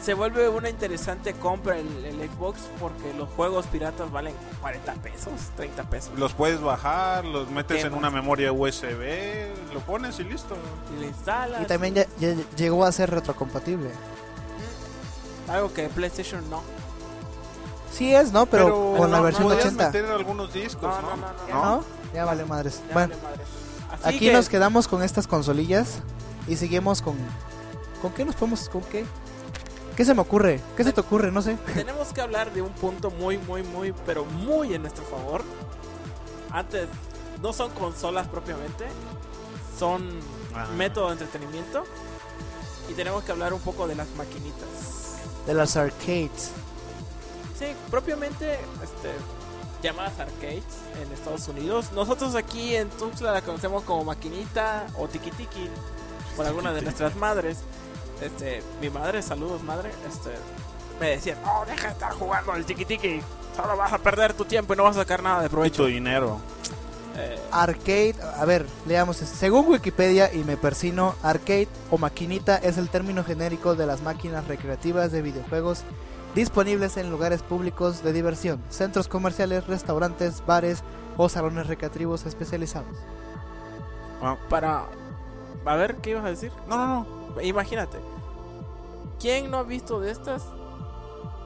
Se 0.00 0.14
vuelve 0.14 0.48
una 0.48 0.68
interesante 0.68 1.32
compra 1.32 1.78
el, 1.78 2.04
el 2.04 2.30
Xbox 2.30 2.60
porque 2.78 3.12
los 3.14 3.28
juegos 3.30 3.66
piratas 3.66 4.12
valen 4.12 4.34
40 4.60 4.92
pesos, 4.94 5.32
30 5.56 5.82
pesos. 5.84 6.12
Los 6.18 6.32
puedes 6.34 6.60
bajar, 6.60 7.24
los 7.24 7.50
metes 7.50 7.82
en 7.84 7.94
una 7.94 8.10
memoria 8.10 8.52
USB, 8.52 9.48
lo 9.74 9.80
pones 9.80 10.20
y 10.20 10.24
listo. 10.24 10.54
Y 10.96 11.00
le 11.00 11.06
instalas. 11.08 11.62
y 11.62 11.64
también 11.64 11.94
ya, 11.94 12.06
ya 12.20 12.34
llegó 12.56 12.84
a 12.84 12.92
ser 12.92 13.10
retrocompatible. 13.10 13.90
Algo 15.48 15.72
que 15.72 15.88
PlayStation 15.88 16.48
no. 16.50 16.62
Sí 17.90 18.14
es, 18.14 18.32
¿no? 18.32 18.46
Pero, 18.46 18.94
con 18.96 19.10
la 19.10 19.20
versión 19.20 19.44
no, 19.44 19.54
podías 19.54 19.66
80. 19.72 19.86
meter 19.86 20.04
algunos 20.06 20.52
discos, 20.52 20.82
No, 20.82 21.00
¿no? 21.02 21.16
no, 21.16 21.16
no, 21.16 21.32
no. 21.32 21.48
¿Ya 21.48 21.54
¿No? 21.54 21.84
Ya 22.14 22.24
vale 22.24 22.44
madres. 22.44 22.80
Ya 22.88 22.94
bueno, 22.94 23.14
vale 23.14 23.22
madres. 23.22 23.46
Así 23.92 24.08
aquí 24.16 24.18
que 24.26 24.32
nos 24.32 24.48
quedamos 24.48 24.88
con 24.88 25.02
estas 25.02 25.26
consolillas 25.26 25.98
y 26.48 26.56
seguimos 26.56 27.02
con 27.02 27.16
¿Con 28.02 28.12
qué 28.12 28.24
nos 28.24 28.34
podemos 28.34 28.68
con 28.68 28.82
qué? 28.82 29.04
¿Qué 29.96 30.04
se 30.04 30.14
me 30.14 30.20
ocurre? 30.20 30.60
¿Qué 30.76 30.84
se 30.84 30.92
te 30.92 31.00
ocurre? 31.00 31.32
No 31.32 31.40
sé. 31.40 31.56
tenemos 31.74 32.12
que 32.12 32.20
hablar 32.20 32.52
de 32.52 32.60
un 32.62 32.72
punto 32.72 33.10
muy, 33.10 33.38
muy, 33.38 33.62
muy, 33.62 33.94
pero 34.04 34.24
muy 34.26 34.74
en 34.74 34.82
nuestro 34.82 35.04
favor. 35.04 35.42
Antes, 36.50 36.88
no 37.42 37.52
son 37.52 37.70
consolas 37.70 38.26
propiamente, 38.28 38.86
son 39.78 40.20
Ah. 40.54 40.66
método 40.76 41.06
de 41.08 41.12
entretenimiento. 41.12 41.84
Y 42.90 42.94
tenemos 42.94 43.24
que 43.24 43.32
hablar 43.32 43.52
un 43.52 43.60
poco 43.60 43.86
de 43.86 43.94
las 43.94 44.08
maquinitas. 44.16 44.68
De 45.46 45.54
las 45.54 45.76
arcades. 45.76 46.50
Sí, 47.58 47.66
propiamente 47.90 48.52
este, 48.82 49.12
llamadas 49.86 50.18
arcades 50.20 50.64
en 51.02 51.12
Estados 51.12 51.46
Unidos. 51.48 51.92
Nosotros 51.92 52.34
aquí 52.34 52.74
en 52.76 52.88
Tuxtla 52.90 53.32
la 53.32 53.42
conocemos 53.42 53.82
como 53.84 54.04
maquinita 54.04 54.86
o 54.98 55.08
tiki 55.08 55.30
tiki 55.30 55.68
por 56.36 56.46
alguna 56.46 56.72
de 56.72 56.82
nuestras 56.82 57.14
madres. 57.16 57.58
Este, 58.20 58.62
mi 58.80 58.88
madre, 58.90 59.22
saludos 59.22 59.62
madre, 59.62 59.90
este, 60.08 60.30
me 61.00 61.10
decía, 61.10 61.36
no, 61.44 61.64
deja 61.66 61.88
de 61.88 61.92
estar 61.92 62.12
jugando 62.12 62.52
al 62.52 62.64
tiki 62.64 62.84
tiki, 62.86 63.20
solo 63.54 63.76
vas 63.76 63.92
a 63.92 63.98
perder 63.98 64.32
tu 64.32 64.44
tiempo 64.46 64.72
y 64.72 64.76
no 64.76 64.84
vas 64.84 64.96
a 64.96 65.00
sacar 65.00 65.22
nada 65.22 65.40
de 65.40 65.46
Y 65.46 65.48
tu 65.48 65.54
provecho. 65.54 65.84
dinero. 65.86 66.38
Eh, 67.18 67.38
Arcade, 67.50 68.14
a 68.38 68.44
ver, 68.44 68.66
leamos. 68.86 69.22
esto. 69.22 69.36
Según 69.36 69.66
Wikipedia 69.68 70.32
y 70.32 70.44
me 70.44 70.56
persino, 70.58 71.14
arcade 71.22 71.68
o 71.90 71.96
maquinita 71.98 72.56
es 72.56 72.76
el 72.78 72.88
término 72.90 73.24
genérico 73.24 73.74
de 73.74 73.86
las 73.86 74.02
máquinas 74.02 74.46
recreativas 74.46 75.12
de 75.12 75.22
videojuegos 75.22 75.84
disponibles 76.36 76.96
en 76.98 77.10
lugares 77.10 77.42
públicos 77.42 78.04
de 78.04 78.12
diversión, 78.12 78.62
centros 78.70 79.08
comerciales, 79.08 79.66
restaurantes, 79.66 80.44
bares 80.46 80.84
o 81.16 81.28
salones 81.28 81.66
recreativos 81.66 82.26
especializados. 82.26 82.96
Ah, 84.22 84.36
para, 84.48 84.84
a 85.64 85.74
ver, 85.74 85.96
¿qué 85.96 86.10
ibas 86.10 86.24
a 86.24 86.28
decir? 86.28 86.52
no, 86.68 86.76
no, 86.76 86.86
no. 87.34 87.40
Imagínate, 87.42 87.98
¿quién 89.20 89.50
no 89.50 89.58
ha 89.58 89.62
visto 89.64 89.98
de 90.00 90.10
estas? 90.12 90.42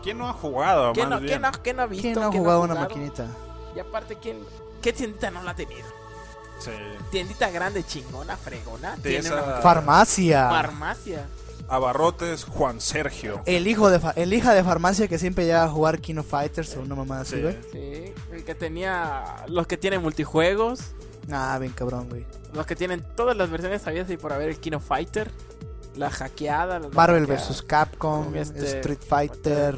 ¿Quién 0.03 0.19
no 0.19 0.29
ha 0.29 0.33
jugado? 0.33 0.93
¿Quién 0.93 1.09
más 1.09 1.21
no, 1.21 1.27
bien? 1.27 1.41
quién 1.41 1.43
no- 1.43 1.63
quién 1.63 1.77
no 1.77 1.83
ha 1.83 1.87
visto? 1.87 2.03
¿Quién 2.03 2.15
no 2.15 2.27
ha 2.27 2.31
¿Quién 2.31 2.43
jugado 2.43 2.61
una 2.63 2.75
maquinita? 2.75 3.27
Y 3.75 3.79
aparte, 3.81 4.17
¿quién, 4.21 4.39
¿qué 4.83 4.93
tiendita 4.93 5.31
no 5.31 5.43
la 5.43 5.53
ha 5.53 5.55
tenido? 5.57 5.87
Sí. 6.59 6.73
tiendita 7.11 7.49
grande, 7.51 7.85
chingona, 7.85 8.37
fregona. 8.37 8.95
De 8.97 9.03
Tiene 9.11 9.19
esa- 9.29 9.35
una 9.43 9.43
Farmacia. 9.63 10.49
farmacia. 10.51 11.27
Abarrotes 11.71 12.45
Juan 12.45 12.81
Sergio. 12.81 13.43
El 13.47 13.67
hijo 13.69 13.89
de 13.91 13.99
fa- 14.01 14.11
el 14.17 14.33
hija 14.35 14.53
de 14.55 14.63
farmacia 14.65 15.07
que 15.09 15.19
siempre 15.19 15.45
llega 15.47 15.65
a 15.65 15.69
jugar 15.69 16.01
Kino 16.01 16.23
Fighters 16.23 16.77
o 16.77 16.81
una 16.81 16.95
mamá 16.97 17.21
así, 17.21 17.37
Sí. 17.37 17.43
güey. 17.43 17.59
Sí, 17.73 18.13
el 18.33 18.45
que 18.45 18.55
tenía 18.55 19.45
los 19.49 19.67
que 19.67 19.77
tienen 19.77 20.03
multijuegos, 20.03 20.81
Ah, 21.31 21.57
bien 21.61 21.73
cabrón, 21.73 22.09
güey. 22.09 22.27
los 22.53 22.67
que 22.67 22.75
tienen 22.77 23.05
todas 23.17 23.37
las 23.37 23.49
versiones 23.51 23.83
sabidas 23.83 24.11
y 24.11 24.17
por 24.17 24.33
haber 24.33 24.49
el 24.49 24.59
Kino 24.59 24.81
Fighter, 24.81 25.31
la 25.97 26.11
hackeada, 26.11 26.79
la 26.81 26.89
Marvel 26.89 27.27
hackeada. 27.27 27.49
vs. 27.49 27.63
Capcom, 27.63 28.35
Este, 28.35 28.67
Street 28.79 28.99
Fighter, 29.09 29.77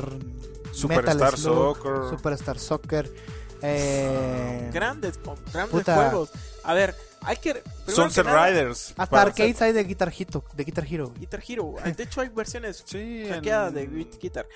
Superstar 0.73 1.15
Metal 1.17 1.37
Slug, 1.39 1.77
Soccer. 1.77 1.93
Superstar 2.11 2.59
Soccer. 2.59 3.13
Eh, 3.61 4.71
Grandes, 4.73 5.19
grandes 5.53 5.71
Puta. 5.71 5.95
juegos. 5.95 6.31
A 6.65 6.75
ver, 6.75 6.95
hay 7.25 7.37
que 7.37 7.63
Sunset 7.87 8.25
que 8.25 8.31
nada, 8.31 8.47
Riders. 8.49 8.95
hasta 8.97 9.23
arcades 9.23 9.61
hay 9.63 9.73
de 9.73 9.85
Guitar 9.85 10.13
Hero, 10.17 10.45
de 10.55 10.65
Guitar 10.65 10.85
Hero. 10.89 11.13
Guitar 11.19 11.43
Hero. 11.47 11.75
De 11.97 12.03
hecho 12.05 12.21
hay 12.21 12.29
versiones 12.29 12.83
Sí, 12.87 13.27
hackeadas 13.29 13.69
en- 13.69 13.75
de 13.75 13.89
Gui- 13.91 14.19
Guitar. 14.19 14.47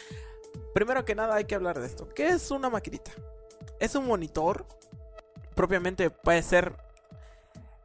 Primero 0.75 1.05
que 1.05 1.15
nada 1.15 1.35
hay 1.37 1.45
que 1.45 1.55
hablar 1.55 1.79
de 1.81 1.87
esto. 1.87 2.09
¿Qué 2.15 2.29
es 2.29 2.51
una 2.51 2.69
maquinita? 2.71 3.11
Es 3.81 3.95
un 3.95 4.07
monitor. 4.07 4.67
Propiamente 5.55 6.11
puede 6.11 6.43
ser 6.43 6.77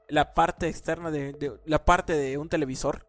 la 0.08 0.34
parte 0.34 0.68
externa 0.68 1.10
de, 1.12 1.34
de- 1.34 1.60
la 1.66 1.84
parte 1.86 2.14
de 2.14 2.38
un 2.38 2.50
televisor 2.50 3.06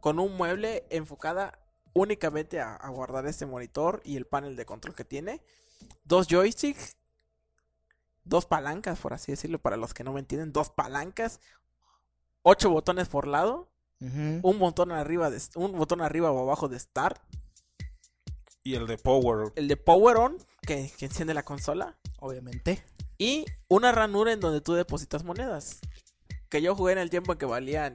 con 0.00 0.18
un 0.18 0.36
mueble 0.36 0.84
enfocada 0.90 1.58
únicamente 1.92 2.60
a, 2.60 2.74
a 2.76 2.88
guardar 2.88 3.26
este 3.26 3.46
monitor 3.46 4.00
y 4.04 4.16
el 4.16 4.26
panel 4.26 4.56
de 4.56 4.64
control 4.64 4.94
que 4.94 5.04
tiene. 5.04 5.42
Dos 6.04 6.26
joysticks, 6.28 6.96
dos 8.30 8.46
palancas, 8.46 8.98
por 8.98 9.12
así 9.12 9.32
decirlo, 9.32 9.58
para 9.58 9.76
los 9.76 9.92
que 9.92 10.04
no 10.04 10.12
me 10.14 10.20
entienden, 10.20 10.52
dos 10.52 10.70
palancas, 10.70 11.40
ocho 12.42 12.70
botones 12.70 13.08
por 13.08 13.26
lado, 13.26 13.68
un 14.00 14.58
botón 14.58 14.92
arriba 14.92 15.28
de 15.28 15.38
un 15.56 15.72
botón 15.72 16.00
arriba 16.00 16.30
o 16.30 16.40
abajo 16.40 16.68
de 16.68 16.78
Start, 16.78 17.20
Y 18.62 18.74
el 18.76 18.86
de 18.86 18.96
Power. 18.96 19.52
el 19.56 19.68
de 19.68 19.76
Power 19.76 20.16
On 20.16 20.38
que, 20.62 20.90
que 20.96 21.04
enciende 21.06 21.34
la 21.34 21.42
consola 21.42 21.98
Obviamente. 22.18 22.82
y 23.18 23.44
una 23.68 23.92
ranura 23.92 24.32
en 24.32 24.40
donde 24.40 24.62
tú 24.62 24.72
depositas 24.72 25.22
monedas. 25.24 25.80
Que 26.48 26.62
yo 26.62 26.74
jugué 26.74 26.92
en 26.94 26.98
el 26.98 27.10
tiempo 27.10 27.32
en 27.32 27.38
que 27.38 27.46
valían 27.46 27.94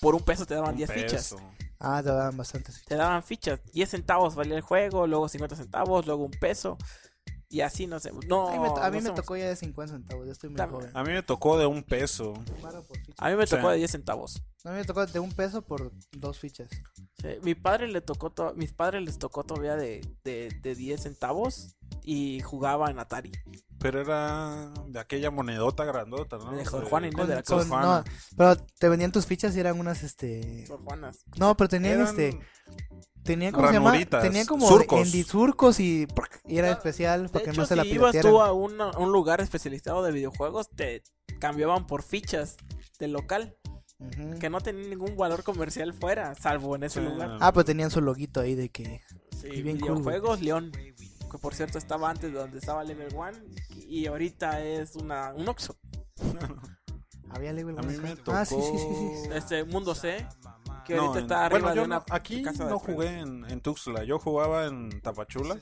por 0.00 0.14
un 0.14 0.22
peso 0.24 0.46
te 0.46 0.54
daban 0.54 0.70
un 0.70 0.76
10 0.78 0.90
fichas. 0.90 1.36
Ah, 1.78 2.00
te 2.02 2.08
daban 2.08 2.36
bastantes. 2.36 2.82
Te 2.84 2.94
daban 2.96 3.22
fichas, 3.22 3.60
10 3.72 3.90
centavos 3.90 4.34
valía 4.34 4.56
el 4.56 4.62
juego, 4.62 5.06
luego 5.06 5.28
50 5.28 5.54
centavos, 5.56 6.06
luego 6.06 6.24
un 6.24 6.30
peso 6.32 6.78
y 7.52 7.60
así 7.60 7.86
no 7.86 8.00
sé. 8.00 8.10
No, 8.26 8.48
a 8.48 8.52
mí 8.52 8.58
me, 8.58 8.68
to- 8.68 8.82
a 8.82 8.90
mí 8.90 8.96
no 8.96 9.02
me 9.04 9.08
sé. 9.10 9.14
tocó 9.14 9.36
ya 9.36 9.46
de 9.46 9.54
50 9.56 9.92
centavos, 9.94 10.26
ya 10.26 10.32
estoy 10.32 10.48
muy 10.50 10.56
También. 10.56 10.80
joven. 10.80 10.96
A 10.96 11.04
mí 11.04 11.12
me 11.12 11.22
tocó 11.22 11.58
de 11.58 11.66
un 11.66 11.82
peso. 11.84 12.32
A 13.18 13.28
mí 13.30 13.36
me 13.36 13.46
tocó 13.46 13.70
de 13.70 13.76
10 13.76 13.90
centavos. 13.90 14.42
A 14.64 14.70
mí 14.70 14.76
me 14.76 14.84
tocó 14.84 15.04
de 15.06 15.18
un 15.20 15.30
peso 15.32 15.62
por 15.62 15.92
dos 16.12 16.38
fichas. 16.38 16.68
Sí, 17.20 17.28
Mi 17.42 17.54
padre 17.54 17.88
le 17.88 18.00
tocó 18.00 18.30
to- 18.30 18.54
mis 18.56 18.72
padres 18.72 19.02
les 19.02 19.18
tocó 19.18 19.44
todavía 19.44 19.76
de, 19.76 20.00
de, 20.24 20.48
de 20.62 20.74
10 20.74 21.02
centavos 21.02 21.76
y 22.02 22.40
jugaba 22.40 22.90
en 22.90 22.98
Atari. 22.98 23.30
Pero 23.78 24.00
era 24.00 24.72
de 24.86 24.98
aquella 25.00 25.30
monedota 25.30 25.84
grandota, 25.84 26.38
¿no? 26.38 26.52
De 26.52 26.64
Sor 26.64 26.84
Juana 26.88 27.08
y 27.08 27.10
no 27.10 27.26
de 27.26 27.34
la 27.34 27.42
Con- 27.42 27.58
Sor 27.58 27.68
con- 27.68 27.80
Juana. 27.80 28.04
no, 28.04 28.36
pero 28.36 28.56
te 28.78 28.88
vendían 28.88 29.12
tus 29.12 29.26
fichas 29.26 29.54
y 29.56 29.60
eran 29.60 29.78
unas, 29.78 30.02
este... 30.04 30.66
Sor 30.66 30.80
Juanas. 30.84 31.24
No, 31.36 31.56
pero 31.56 31.68
tenían, 31.68 31.94
Eran 32.00 32.06
este... 32.08 32.38
Tenía 33.24 33.52
como 33.52 33.68
se 33.68 33.72
llama, 33.74 33.92
tenía 34.22 34.44
como 34.46 34.68
surcos. 34.68 35.78
y, 35.80 36.06
y 36.46 36.58
era 36.58 36.70
especial 36.72 37.24
De 37.24 37.28
para 37.28 37.44
que 37.44 37.50
hecho, 37.50 37.60
no 37.60 37.66
se 37.66 37.76
la 37.76 37.82
si 37.84 37.90
ibas 37.90 38.16
tú 38.18 38.40
a 38.40 38.52
un 38.98 39.12
lugar 39.12 39.40
especializado 39.40 40.02
de 40.02 40.10
videojuegos, 40.12 40.68
te 40.70 41.02
cambiaban 41.38 41.86
por 41.86 42.02
fichas 42.02 42.56
del 42.98 43.12
local 43.12 43.56
que 44.40 44.50
no 44.50 44.60
tenían 44.60 44.90
ningún 44.90 45.16
valor 45.16 45.44
comercial 45.44 45.94
fuera, 45.94 46.34
salvo 46.34 46.74
en 46.74 46.82
ese 46.82 47.00
Sí. 47.00 47.06
lugar. 47.06 47.36
Ah, 47.40 47.52
pero 47.52 47.64
tenían 47.64 47.90
su 47.92 48.00
loguito 48.00 48.40
ahí 48.40 48.56
de 48.56 48.68
que 48.68 49.00
Sí, 49.40 49.48
cool, 49.48 49.62
videojuegos 49.62 50.40
León, 50.40 50.72
que 50.72 51.38
por 51.38 51.54
cierto 51.54 51.78
estaba 51.78 52.10
antes 52.10 52.32
de 52.32 52.38
donde 52.38 52.58
estaba 52.58 52.82
Level 52.82 53.14
One 53.14 53.38
y 53.76 54.06
ahorita 54.06 54.60
es 54.60 54.96
una 54.96 55.32
un 55.34 55.48
Oxxo. 55.48 55.76
había 57.30 57.52
level 57.52 57.78
A 57.78 57.82
mí 57.82 57.94
one 57.94 57.98
me 57.98 58.10
acá. 58.10 58.40
Ah, 58.40 58.44
sí, 58.44 58.56
sí, 58.60 58.78
sí, 58.78 58.78
sí. 58.78 59.22
tocó- 59.28 59.34
Este 59.36 59.64
Mundo 59.64 59.94
C, 59.94 60.26
que 60.84 60.94
No, 60.94 61.02
ahorita 61.02 61.18
en- 61.18 61.24
está 61.24 61.46
arriba 61.46 61.60
bueno, 61.60 61.68
de 61.70 61.76
yo 61.76 61.84
una 61.84 61.96
no- 61.96 62.04
aquí 62.10 62.42
casa 62.42 62.64
no 62.64 62.78
jugué 62.78 63.20
en, 63.20 63.44
en 63.50 63.60
Tuxtla, 63.60 64.04
yo 64.04 64.18
jugaba 64.18 64.66
en 64.66 65.00
Tapachula. 65.00 65.58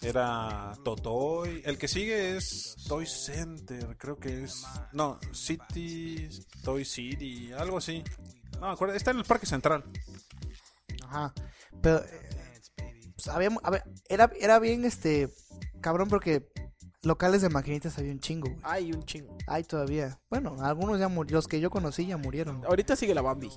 Era 0.00 0.72
Totoy. 0.84 1.62
El 1.64 1.78
que 1.78 1.86
sigue 1.88 2.36
es 2.36 2.74
Toy 2.88 3.06
Center, 3.06 3.96
creo 3.96 4.18
que 4.18 4.44
es. 4.44 4.64
No, 4.92 5.18
City, 5.32 6.28
Toy 6.64 6.84
City, 6.84 7.52
algo 7.52 7.78
así. 7.78 8.02
No, 8.60 8.66
me 8.68 8.72
acuerdo, 8.72 8.94
está 8.94 9.12
en 9.12 9.18
el 9.18 9.24
Parque 9.24 9.46
Central. 9.46 9.84
Ajá. 11.04 11.32
Pero 11.80 11.98
eh, 11.98 12.60
pues, 13.14 13.28
había, 13.28 13.50
a 13.62 13.70
ver, 13.70 13.84
era, 14.08 14.30
era 14.40 14.58
bien 14.58 14.84
este 14.84 15.28
cabrón 15.80 16.08
porque 16.08 16.48
locales 17.02 17.42
de 17.42 17.48
maquinitas 17.48 17.96
había 17.98 18.12
un 18.12 18.20
chingo, 18.20 18.48
güey. 18.48 18.60
Hay 18.64 18.92
un 18.92 19.04
chingo. 19.04 19.36
Hay 19.46 19.62
todavía. 19.64 20.18
Bueno, 20.30 20.56
algunos 20.62 20.98
ya 20.98 21.08
murieron. 21.08 21.36
Los 21.36 21.46
que 21.48 21.60
yo 21.60 21.70
conocí 21.70 22.06
ya 22.06 22.16
murieron. 22.16 22.64
Ahorita 22.64 22.96
sigue 22.96 23.14
la 23.14 23.22
Bambi. 23.22 23.50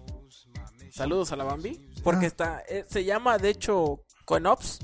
Saludos 0.95 1.33
a 1.33 1.35
la 1.35 1.43
Bambi. 1.43 1.91
Porque 2.05 2.25
Ah. 2.25 2.27
está. 2.27 2.63
eh, 2.69 2.85
se 2.87 3.03
llama, 3.03 3.37
de 3.37 3.49
hecho, 3.49 3.99
Conops, 4.23 4.79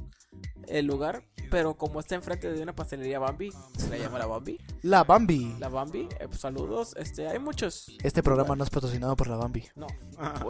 el 0.67 0.85
lugar. 0.85 1.23
Pero 1.49 1.75
como 1.75 1.99
está 1.99 2.15
enfrente 2.15 2.49
de 2.51 2.61
una 2.63 2.73
pastelería 2.73 3.19
Bambi, 3.19 3.51
se 3.77 3.89
la 3.89 3.97
llama 3.97 4.17
la 4.19 4.25
Bambi. 4.25 4.57
La 4.83 5.03
Bambi. 5.03 5.53
La 5.59 5.67
Bambi, 5.67 6.07
eh, 6.19 6.27
pues, 6.27 6.39
saludos. 6.39 6.95
Este, 6.97 7.27
hay 7.27 7.39
muchos. 7.39 7.91
Este 8.03 8.23
programa 8.23 8.55
no 8.55 8.63
es 8.63 8.69
patrocinado 8.69 9.15
por 9.17 9.27
la 9.27 9.35
Bambi. 9.35 9.67
No, 9.75 9.87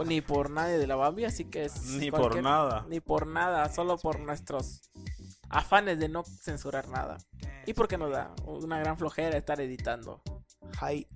ni 0.06 0.20
por 0.20 0.50
nadie 0.50 0.78
de 0.78 0.86
la 0.86 0.94
Bambi, 0.94 1.24
así 1.24 1.44
que 1.46 1.64
es. 1.64 1.82
Ni 1.86 2.10
por 2.12 2.40
nada. 2.40 2.86
Ni 2.88 3.00
por 3.00 3.26
nada, 3.26 3.68
solo 3.72 3.98
por 3.98 4.20
nuestros 4.20 4.80
afanes 5.48 5.98
de 5.98 6.08
no 6.08 6.22
censurar 6.24 6.86
nada. 6.88 7.18
Y 7.66 7.74
porque 7.74 7.98
nos 7.98 8.10
da 8.12 8.32
una 8.46 8.78
gran 8.78 8.96
flojera 8.96 9.36
estar 9.36 9.60
editando. 9.60 10.22
Hi. 10.80 11.06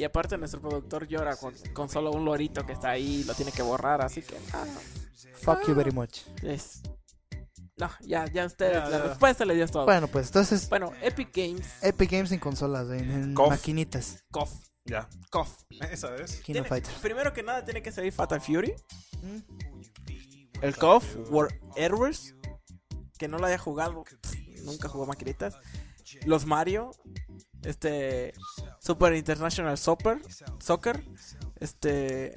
Y 0.00 0.04
aparte 0.04 0.38
nuestro 0.38 0.62
productor 0.62 1.06
llora 1.06 1.36
con, 1.36 1.52
con 1.74 1.90
solo 1.90 2.10
un 2.10 2.24
lorito 2.24 2.64
que 2.64 2.72
está 2.72 2.88
ahí 2.88 3.16
y 3.20 3.24
lo 3.24 3.34
tiene 3.34 3.52
que 3.52 3.60
borrar, 3.60 4.00
así 4.02 4.22
que 4.22 4.34
ah, 4.54 4.64
Fuck 5.42 5.68
you 5.68 5.74
very 5.74 5.90
much. 5.90 6.20
es... 6.42 6.80
No, 7.76 7.90
ya, 8.00 8.24
ya 8.32 8.46
ustedes, 8.46 8.72
Ya, 8.78 8.88
la 8.88 8.96
ya. 8.98 9.04
respuesta 9.08 9.44
le 9.44 9.54
dio 9.54 9.66
todo. 9.68 9.84
Bueno, 9.84 10.00
Bueno, 10.06 10.12
pues 10.12 10.28
entonces 10.28 10.70
Epic 11.02 11.28
Games, 11.36 11.66
Epic 11.82 12.10
Games 12.12 12.32
en 12.32 12.38
consolas, 12.38 12.88
en, 12.88 13.10
en 13.10 13.34
Cof. 13.34 13.50
maquinitas. 13.50 14.24
KOF, 14.30 14.50
Ya. 14.86 15.06
KOF. 15.30 15.64
Esa 15.90 16.14
es. 16.16 16.36
Kino 16.36 16.54
Tiene- 16.62 16.68
Fighter. 16.68 16.94
Primero 17.02 17.34
que 17.34 17.42
nada 17.42 17.62
tiene 17.62 17.82
que 17.82 17.92
salir 17.92 18.10
Fatal 18.12 18.40
Fury, 18.40 18.74
Mm. 19.22 20.62
el 20.62 20.76
KOF, 20.76 21.04
War 21.30 21.48
Heroes, 21.76 22.34
que 23.18 23.28
no 23.28 23.36
lo 23.36 23.44
haya 23.46 23.58
jugado, 23.58 24.02
pff, 24.04 24.34
nunca 24.64 24.88
jugó 24.88 25.04
maquinitas. 25.04 25.58
Los 26.24 26.46
Mario, 26.46 26.90
este 27.64 28.32
Super 28.80 29.14
International 29.14 29.76
Soccer, 29.78 30.20
Soccer, 30.60 31.04
este 31.60 32.34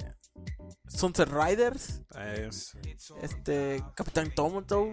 Sunset 0.88 1.28
Riders, 1.28 2.02
Es. 2.36 2.76
este 3.22 3.82
Capitán 3.94 4.32
Tomato 4.34 4.92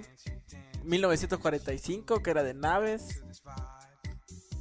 1945 0.84 2.22
que 2.24 2.32
era 2.32 2.44
de 2.44 2.54
naves 2.54 3.24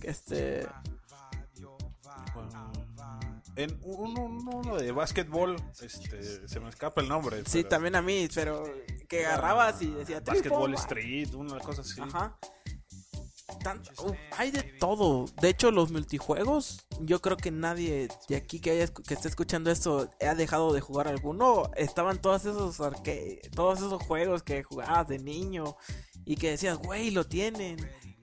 este 0.02 0.66
bueno, 2.34 2.72
En 3.56 3.78
uno, 3.82 4.24
uno 4.24 4.76
de 4.76 4.92
básquetbol, 4.92 5.56
este, 5.82 6.48
se 6.48 6.60
me 6.60 6.68
escapa 6.68 7.00
el 7.00 7.08
nombre. 7.08 7.38
sí 7.46 7.58
pero- 7.58 7.68
también 7.68 7.94
a 7.96 8.02
mí 8.02 8.28
pero 8.34 8.64
que 9.08 9.26
agarrabas 9.26 9.82
y 9.82 9.90
decía 9.90 10.20
Basketball 10.20 10.74
"Triple, 10.74 10.76
Street, 10.80 11.34
una 11.34 11.58
cosa 11.58 11.82
así. 11.82 12.00
ajá 12.00 12.38
Tan- 13.62 13.82
uh, 14.04 14.12
hay 14.36 14.50
de 14.50 14.62
todo 14.62 15.26
de 15.40 15.48
hecho 15.48 15.70
los 15.70 15.90
multijuegos 15.90 16.86
yo 17.00 17.20
creo 17.20 17.36
que 17.36 17.50
nadie 17.50 18.08
de 18.28 18.36
aquí 18.36 18.60
que 18.60 18.70
haya 18.70 18.88
que 18.88 19.14
esté 19.14 19.28
escuchando 19.28 19.70
esto 19.70 20.08
ha 20.26 20.34
dejado 20.34 20.72
de 20.72 20.80
jugar 20.80 21.08
alguno 21.08 21.70
estaban 21.76 22.20
todos 22.20 22.44
esos 22.46 22.80
arcade 22.80 23.40
todos 23.54 23.78
esos 23.78 24.02
juegos 24.02 24.42
que 24.42 24.62
jugabas 24.62 25.08
de 25.08 25.18
niño 25.18 25.76
y 26.24 26.36
que 26.36 26.50
decías 26.50 26.78
güey 26.78 27.10
lo 27.10 27.26
tienen 27.26 27.76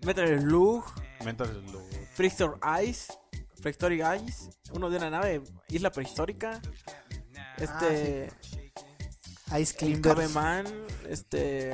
Metal 0.06 0.40
Slug 0.40 0.84
Metal 1.26 1.48
Slug. 1.68 1.84
Prehistoric 2.16 2.58
Ice, 2.88 3.14
Prehistoric 3.62 4.04
Ice, 4.24 4.50
uno 4.72 4.90
de 4.90 4.98
una 4.98 5.10
nave, 5.10 5.42
isla 5.70 5.92
prehistórica. 5.92 6.62
Este, 7.58 8.30
Ice. 9.60 10.00
Caveman, 10.02 10.66
este, 11.10 11.74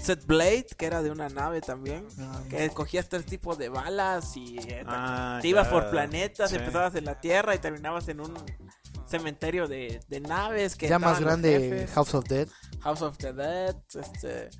Set 0.00 0.24
Blade, 0.26 0.66
que 0.76 0.86
era 0.86 1.02
de 1.02 1.10
una 1.10 1.28
nave 1.28 1.60
también, 1.60 2.06
Ah, 2.20 2.42
que 2.48 2.68
cogías 2.70 3.08
tres 3.08 3.24
tipos 3.26 3.58
de 3.58 3.68
balas 3.68 4.36
y 4.36 4.58
eh, 4.58 4.84
Ah, 4.86 5.38
te 5.42 5.48
ibas 5.48 5.68
por 5.68 5.90
planetas, 5.90 6.50
Sí. 6.50 6.56
empezabas 6.56 6.94
en 6.94 7.04
la 7.06 7.20
Tierra 7.20 7.54
y 7.54 7.58
terminabas 7.58 8.08
en 8.08 8.20
un 8.20 8.34
cementerio 9.08 9.66
de, 9.68 10.00
de 10.08 10.20
naves 10.20 10.76
que 10.76 10.88
ya 10.88 10.98
más 10.98 11.20
grande. 11.20 11.88
House 11.94 12.14
of 12.14 12.24
Dead. 12.26 12.48
House 12.80 13.02
of 13.02 13.16
the 13.18 13.32
Dead, 13.32 13.76
este... 13.94 14.50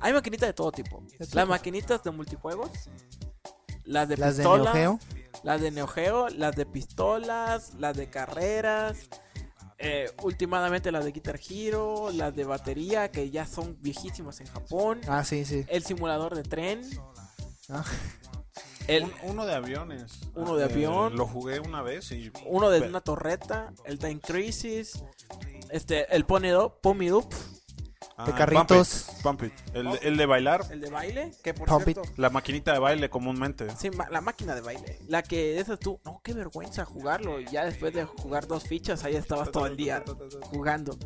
Hay 0.00 0.12
maquinitas 0.12 0.48
de 0.48 0.52
todo 0.52 0.70
tipo. 0.70 1.02
Las 1.32 1.48
maquinitas 1.48 2.02
de 2.04 2.10
multijuegos, 2.12 2.70
las 3.84 4.08
de 4.08 4.16
Las 4.16 4.36
de 4.36 4.44
pistola, 4.44 4.72
Neo 4.72 4.98
Geo. 4.98 5.00
Las 5.42 5.60
de 5.60 5.70
Neo 5.72 5.86
Geo, 5.88 6.28
las 6.28 6.54
de 6.54 6.66
pistolas, 6.66 7.74
las 7.74 7.96
de 7.96 8.08
carreras. 8.08 8.96
Eh, 9.78 10.10
últimamente 10.22 10.90
las 10.92 11.04
de 11.04 11.12
Guitar 11.12 11.38
Hero, 11.48 12.10
las 12.12 12.34
de 12.34 12.44
batería, 12.44 13.10
que 13.10 13.30
ya 13.30 13.46
son 13.46 13.76
viejísimas 13.80 14.40
en 14.40 14.46
Japón. 14.48 15.00
Ah, 15.08 15.24
sí, 15.24 15.44
sí. 15.44 15.64
El 15.68 15.84
simulador 15.84 16.34
de 16.34 16.42
tren. 16.42 16.82
Ah. 17.68 17.84
El, 18.86 19.04
Un- 19.04 19.12
uno 19.24 19.46
de 19.46 19.54
aviones. 19.54 20.12
Uno 20.34 20.56
de 20.56 20.62
Eh, 20.66 20.72
avión. 20.72 21.16
Lo 21.16 21.26
jugué 21.26 21.60
una 21.60 21.82
vez 21.82 22.10
y. 22.12 22.32
uno 22.46 22.70
de 22.70 22.80
una 22.88 23.00
torreta. 23.02 23.72
El 23.84 23.98
Time 23.98 24.20
Crisis. 24.20 25.02
Este, 25.70 26.14
el 26.16 26.24
Pony 26.24 26.54
Up, 26.56 26.80
Ah, 28.20 28.24
de 28.26 28.32
carritos. 28.34 29.06
Pump 29.22 29.42
It, 29.44 29.52
Pump 29.52 29.68
It. 29.70 29.76
El, 29.76 29.98
el 30.02 30.16
de 30.16 30.26
bailar. 30.26 30.64
el 30.70 30.80
de 30.80 30.90
baile, 30.90 31.30
que 31.42 31.54
por 31.54 31.68
Pump 31.68 31.86
It. 31.88 31.98
cierto, 31.98 32.12
La 32.20 32.30
maquinita 32.30 32.72
de 32.72 32.80
baile 32.80 33.08
comúnmente. 33.08 33.68
Sí, 33.76 33.90
ma- 33.90 34.08
la 34.10 34.20
máquina 34.20 34.54
de 34.56 34.60
baile. 34.60 34.98
La 35.06 35.22
que 35.22 35.60
esas 35.60 35.78
tú, 35.78 36.00
no, 36.04 36.20
qué 36.24 36.34
vergüenza 36.34 36.84
jugarlo. 36.84 37.38
Y 37.40 37.46
ya 37.46 37.64
después 37.64 37.94
de 37.94 38.04
jugar 38.04 38.48
dos 38.48 38.64
fichas, 38.64 39.04
ahí 39.04 39.14
estabas 39.14 39.50
todo 39.52 39.66
el 39.66 39.76
día 39.76 40.02
jugando. 40.50 40.98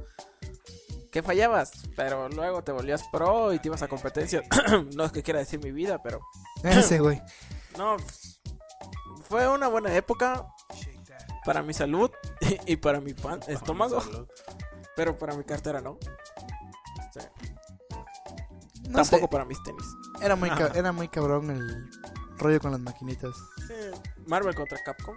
Que 1.10 1.22
fallabas, 1.22 1.72
pero 1.94 2.30
luego 2.30 2.64
te 2.64 2.72
volvías 2.72 3.02
pro 3.12 3.52
y 3.52 3.58
te 3.58 3.68
ibas 3.68 3.82
a 3.82 3.88
competencia. 3.88 4.42
no 4.96 5.04
es 5.04 5.12
que 5.12 5.22
quiera 5.22 5.40
decir 5.40 5.62
mi 5.62 5.70
vida, 5.70 6.02
pero 6.02 6.20
Ese, 6.64 6.98
güey. 6.98 7.20
no. 7.76 7.96
Fue 9.28 9.46
una 9.48 9.68
buena 9.68 9.94
época 9.94 10.46
para 11.44 11.62
mi 11.62 11.74
salud 11.74 12.10
y 12.66 12.76
para 12.76 13.00
mi 13.00 13.12
pan, 13.12 13.40
estómago, 13.46 14.02
pero 14.96 15.16
para 15.18 15.34
mi 15.34 15.44
cartera 15.44 15.80
no. 15.82 15.98
No 18.88 18.96
tampoco 18.98 19.22
sé, 19.22 19.28
para 19.28 19.44
mis 19.44 19.62
tenis. 19.62 19.84
era 20.20 20.36
muy, 20.36 20.50
ca- 20.50 20.72
era 20.74 20.92
muy 20.92 21.08
cabrón 21.08 21.50
el 21.50 21.90
rollo 22.38 22.60
con 22.60 22.72
las 22.72 22.80
maquinitas. 22.80 23.30
Sí, 23.66 23.74
Marvel 24.26 24.54
contra 24.54 24.78
Capcom. 24.84 25.14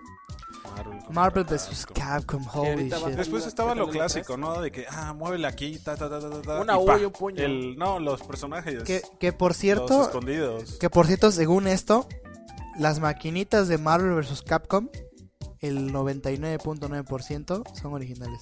Marvel 1.10 1.44
vs. 1.46 1.86
Capcom, 1.94 2.46
holy 2.54 2.90
shit. 2.90 3.06
Después 3.16 3.46
estaba 3.46 3.76
lo 3.76 3.86
¿Qué 3.88 3.94
tal 3.94 4.02
el 4.08 4.12
clásico, 4.12 4.38
¿no? 4.38 4.62
De 4.62 4.72
que, 4.72 4.86
ah, 4.90 5.14
muévele 5.14 5.48
aquí, 5.48 5.78
ta, 5.80 5.96
ta, 5.96 6.10
ta, 6.10 6.20
ta, 6.20 6.42
ta, 6.42 6.60
Una 6.62 6.74
y 6.74 6.78
U 6.78 6.86
pa. 6.86 7.00
y 7.00 7.06
un 7.06 7.12
puño. 7.12 7.44
El, 7.44 7.76
no, 7.78 8.00
los 8.00 8.22
personajes. 8.24 8.84
Que, 8.84 9.02
que 9.20 9.32
por 9.34 9.52
los 9.52 9.58
cierto, 9.58 10.04
escondidos. 10.04 10.74
que 10.80 10.90
por 10.90 11.08
cierto, 11.08 11.32
según 11.32 11.68
esto, 11.68 12.08
las 12.78 13.00
maquinitas 13.00 13.68
de 13.68 13.78
Marvel 13.78 14.14
vs. 14.16 14.42
Capcom, 14.42 14.90
el 15.60 15.92
99.9% 15.94 17.64
son 17.80 17.94
originales. 17.94 18.42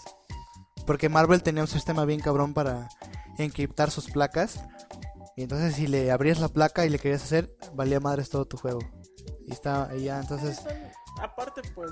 Porque 0.85 1.09
Marvel 1.09 1.43
tenía 1.43 1.63
un 1.63 1.67
sistema 1.67 2.05
bien 2.05 2.19
cabrón 2.19 2.53
para 2.53 2.89
encriptar 3.37 3.91
sus 3.91 4.09
placas. 4.09 4.63
Y 5.35 5.43
entonces 5.43 5.75
si 5.75 5.87
le 5.87 6.11
abrías 6.11 6.39
la 6.39 6.49
placa 6.49 6.85
y 6.85 6.89
le 6.89 6.99
querías 6.99 7.23
hacer, 7.23 7.55
valía 7.73 7.99
madres 7.99 8.29
todo 8.29 8.45
tu 8.45 8.57
juego. 8.57 8.79
Y 9.47 9.51
está 9.51 9.89
y 9.95 10.03
ya, 10.03 10.19
entonces... 10.19 10.61
Aparte, 11.21 11.61
pues, 11.73 11.91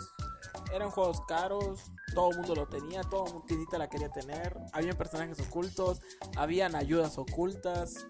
eran 0.73 0.89
juegos 0.89 1.21
caros, 1.27 1.91
todo 2.13 2.31
el 2.31 2.37
mundo 2.37 2.55
lo 2.55 2.67
tenía, 2.67 3.01
todo 3.03 3.25
el 3.27 3.33
mundo 3.33 3.77
la 3.77 3.89
quería 3.89 4.09
tener, 4.09 4.57
habían 4.73 4.97
personajes 4.97 5.39
ocultos, 5.39 6.01
habían 6.37 6.75
ayudas 6.75 7.17
ocultas, 7.17 8.05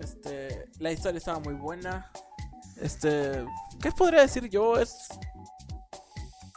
este, 0.00 0.66
la 0.78 0.92
historia 0.92 1.18
estaba 1.18 1.40
muy 1.40 1.54
buena, 1.54 2.10
este, 2.80 3.44
¿qué 3.80 3.90
podría 3.92 4.22
decir 4.22 4.48
yo? 4.48 4.78
Es 4.78 5.08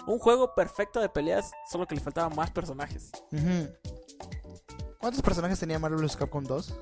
un 0.07 0.19
juego 0.19 0.55
perfecto 0.55 0.99
de 0.99 1.09
peleas, 1.09 1.51
solo 1.69 1.85
que 1.87 1.95
le 1.95 2.01
faltaban 2.01 2.35
más 2.35 2.49
personajes. 2.51 3.11
¿Cuántos 4.99 5.21
personajes 5.21 5.59
tenía 5.59 5.77
Marvel 5.79 6.01
vs. 6.03 6.15
Capcom 6.17 6.43
2? 6.43 6.73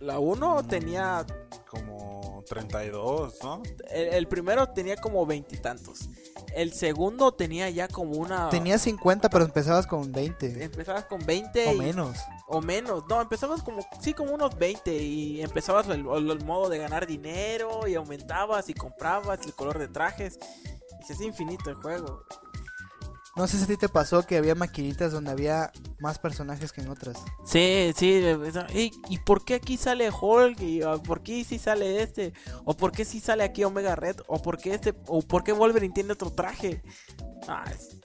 La 0.00 0.18
1 0.18 0.64
tenía, 0.66 1.26
Como 1.68 2.42
32, 2.48 3.34
¿no? 3.42 3.62
el, 3.90 4.08
el 4.14 4.28
primero 4.28 4.68
tenía 4.68 4.96
como 4.96 5.26
veintitantos, 5.26 6.08
el 6.54 6.72
segundo 6.72 7.32
tenía 7.32 7.68
ya 7.68 7.88
como 7.88 8.12
una... 8.12 8.48
Tenía 8.48 8.78
50, 8.78 9.28
pero 9.28 9.44
empezabas 9.44 9.86
con 9.86 10.10
20. 10.12 10.64
Empezabas 10.64 11.04
con 11.04 11.24
20 11.26 11.66
O 11.68 11.72
y- 11.72 11.78
menos. 11.78 12.16
O 12.46 12.60
menos, 12.62 13.04
no, 13.08 13.20
empezabas 13.20 13.62
como, 13.62 13.86
sí, 14.00 14.14
como 14.14 14.32
unos 14.32 14.56
20 14.56 14.96
y 14.96 15.42
empezabas 15.42 15.86
el, 15.88 16.06
el- 16.06 16.30
el 16.30 16.44
modo 16.44 16.68
de 16.70 16.78
ganar 16.78 17.06
dinero 17.06 17.86
y 17.86 17.94
aumentabas 17.96 18.68
y 18.70 18.74
comprabas 18.74 19.44
el 19.44 19.52
color 19.54 19.78
de 19.78 19.88
trajes 19.88 20.38
y 21.00 21.04
se 21.04 21.12
hacía 21.12 21.26
infinito 21.26 21.68
el 21.70 21.76
juego. 21.76 22.24
No 23.38 23.46
sé 23.46 23.56
si 23.56 23.64
a 23.64 23.66
ti 23.68 23.76
te 23.76 23.88
pasó 23.88 24.24
que 24.26 24.36
había 24.36 24.54
maquinitas 24.56 25.12
donde 25.12 25.30
había 25.30 25.70
más 26.00 26.18
personajes 26.18 26.72
que 26.72 26.80
en 26.80 26.88
otras. 26.88 27.16
Sí, 27.46 27.92
sí, 27.96 28.20
¿y, 28.74 28.90
y 29.08 29.18
por 29.18 29.44
qué 29.44 29.54
aquí 29.54 29.76
sale 29.76 30.10
Hulk? 30.10 30.60
¿Y 30.60 30.80
por 31.06 31.22
qué 31.22 31.44
sí 31.44 31.58
sale 31.58 32.02
este? 32.02 32.32
¿O 32.64 32.76
por 32.76 32.90
qué 32.90 33.04
sí 33.04 33.20
sale 33.20 33.44
aquí 33.44 33.62
Omega 33.62 33.94
Red? 33.94 34.16
¿O 34.26 34.42
por 34.42 34.58
qué 34.58 34.74
este? 34.74 34.92
¿O 35.06 35.22
por 35.22 35.44
qué 35.44 35.52
Wolverine 35.52 35.94
tiene 35.94 36.12
otro 36.14 36.30
traje? 36.32 36.82
Ah, 37.46 37.64
es- 37.72 37.96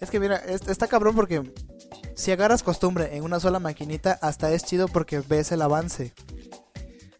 Es 0.00 0.10
que 0.10 0.20
mira, 0.20 0.36
es- 0.36 0.68
está 0.68 0.86
cabrón 0.88 1.14
porque 1.14 1.52
si 2.14 2.30
agarras 2.30 2.62
costumbre 2.62 3.16
en 3.16 3.22
una 3.24 3.40
sola 3.40 3.58
maquinita, 3.60 4.18
hasta 4.20 4.52
es 4.52 4.62
chido 4.64 4.88
porque 4.88 5.20
ves 5.20 5.52
el 5.52 5.62
avance. 5.62 6.12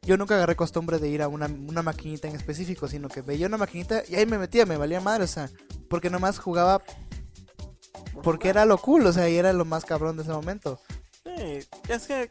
Yo 0.03 0.17
nunca 0.19 0.35
agarré 0.35 0.57
costumbre 0.57 0.99
de 0.99 1.09
ir 1.09 1.23
a 1.23 1.29
una, 1.29 1.47
una 1.47 1.83
maquinita 1.83 2.29
en 2.29 2.35
específico, 2.35 2.87
sino 2.89 3.09
que 3.09 3.23
veía 3.23 3.47
una 3.47 3.57
maquinita 3.57 4.03
y 4.09 4.17
ahí 4.17 4.27
me 4.27 4.37
metía, 4.37 4.67
me 4.67 4.77
valía 4.77 5.01
madre, 5.01 5.25
o 5.25 5.29
sea, 5.29 5.49
porque 5.89 6.11
nomás 6.11 6.39
jugaba 6.41 6.83
porque 8.23 8.49
era 8.49 8.65
lo 8.65 8.79
cool, 8.79 9.07
o 9.07 9.13
sea, 9.13 9.29
y 9.29 9.37
era 9.37 9.53
lo 9.53 9.65
más 9.65 9.85
cabrón 9.85 10.17
de 10.17 10.23
ese 10.23 10.33
momento. 10.33 10.81
Sí, 11.25 11.67
es 11.89 12.07
que 12.07 12.29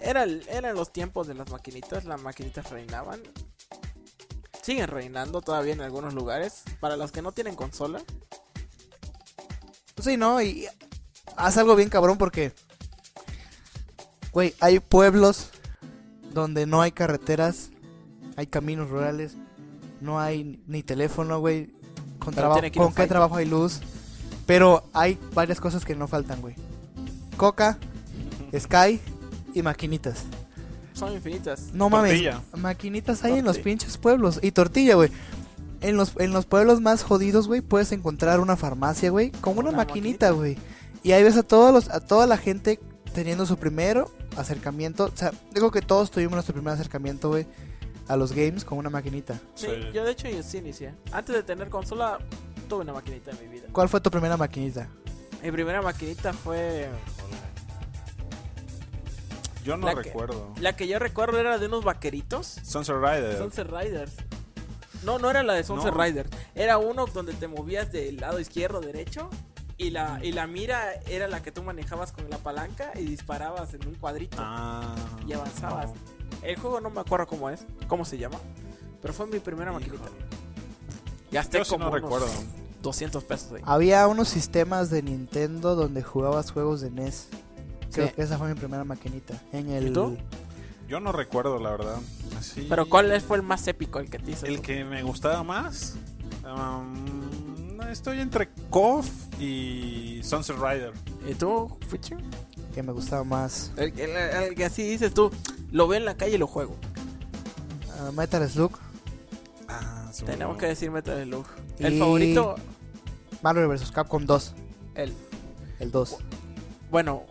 era, 0.00 0.24
eran 0.24 0.74
los 0.74 0.92
tiempos 0.92 1.26
de 1.26 1.34
las 1.34 1.50
maquinitas, 1.50 2.04
las 2.04 2.20
maquinitas 2.20 2.70
reinaban. 2.70 3.20
Siguen 4.62 4.88
reinando 4.88 5.42
todavía 5.42 5.74
en 5.74 5.82
algunos 5.82 6.14
lugares. 6.14 6.62
Para 6.80 6.96
los 6.96 7.12
que 7.12 7.20
no 7.20 7.32
tienen 7.32 7.54
consola, 7.54 8.02
Sí, 10.04 10.16
¿no? 10.16 10.42
Y 10.42 10.66
haz 11.36 11.56
algo 11.56 11.76
bien 11.76 11.88
cabrón 11.88 12.18
porque, 12.18 12.52
güey, 14.32 14.54
hay 14.60 14.80
pueblos 14.80 15.50
donde 16.32 16.66
no 16.66 16.82
hay 16.82 16.92
carreteras, 16.92 17.70
hay 18.36 18.46
caminos 18.46 18.90
rurales, 18.90 19.36
no 20.00 20.20
hay 20.20 20.62
ni 20.66 20.82
teléfono, 20.82 21.38
güey. 21.40 21.72
Con, 22.18 22.34
Pero 22.34 22.48
trabajo, 22.48 22.60
tiene 22.60 22.70
que 22.70 22.78
ir 22.78 22.82
a 22.82 22.84
¿Con 22.84 22.92
un 22.92 22.94
qué 22.94 23.06
trabajo 23.06 23.36
hay 23.36 23.46
luz? 23.46 23.80
Pero 24.46 24.84
hay 24.92 25.18
varias 25.32 25.60
cosas 25.60 25.84
que 25.84 25.94
no 25.94 26.06
faltan, 26.08 26.40
güey. 26.40 26.54
Coca, 27.36 27.78
Sky 28.56 29.00
y 29.54 29.62
maquinitas. 29.62 30.24
son 30.92 31.12
infinitas. 31.12 31.70
No 31.72 31.90
Tortilla. 31.90 32.40
mames, 32.52 32.62
maquinitas 32.62 33.24
hay 33.24 33.38
en 33.38 33.44
los 33.44 33.58
pinches 33.58 33.98
pueblos. 33.98 34.38
Y 34.42 34.52
tortilla, 34.52 34.94
güey. 34.94 35.10
En 35.80 35.96
los, 35.96 36.12
en 36.18 36.32
los 36.32 36.46
pueblos 36.46 36.80
más 36.80 37.02
jodidos, 37.02 37.46
güey, 37.48 37.60
puedes 37.60 37.92
encontrar 37.92 38.40
una 38.40 38.56
farmacia, 38.56 39.10
güey, 39.10 39.30
con 39.32 39.58
una 39.58 39.68
Una 39.70 39.78
maquinita, 39.78 40.28
maquinita. 40.28 40.30
güey. 40.30 40.56
Y 41.02 41.12
ahí 41.12 41.22
ves 41.22 41.36
a 41.36 41.42
todos 41.42 41.72
los, 41.74 41.90
a 41.90 42.00
toda 42.00 42.26
la 42.26 42.36
gente 42.38 42.80
teniendo 43.12 43.44
su 43.44 43.56
primero 43.58 44.10
acercamiento. 44.36 45.04
O 45.12 45.16
sea, 45.16 45.32
digo 45.52 45.70
que 45.70 45.82
todos 45.82 46.10
tuvimos 46.10 46.32
nuestro 46.34 46.54
primer 46.54 46.72
acercamiento, 46.74 47.28
güey, 47.28 47.46
a 48.08 48.16
los 48.16 48.32
games 48.32 48.64
con 48.64 48.78
una 48.78 48.88
maquinita. 48.88 49.34
Sí, 49.54 49.66
Sí. 49.66 49.72
yo 49.92 50.04
de 50.04 50.12
hecho 50.12 50.28
yo 50.28 50.42
sí 50.42 50.58
inicié. 50.58 50.94
Antes 51.12 51.34
de 51.34 51.42
tener 51.42 51.68
consola, 51.68 52.18
tuve 52.64 52.82
una 52.82 52.92
maquinita 52.92 53.30
en 53.30 53.38
mi 53.40 53.46
vida. 53.46 53.68
¿Cuál 53.72 53.88
fue 53.88 54.00
tu 54.00 54.10
primera 54.10 54.36
maquinita? 54.36 54.88
Mi 55.42 55.50
primera 55.52 55.82
maquinita 55.82 56.32
fue... 56.32 56.88
Yo 59.64 59.76
no 59.76 59.86
La 59.86 59.94
que- 59.94 60.02
recuerdo. 60.02 60.52
La 60.60 60.76
que 60.76 60.86
yo 60.86 60.98
recuerdo 60.98 61.38
era 61.38 61.58
de 61.58 61.66
unos 61.66 61.84
vaqueritos. 61.84 62.58
Sunset 62.62 62.96
Rider. 62.96 63.38
Sunset 63.38 63.66
Riders. 63.70 64.12
No, 65.04 65.18
no 65.18 65.30
era 65.30 65.42
la 65.42 65.54
de 65.54 65.64
Sunset 65.64 65.94
No. 65.94 66.02
Riders. 66.02 66.30
Era 66.54 66.78
uno 66.78 67.06
donde 67.06 67.32
te 67.32 67.48
movías 67.48 67.90
del 67.90 68.16
lado 68.16 68.40
izquierdo, 68.40 68.80
derecho. 68.80 69.30
Y 69.76 69.90
la, 69.90 70.20
y 70.22 70.32
la 70.32 70.46
mira 70.46 70.92
era 71.08 71.26
la 71.28 71.42
que 71.42 71.50
tú 71.50 71.62
manejabas 71.62 72.12
con 72.12 72.28
la 72.30 72.38
palanca 72.38 72.92
y 72.94 73.02
disparabas 73.04 73.74
en 73.74 73.86
un 73.88 73.94
cuadrito. 73.94 74.36
Ah. 74.38 74.94
y 75.26 75.32
avanzabas. 75.32 75.90
El 76.42 76.56
juego 76.58 76.80
no 76.80 76.90
me 76.90 77.00
acuerdo 77.00 77.26
cómo 77.26 77.48
es, 77.50 77.64
cómo 77.88 78.04
se 78.04 78.18
llama. 78.18 78.38
Pero 79.00 79.12
fue 79.14 79.26
mi 79.26 79.40
primera 79.40 79.72
maquinita. 79.72 80.08
Gasté 81.34 81.58
Yo 81.58 81.64
como 81.66 81.84
no 81.84 81.90
unos 81.90 82.00
recuerdo. 82.02 82.26
200 82.82 83.24
pesos 83.24 83.52
ahí. 83.52 83.62
Había 83.64 84.06
unos 84.08 84.28
sistemas 84.28 84.88
de 84.90 85.02
Nintendo 85.02 85.74
donde 85.74 86.02
jugabas 86.02 86.50
juegos 86.52 86.80
de 86.80 86.90
NES. 86.90 87.28
Creo 87.92 88.08
Sí. 88.08 88.12
que 88.14 88.22
esa 88.22 88.38
fue 88.38 88.48
mi 88.48 88.54
primera 88.54 88.84
maquinita. 88.84 89.34
En 89.52 89.68
el... 89.70 89.88
¿Y 89.88 89.92
tú? 89.92 90.16
Yo 90.88 91.00
no 91.00 91.12
recuerdo, 91.12 91.58
la 91.58 91.70
verdad. 91.70 91.96
Así- 92.38 92.66
Pero 92.68 92.88
¿cuál 92.88 93.20
fue 93.20 93.36
el 93.38 93.42
más 93.42 93.66
épico, 93.68 93.98
el 94.00 94.10
que 94.10 94.18
te 94.18 94.32
hizo? 94.32 94.46
El 94.46 94.56
tú? 94.56 94.62
que 94.62 94.84
me 94.84 95.02
gustaba 95.02 95.42
más. 95.42 95.94
um, 96.44 97.80
estoy 97.90 98.20
entre 98.20 98.50
KOF 98.70 99.08
y 99.40 100.20
Sunset 100.22 100.56
Rider. 100.56 100.92
¿Y 101.28 101.34
tú, 101.34 101.78
Fuchi? 101.88 102.14
que 102.74 102.82
me 102.82 102.92
gustaba 102.92 103.24
más. 103.24 103.72
El, 103.76 103.98
el- 103.98 104.10
el 104.16 104.54
que 104.54 104.64
así 104.66 104.82
dices 104.82 105.14
tú, 105.14 105.30
lo 105.72 105.88
veo 105.88 105.98
en 105.98 106.04
la 106.04 106.16
calle 106.16 106.34
y 106.34 106.38
lo 106.38 106.46
juego. 106.46 106.76
Ah, 107.98 108.10
Metal 108.12 108.46
Slug, 108.48 108.72
Ah, 109.68 110.03
se 110.14 110.24
Tenemos 110.24 110.56
que 110.56 110.66
decir 110.66 110.90
Metal 110.90 111.22
Slug. 111.24 111.46
El 111.78 111.94
Y- 111.94 111.98
favorito, 111.98 112.54
Marvel 113.42 113.66
vs. 113.68 113.90
Capcom 113.90 114.24
2, 114.24 114.54
el 114.94 115.12
el 115.80 115.90
2. 115.90 116.16
bueno, 116.90 117.24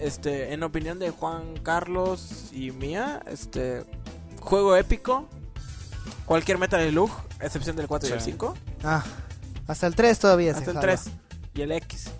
este, 0.00 0.52
en 0.52 0.62
opinión 0.62 0.98
de 0.98 1.10
Juan 1.10 1.56
Carlos 1.62 2.50
y 2.52 2.70
mía, 2.72 3.22
este 3.26 3.84
juego 4.40 4.76
épico, 4.76 5.28
Cualquier 6.26 6.58
Metal 6.58 6.86
Slug, 6.90 7.10
excepción 7.40 7.74
del 7.74 7.88
4 7.88 8.08
y 8.10 8.12
el 8.12 8.20
Sí. 8.20 8.32
5. 8.32 8.54
Ah, 8.84 9.02
hasta 9.66 9.86
el 9.86 9.94
3 9.94 10.18
todavía 10.18 10.52
se 10.52 10.58
Hasta 10.58 10.70
el 10.72 10.76
jala. 10.76 10.96
3 10.96 11.10
y 11.54 11.62
el 11.62 11.72
X. 11.72 12.10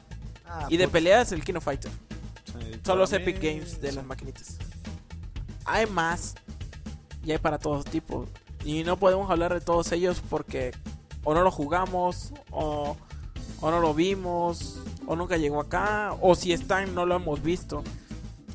Ah, 0.47 0.67
Y 0.71 0.79
de 0.79 0.89
peleas, 0.89 1.31
el 1.33 1.45
Kino 1.45 1.61
Fighter. 1.61 1.91
Sí, 2.47 2.81
Son 2.87 2.99
los 2.99 3.13
Epic 3.13 3.37
Games 3.37 3.83
de 3.83 3.91
sí. 3.91 3.97
las 3.97 4.07
maquinitas. 4.07 4.57
Hay 5.67 5.85
más. 5.87 6.35
Y 7.23 7.33
hay 7.33 7.39
para 7.39 7.59
todos 7.59 7.85
tipos. 7.85 8.31
Y 8.65 8.85
no 8.85 8.97
podemos 8.97 9.31
hablar 9.31 9.55
de 9.55 9.61
todos 9.61 9.93
ellos 9.93 10.23
porque 10.29 10.73
o 11.25 11.35
no 11.35 11.43
lo 11.43 11.51
jugamos, 11.51 12.33
o, 12.51 12.97
o 13.61 13.71
no 13.71 13.81
lo 13.81 13.93
vimos, 13.95 14.79
o 15.07 15.15
nunca 15.17 15.37
llegó 15.37 15.61
acá, 15.61 16.17
o 16.21 16.35
si 16.35 16.53
están 16.53 16.95
no 16.95 17.05
lo 17.07 17.17
hemos 17.17 17.43
visto. 17.43 17.83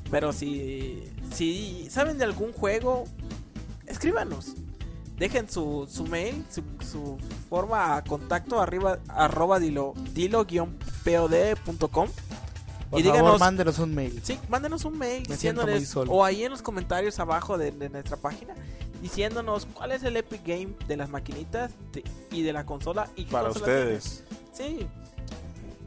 Pero 0.09 0.33
si, 0.33 1.03
si 1.31 1.87
saben 1.89 2.17
de 2.17 2.23
algún 2.23 2.51
juego, 2.53 3.03
escríbanos. 3.85 4.53
Dejen 5.17 5.47
su, 5.49 5.87
su 5.89 6.05
mail, 6.05 6.43
su, 6.49 6.63
su 6.83 7.17
forma 7.49 7.95
a 7.95 8.03
contacto 8.03 8.59
arriba, 8.59 8.97
arroba 9.07 9.59
dilo, 9.59 9.93
dilo-pod.com. 10.13 12.09
Por 12.89 12.99
y 12.99 13.03
favor, 13.03 13.17
díganos 13.17 13.39
mándenos 13.39 13.79
un 13.79 13.93
mail. 13.95 14.19
Sí, 14.23 14.39
mándenos 14.49 14.85
un 14.85 14.97
mail 14.97 15.23
Me 15.27 15.35
diciéndoles 15.35 15.95
o 15.95 16.25
ahí 16.25 16.43
en 16.43 16.51
los 16.51 16.61
comentarios 16.61 17.19
abajo 17.19 17.57
de, 17.57 17.71
de 17.71 17.89
nuestra 17.89 18.17
página 18.17 18.53
diciéndonos 19.03 19.67
cuál 19.73 19.91
es 19.91 20.01
el 20.03 20.15
Epic 20.17 20.41
Game 20.45 20.73
de 20.87 20.97
las 20.97 21.09
maquinitas 21.09 21.71
de- 21.91 22.03
y 22.31 22.41
de 22.41 22.53
la 22.53 22.65
consola 22.65 23.09
y 23.15 23.25
Para 23.25 23.49
consola 23.49 23.65
ustedes. 23.65 24.23
Sí, 24.53 24.87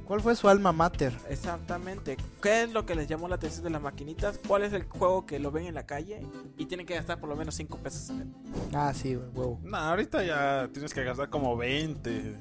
¿Cuál 0.06 0.20
fue 0.20 0.36
su 0.36 0.48
alma 0.48 0.70
mater? 0.70 1.12
exactamente. 1.28 2.16
¿Qué 2.40 2.62
es 2.62 2.72
lo 2.72 2.86
que 2.86 2.94
les 2.94 3.08
llamó 3.08 3.26
la 3.26 3.34
atención 3.36 3.64
de 3.64 3.70
las 3.70 3.82
maquinitas? 3.82 4.38
¿Cuál 4.46 4.62
es 4.62 4.72
el 4.72 4.84
juego 4.84 5.26
que 5.26 5.40
lo 5.40 5.50
ven 5.50 5.66
en 5.66 5.74
la 5.74 5.84
calle 5.84 6.24
y 6.56 6.66
tienen 6.66 6.86
que 6.86 6.94
gastar 6.94 7.18
por 7.18 7.28
lo 7.28 7.34
menos 7.34 7.56
5 7.56 7.78
pesos 7.78 8.10
en 8.10 8.20
él? 8.20 8.28
Ah, 8.72 8.92
sí, 8.94 9.16
güey, 9.16 9.28
huevo. 9.34 9.58
No, 9.64 9.76
ahorita 9.76 10.22
ya 10.22 10.68
tienes 10.72 10.94
que 10.94 11.02
gastar 11.02 11.28
como 11.28 11.56
20. 11.56 12.36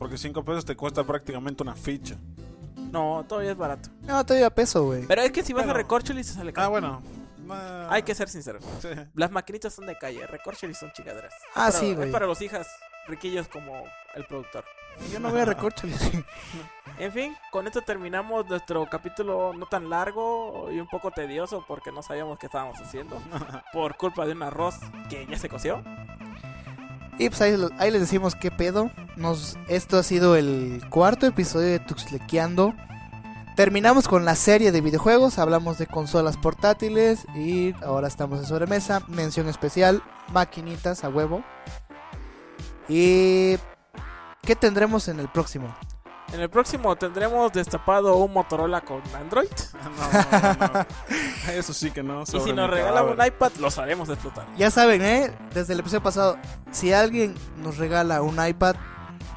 Porque 0.00 0.18
5 0.18 0.42
pesos 0.44 0.64
te 0.64 0.74
cuesta 0.74 1.04
prácticamente 1.04 1.62
una 1.62 1.76
ficha. 1.76 2.16
No, 2.90 3.24
todavía 3.28 3.52
es 3.52 3.56
barato. 3.56 3.90
No, 4.02 4.24
todavía 4.26 4.50
peso, 4.50 4.84
güey. 4.84 5.06
Pero 5.06 5.22
es 5.22 5.30
que 5.30 5.44
si 5.44 5.52
vas 5.52 5.62
a 5.62 5.66
Bueno. 5.66 5.78
Recorcholis 5.78 6.26
se 6.26 6.34
sale 6.34 6.52
caro. 6.52 6.66
Ah, 6.66 6.70
bueno. 6.70 7.02
Hay 7.90 8.02
que 8.02 8.14
ser 8.14 8.28
sinceros. 8.28 8.62
sí. 8.80 8.88
Las 9.14 9.30
maquinitas 9.30 9.72
son 9.74 9.86
de 9.86 9.96
calle, 9.98 10.26
Recorcholis 10.26 10.78
son 10.78 10.92
chingaderas. 10.92 11.32
Ah, 11.54 11.68
Es 11.68 11.74
para- 11.74 11.86
sí, 11.86 11.94
güey. 11.94 12.06
Es 12.08 12.12
para 12.12 12.26
los 12.26 12.40
hijas 12.42 12.66
riquillos 13.06 13.48
como 13.48 13.84
el 14.14 14.24
productor. 14.24 14.64
Yo 15.12 15.18
no 15.18 15.30
voy 15.30 15.40
a 15.40 15.44
recorcholis. 15.44 15.98
En 16.96 17.10
fin, 17.10 17.36
con 17.50 17.66
esto 17.66 17.82
terminamos 17.82 18.46
nuestro 18.46 18.86
capítulo 18.88 19.52
no 19.52 19.66
tan 19.66 19.90
largo 19.90 20.70
y 20.70 20.78
un 20.78 20.86
poco 20.86 21.10
tedioso 21.10 21.64
porque 21.66 21.90
no 21.90 22.02
sabíamos 22.04 22.38
qué 22.38 22.46
estábamos 22.46 22.78
haciendo 22.80 23.20
por 23.72 23.96
culpa 23.96 24.24
de 24.26 24.32
un 24.32 24.44
arroz 24.44 24.76
que 25.10 25.26
ya 25.26 25.36
se 25.36 25.48
coció. 25.48 25.82
y 27.18 27.28
pues 27.30 27.40
ahí, 27.40 27.56
ahí 27.78 27.90
les 27.90 28.00
decimos 28.00 28.36
qué 28.36 28.52
pedo. 28.52 28.92
Nos, 29.16 29.58
esto 29.66 29.98
ha 29.98 30.04
sido 30.04 30.36
el 30.36 30.82
cuarto 30.88 31.26
episodio 31.26 31.66
de 31.66 31.80
Tuxlequeando. 31.80 32.74
Terminamos 33.56 34.08
con 34.08 34.24
la 34.24 34.34
serie 34.34 34.72
de 34.72 34.80
videojuegos. 34.80 35.38
Hablamos 35.38 35.78
de 35.78 35.86
consolas 35.86 36.36
portátiles. 36.36 37.24
Y 37.36 37.72
ahora 37.84 38.08
estamos 38.08 38.40
en 38.40 38.46
sobremesa. 38.46 39.02
Mención 39.08 39.48
especial: 39.48 40.02
maquinitas 40.32 41.04
a 41.04 41.08
huevo. 41.08 41.44
Y. 42.88 43.56
¿Qué 44.42 44.56
tendremos 44.56 45.08
en 45.08 45.20
el 45.20 45.28
próximo? 45.28 45.74
En 46.32 46.40
el 46.40 46.50
próximo 46.50 46.96
tendremos 46.96 47.52
destapado 47.52 48.16
un 48.16 48.32
Motorola 48.32 48.80
con 48.80 49.00
Android. 49.14 49.48
No, 49.84 49.90
no, 50.40 50.72
no. 50.74 51.52
Eso 51.52 51.72
sí 51.72 51.90
que 51.90 52.02
no. 52.02 52.22
Y 52.22 52.40
si 52.40 52.52
nos 52.52 52.68
regalan 52.68 53.04
un 53.04 53.24
iPad, 53.24 53.52
lo 53.60 53.70
sabemos 53.70 54.08
explotar. 54.08 54.46
Ya 54.56 54.70
saben, 54.70 55.02
¿eh? 55.02 55.30
Desde 55.54 55.74
el 55.74 55.80
episodio 55.80 56.02
pasado, 56.02 56.38
si 56.72 56.92
alguien 56.92 57.34
nos 57.58 57.76
regala 57.78 58.22
un 58.22 58.44
iPad, 58.44 58.74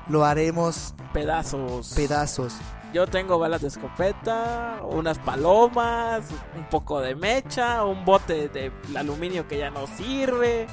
lo 0.08 0.26
haremos 0.26 0.96
Pedazos. 1.14 1.94
pedazos. 1.96 2.56
Yo 2.94 3.06
tengo 3.06 3.38
balas 3.38 3.62
de 3.62 3.68
escopeta, 3.68 4.80
unas 4.84 5.20
palomas, 5.20 6.24
un 6.56 6.64
poco 6.70 7.02
de 7.02 7.16
mecha, 7.16 7.84
un 7.84 8.06
bote 8.06 8.48
de 8.48 8.72
aluminio 8.98 9.48
que 9.48 9.58
ya 9.58 9.70
no 9.70 9.86
sirve. 9.88 10.68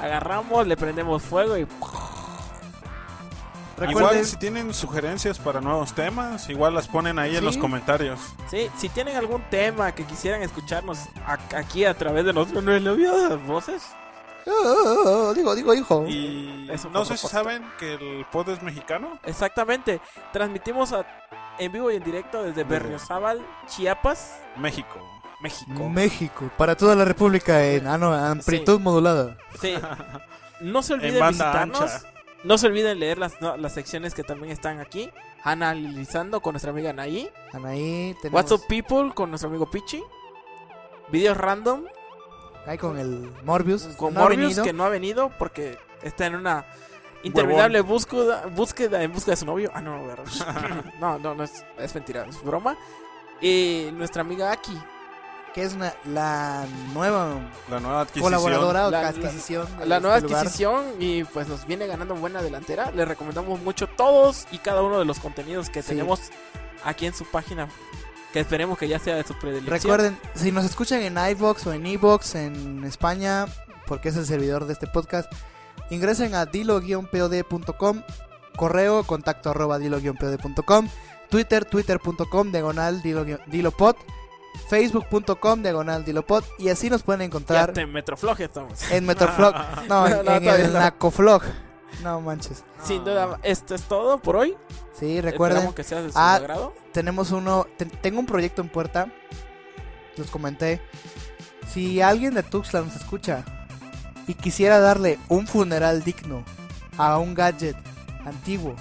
Agarramos, 0.00 0.66
le 0.66 0.76
prendemos 0.76 1.22
fuego 1.22 1.56
y 1.58 1.66
Recuerden, 3.76 3.90
Igual 4.10 4.24
si 4.26 4.36
tienen 4.38 4.74
sugerencias 4.74 5.38
para 5.38 5.60
nuevos 5.60 5.92
temas, 5.94 6.48
igual 6.50 6.74
las 6.74 6.88
ponen 6.88 7.18
ahí 7.20 7.36
en 7.36 7.44
los 7.44 7.56
comentarios. 7.56 8.18
Sí, 8.50 8.68
si 8.76 8.88
tienen 8.88 9.16
algún 9.16 9.40
tema 9.50 9.92
que 9.92 10.04
quisieran 10.04 10.42
escucharnos 10.42 10.98
aquí 11.54 11.84
a 11.84 11.94
través 11.94 12.24
de 12.24 12.32
nuestras 12.32 12.62
melodiosas 12.64 13.44
voces, 13.46 13.82
Oh, 14.50 14.50
oh, 14.50 15.10
oh, 15.28 15.34
digo, 15.34 15.54
digo, 15.54 15.74
hijo. 15.74 16.06
Y 16.08 16.70
no 16.90 17.04
sé 17.04 17.18
si 17.18 17.26
saben 17.28 17.62
que 17.78 17.94
el 17.94 18.24
pod 18.32 18.48
es 18.48 18.62
mexicano. 18.62 19.18
exactamente, 19.24 20.00
transmitimos 20.32 20.92
a- 20.94 21.04
en 21.58 21.72
vivo 21.72 21.90
y 21.90 21.96
en 21.96 22.02
directo 22.04 22.42
desde 22.42 22.64
Berriozábal, 22.64 23.44
Chiapas, 23.66 24.40
México. 24.56 24.98
México. 25.40 25.88
México, 25.88 26.50
para 26.56 26.76
toda 26.76 26.94
la 26.96 27.04
República 27.04 27.64
en 27.64 27.86
ah, 27.86 27.96
no, 27.98 28.12
amplitud 28.12 28.80
modulada. 28.80 29.36
Sí. 29.60 29.74
No 30.60 30.82
se 30.82 30.94
En 30.94 30.98
olviden 31.00 31.20
banda 31.20 31.44
visitarnos. 31.44 31.80
ancha. 31.82 32.08
No 32.42 32.58
se 32.58 32.66
olviden 32.66 32.98
leer 32.98 33.16
las, 33.18 33.40
no, 33.40 33.56
las 33.56 33.72
secciones 33.74 34.12
que 34.12 34.24
también 34.24 34.50
están 34.50 34.80
aquí. 34.80 35.08
Analizando 35.44 36.40
con 36.40 36.54
nuestra 36.54 36.72
amiga 36.72 36.90
Anaí. 36.90 37.30
Anaí, 37.52 38.16
tenemos 38.20 38.32
What's 38.50 38.50
up 38.50 38.66
people 38.68 39.12
con 39.14 39.30
nuestro 39.30 39.50
amigo 39.50 39.70
Pichi. 39.70 40.02
Videos 41.12 41.36
random 41.36 41.84
ahí 42.66 42.76
con 42.76 42.98
el 42.98 43.32
Morbius, 43.44 43.84
con 43.96 44.14
no 44.14 44.20
ha 44.20 44.22
Morbius 44.24 44.40
venido. 44.48 44.64
que 44.64 44.72
no 44.72 44.84
ha 44.84 44.88
venido 44.88 45.30
porque 45.38 45.78
está 46.02 46.26
en 46.26 46.34
una 46.34 46.66
interminable 47.22 47.80
búsqueda, 47.80 48.46
búsqueda 48.46 49.02
en 49.02 49.12
busca 49.12 49.32
de 49.32 49.36
su 49.36 49.46
novio. 49.46 49.70
Ah, 49.74 49.80
no, 49.80 49.98
no, 51.00 51.18
no, 51.18 51.34
no 51.34 51.44
es, 51.44 51.64
es 51.78 51.94
mentira, 51.94 52.26
es 52.28 52.42
broma. 52.42 52.76
Y 53.40 53.88
nuestra 53.92 54.22
amiga 54.22 54.50
Aki. 54.52 54.76
que 55.54 55.62
es 55.64 55.74
una, 55.74 55.94
la 56.04 56.66
nueva 56.92 57.36
La 57.70 57.80
nueva 57.80 58.00
adquisición. 58.02 58.24
colaboradora 58.24 58.88
o 58.88 58.90
La- 58.90 59.08
adquisición 59.08 59.66
La 59.78 59.96
este 59.96 60.00
nueva 60.00 60.20
lugar. 60.20 60.38
adquisición 60.40 60.84
y 60.98 61.24
pues 61.24 61.48
nos 61.48 61.66
viene 61.66 61.86
ganando 61.86 62.14
buena 62.14 62.42
delantera. 62.42 62.90
Le 62.90 63.04
recomendamos 63.04 63.60
mucho 63.60 63.86
todos 63.88 64.46
y 64.50 64.58
cada 64.58 64.82
uno 64.82 64.98
de 64.98 65.04
los 65.04 65.18
contenidos 65.20 65.70
que 65.70 65.82
Sí. 65.82 65.88
tenemos 65.90 66.20
aquí 66.84 67.06
en 67.06 67.14
su 67.14 67.24
página. 67.24 67.68
Que 68.32 68.40
esperemos 68.40 68.76
que 68.76 68.88
ya 68.88 68.98
sea 68.98 69.14
de 69.16 69.24
su 69.24 69.34
predilección. 69.38 69.72
Recuerden, 69.80 70.18
si 70.34 70.52
nos 70.52 70.64
escuchan 70.64 71.00
en 71.00 71.16
iVoox 71.16 71.66
o 71.66 71.72
en 71.72 71.86
iVoox 71.86 72.34
en 72.34 72.84
España, 72.84 73.46
porque 73.86 74.10
es 74.10 74.16
el 74.16 74.26
servidor 74.26 74.66
de 74.66 74.74
este 74.74 74.86
podcast, 74.86 75.32
ingresen 75.90 76.34
a 76.34 76.46
dilo-pod.com, 76.46 78.02
correo 78.56 79.04
contacto 79.04 79.50
arroba 79.50 79.78
dilo-pod.com, 79.78 80.88
Twitter, 81.30 81.64
twitter.com, 81.64 82.50
diagonal 82.52 83.02
dilo- 83.02 83.40
dilopod, 83.46 83.96
facebook.com, 84.68 85.62
diagonal 85.62 86.04
dilopod, 86.04 86.44
y 86.58 86.68
así 86.70 86.90
nos 86.90 87.02
pueden 87.02 87.20
Ya 87.20 87.26
encontrar 87.26 87.72
te 87.72 87.86
metrofloje 87.86 88.44
estamos. 88.44 88.90
en 88.90 89.06
Metroflog, 89.06 89.54
no, 89.88 90.06
en, 90.06 90.12
No, 90.16 90.22
no, 90.22 90.32
en 90.36 90.44
el 90.48 90.72
no. 90.72 90.78
Nacoflog. 90.80 91.42
No 92.02 92.20
manches. 92.20 92.64
Sin 92.84 93.02
duda, 93.04 93.38
esto 93.42 93.74
es 93.74 93.82
todo 93.82 94.20
por 94.20 94.36
hoy. 94.36 94.56
Sí, 94.98 95.20
recuerden, 95.20 95.58
Esperamos 95.58 95.74
que 95.74 95.84
sea 95.84 96.02
de 96.02 96.12
su 96.12 96.18
Ah, 96.18 96.34
agrado. 96.34 96.74
tenemos 96.92 97.30
uno, 97.30 97.66
te- 97.76 97.86
tengo 97.86 98.20
un 98.20 98.26
proyecto 98.26 98.62
en 98.62 98.68
puerta, 98.68 99.12
los 100.16 100.30
comenté. 100.30 100.80
Si 101.72 102.00
alguien 102.00 102.34
de 102.34 102.42
Tuxtla 102.42 102.80
nos 102.82 102.94
escucha 102.96 103.44
y 104.28 104.34
quisiera 104.34 104.78
darle 104.78 105.18
un 105.28 105.46
funeral 105.48 106.04
digno 106.04 106.44
a 106.96 107.18
un 107.18 107.34
gadget 107.34 107.76
antiguo, 108.24 108.76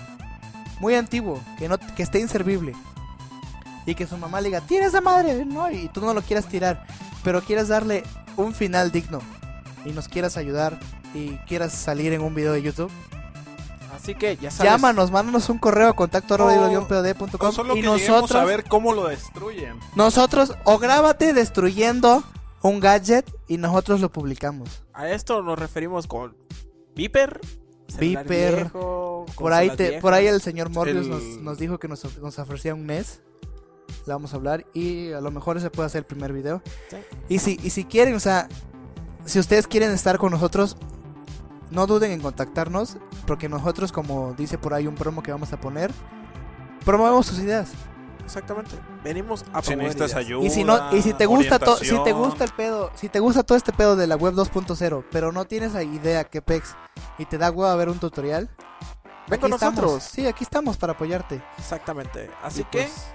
muy 0.79 0.93
antiguo, 0.95 1.41
que 1.57 1.67
no 1.69 1.77
que 1.79 2.03
esté 2.03 2.19
inservible 2.19 2.73
y 3.85 3.95
que 3.95 4.05
su 4.05 4.17
mamá 4.17 4.41
le 4.41 4.49
diga, 4.49 4.61
"Tira 4.61 4.85
esa 4.85 5.01
madre", 5.01 5.45
no, 5.45 5.71
y 5.71 5.87
tú 5.87 6.01
no 6.01 6.13
lo 6.13 6.21
quieras 6.21 6.45
tirar, 6.47 6.85
pero 7.23 7.41
quieras 7.41 7.69
darle 7.69 8.03
un 8.35 8.53
final 8.53 8.91
digno 8.91 9.19
y 9.85 9.91
nos 9.91 10.07
quieras 10.07 10.37
ayudar 10.37 10.77
y 11.13 11.29
quieras 11.47 11.71
salir 11.73 12.11
en 12.13 12.21
un 12.21 12.35
video 12.35 12.51
de 12.53 12.61
YouTube, 12.61 12.91
Así 13.95 14.13
que 14.15 14.35
ya 14.37 14.51
sabes. 14.51 14.71
llámanos, 14.71 15.09
mándanos 15.11 15.49
un 15.49 15.57
correo 15.57 15.87
a 15.89 15.93
contacto 15.95 16.35
O- 16.35 16.37
solo 17.55 17.75
y 17.75 17.81
que 17.81 17.87
nosotros 17.87 18.31
a 18.41 18.45
ver 18.45 18.63
cómo 18.65 18.93
lo 18.93 19.07
destruyen. 19.07 19.79
Nosotros, 19.95 20.53
o 20.65 20.77
grábate 20.77 21.33
destruyendo 21.33 22.23
un 22.61 22.79
gadget 22.79 23.29
y 23.47 23.57
nosotros 23.57 24.01
lo 24.01 24.11
publicamos. 24.11 24.83
A 24.93 25.09
esto 25.09 25.41
nos 25.43 25.57
referimos 25.59 26.07
con 26.07 26.35
Viper. 26.95 27.39
Viper. 27.99 28.55
viejo, 28.55 29.25
Por 29.37 29.53
ahí, 29.53 29.71
por 30.01 30.13
ahí 30.13 30.27
el 30.27 30.41
señor 30.41 30.69
Morbius 30.69 31.05
El- 31.05 31.09
nos, 31.09 31.23
nos 31.43 31.57
dijo 31.57 31.77
que 31.79 31.87
nos, 31.87 32.17
nos 32.19 32.37
ofrecía 32.39 32.73
un 32.73 32.85
mes. 32.85 33.21
Le 34.05 34.13
vamos 34.13 34.33
a 34.33 34.37
hablar 34.37 34.65
y 34.73 35.11
a 35.13 35.21
lo 35.21 35.31
mejor 35.31 35.57
ese 35.57 35.69
puede 35.69 35.89
ser 35.89 35.99
el 35.99 36.05
primer 36.05 36.33
video. 36.33 36.61
Sí. 36.89 36.97
Y 37.29 37.39
si, 37.39 37.59
y 37.63 37.69
si 37.69 37.85
quieren, 37.85 38.15
o 38.15 38.19
sea, 38.19 38.49
si 39.25 39.39
ustedes 39.39 39.67
quieren 39.67 39.91
estar 39.91 40.17
con 40.17 40.31
nosotros, 40.31 40.77
no 41.71 41.87
duden 41.87 42.11
en 42.11 42.21
contactarnos, 42.21 42.97
porque 43.25 43.49
nosotros, 43.49 43.91
como 43.91 44.33
dice 44.33 44.57
por 44.57 44.73
ahí 44.73 44.87
un 44.87 44.95
promo 44.95 45.23
que 45.23 45.31
vamos 45.31 45.51
a 45.53 45.59
poner, 45.59 45.91
promovemos 46.85 47.25
sus 47.25 47.39
ideas. 47.39 47.69
Exactamente. 48.27 48.75
Venimos 49.03 49.43
a 49.53 49.61
Si 49.63 49.75
necesitas 49.75 50.11
ideas. 50.11 50.25
ayuda. 50.25 50.45
Y 50.45 50.49
si 50.51 50.63
no 50.63 50.95
y 50.95 51.01
si 51.01 51.13
te 51.13 51.25
gusta 51.25 51.57
to- 51.57 51.77
si 51.77 51.97
te 52.03 52.11
gusta 52.11 52.43
el 52.43 52.51
pedo, 52.51 52.91
si 52.95 53.09
te 53.09 53.19
gusta 53.19 53.41
todo 53.43 53.57
este 53.57 53.73
pedo 53.73 53.95
de 53.95 54.05
la 54.07 54.15
web 54.15 54.33
2.0, 54.35 55.03
pero 55.11 55.31
no 55.31 55.45
tienes 55.45 55.73
idea 55.75 56.23
qué 56.25 56.41
pex 56.41 56.75
y 57.17 57.25
te 57.25 57.37
da 57.37 57.49
huevo 57.49 57.65
a 57.71 57.75
ver 57.75 57.89
un 57.89 57.97
tutorial, 57.99 58.49
Ven 59.27 59.39
con 59.39 59.51
aquí 59.51 59.55
estamos. 59.55 59.81
nosotros. 59.83 60.03
Sí, 60.03 60.27
aquí 60.27 60.43
estamos 60.43 60.77
para 60.77 60.93
apoyarte. 60.93 61.41
Exactamente. 61.57 62.29
Así 62.43 62.61
Y 62.61 62.63
que 62.65 62.83
pues, 62.83 63.07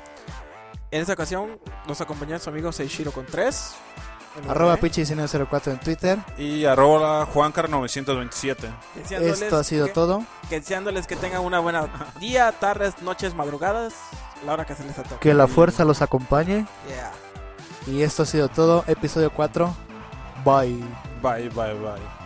en 0.90 1.00
esta 1.00 1.12
ocasión 1.14 1.58
nos 1.86 2.00
acompaña 2.00 2.38
su 2.38 2.50
amigo 2.50 2.72
Seishiro 2.72 3.12
con 3.12 3.24
3. 3.26 3.74
arroba 4.48 4.78
pichi1904 4.78 5.72
en 5.72 5.78
Twitter. 5.80 6.18
Y 6.38 6.64
arroba 6.64 7.26
Juancar927. 7.26 8.56
Esto 9.10 9.56
ha 9.58 9.64
sido 9.64 9.88
todo. 9.88 10.24
Deseándoles 10.50 11.06
que 11.06 11.16
tengan 11.16 11.42
una 11.42 11.58
buena 11.60 11.88
día, 12.20 12.50
tardes, 12.52 13.00
noches, 13.02 13.34
madrugadas, 13.34 13.94
la 14.44 14.52
hora 14.52 14.64
que 14.64 14.74
se 14.74 14.84
les 14.84 14.94
toque. 14.94 15.16
Que 15.20 15.34
la 15.34 15.46
fuerza 15.46 15.84
los 15.84 16.02
acompañe. 16.02 16.66
Yeah. 16.88 17.12
Y 17.86 18.02
esto 18.02 18.22
ha 18.22 18.26
sido 18.26 18.48
todo. 18.48 18.84
Episodio 18.86 19.30
4. 19.30 19.74
Bye. 20.44 20.82
Bye, 21.22 21.48
bye, 21.50 21.74
bye. 21.74 22.21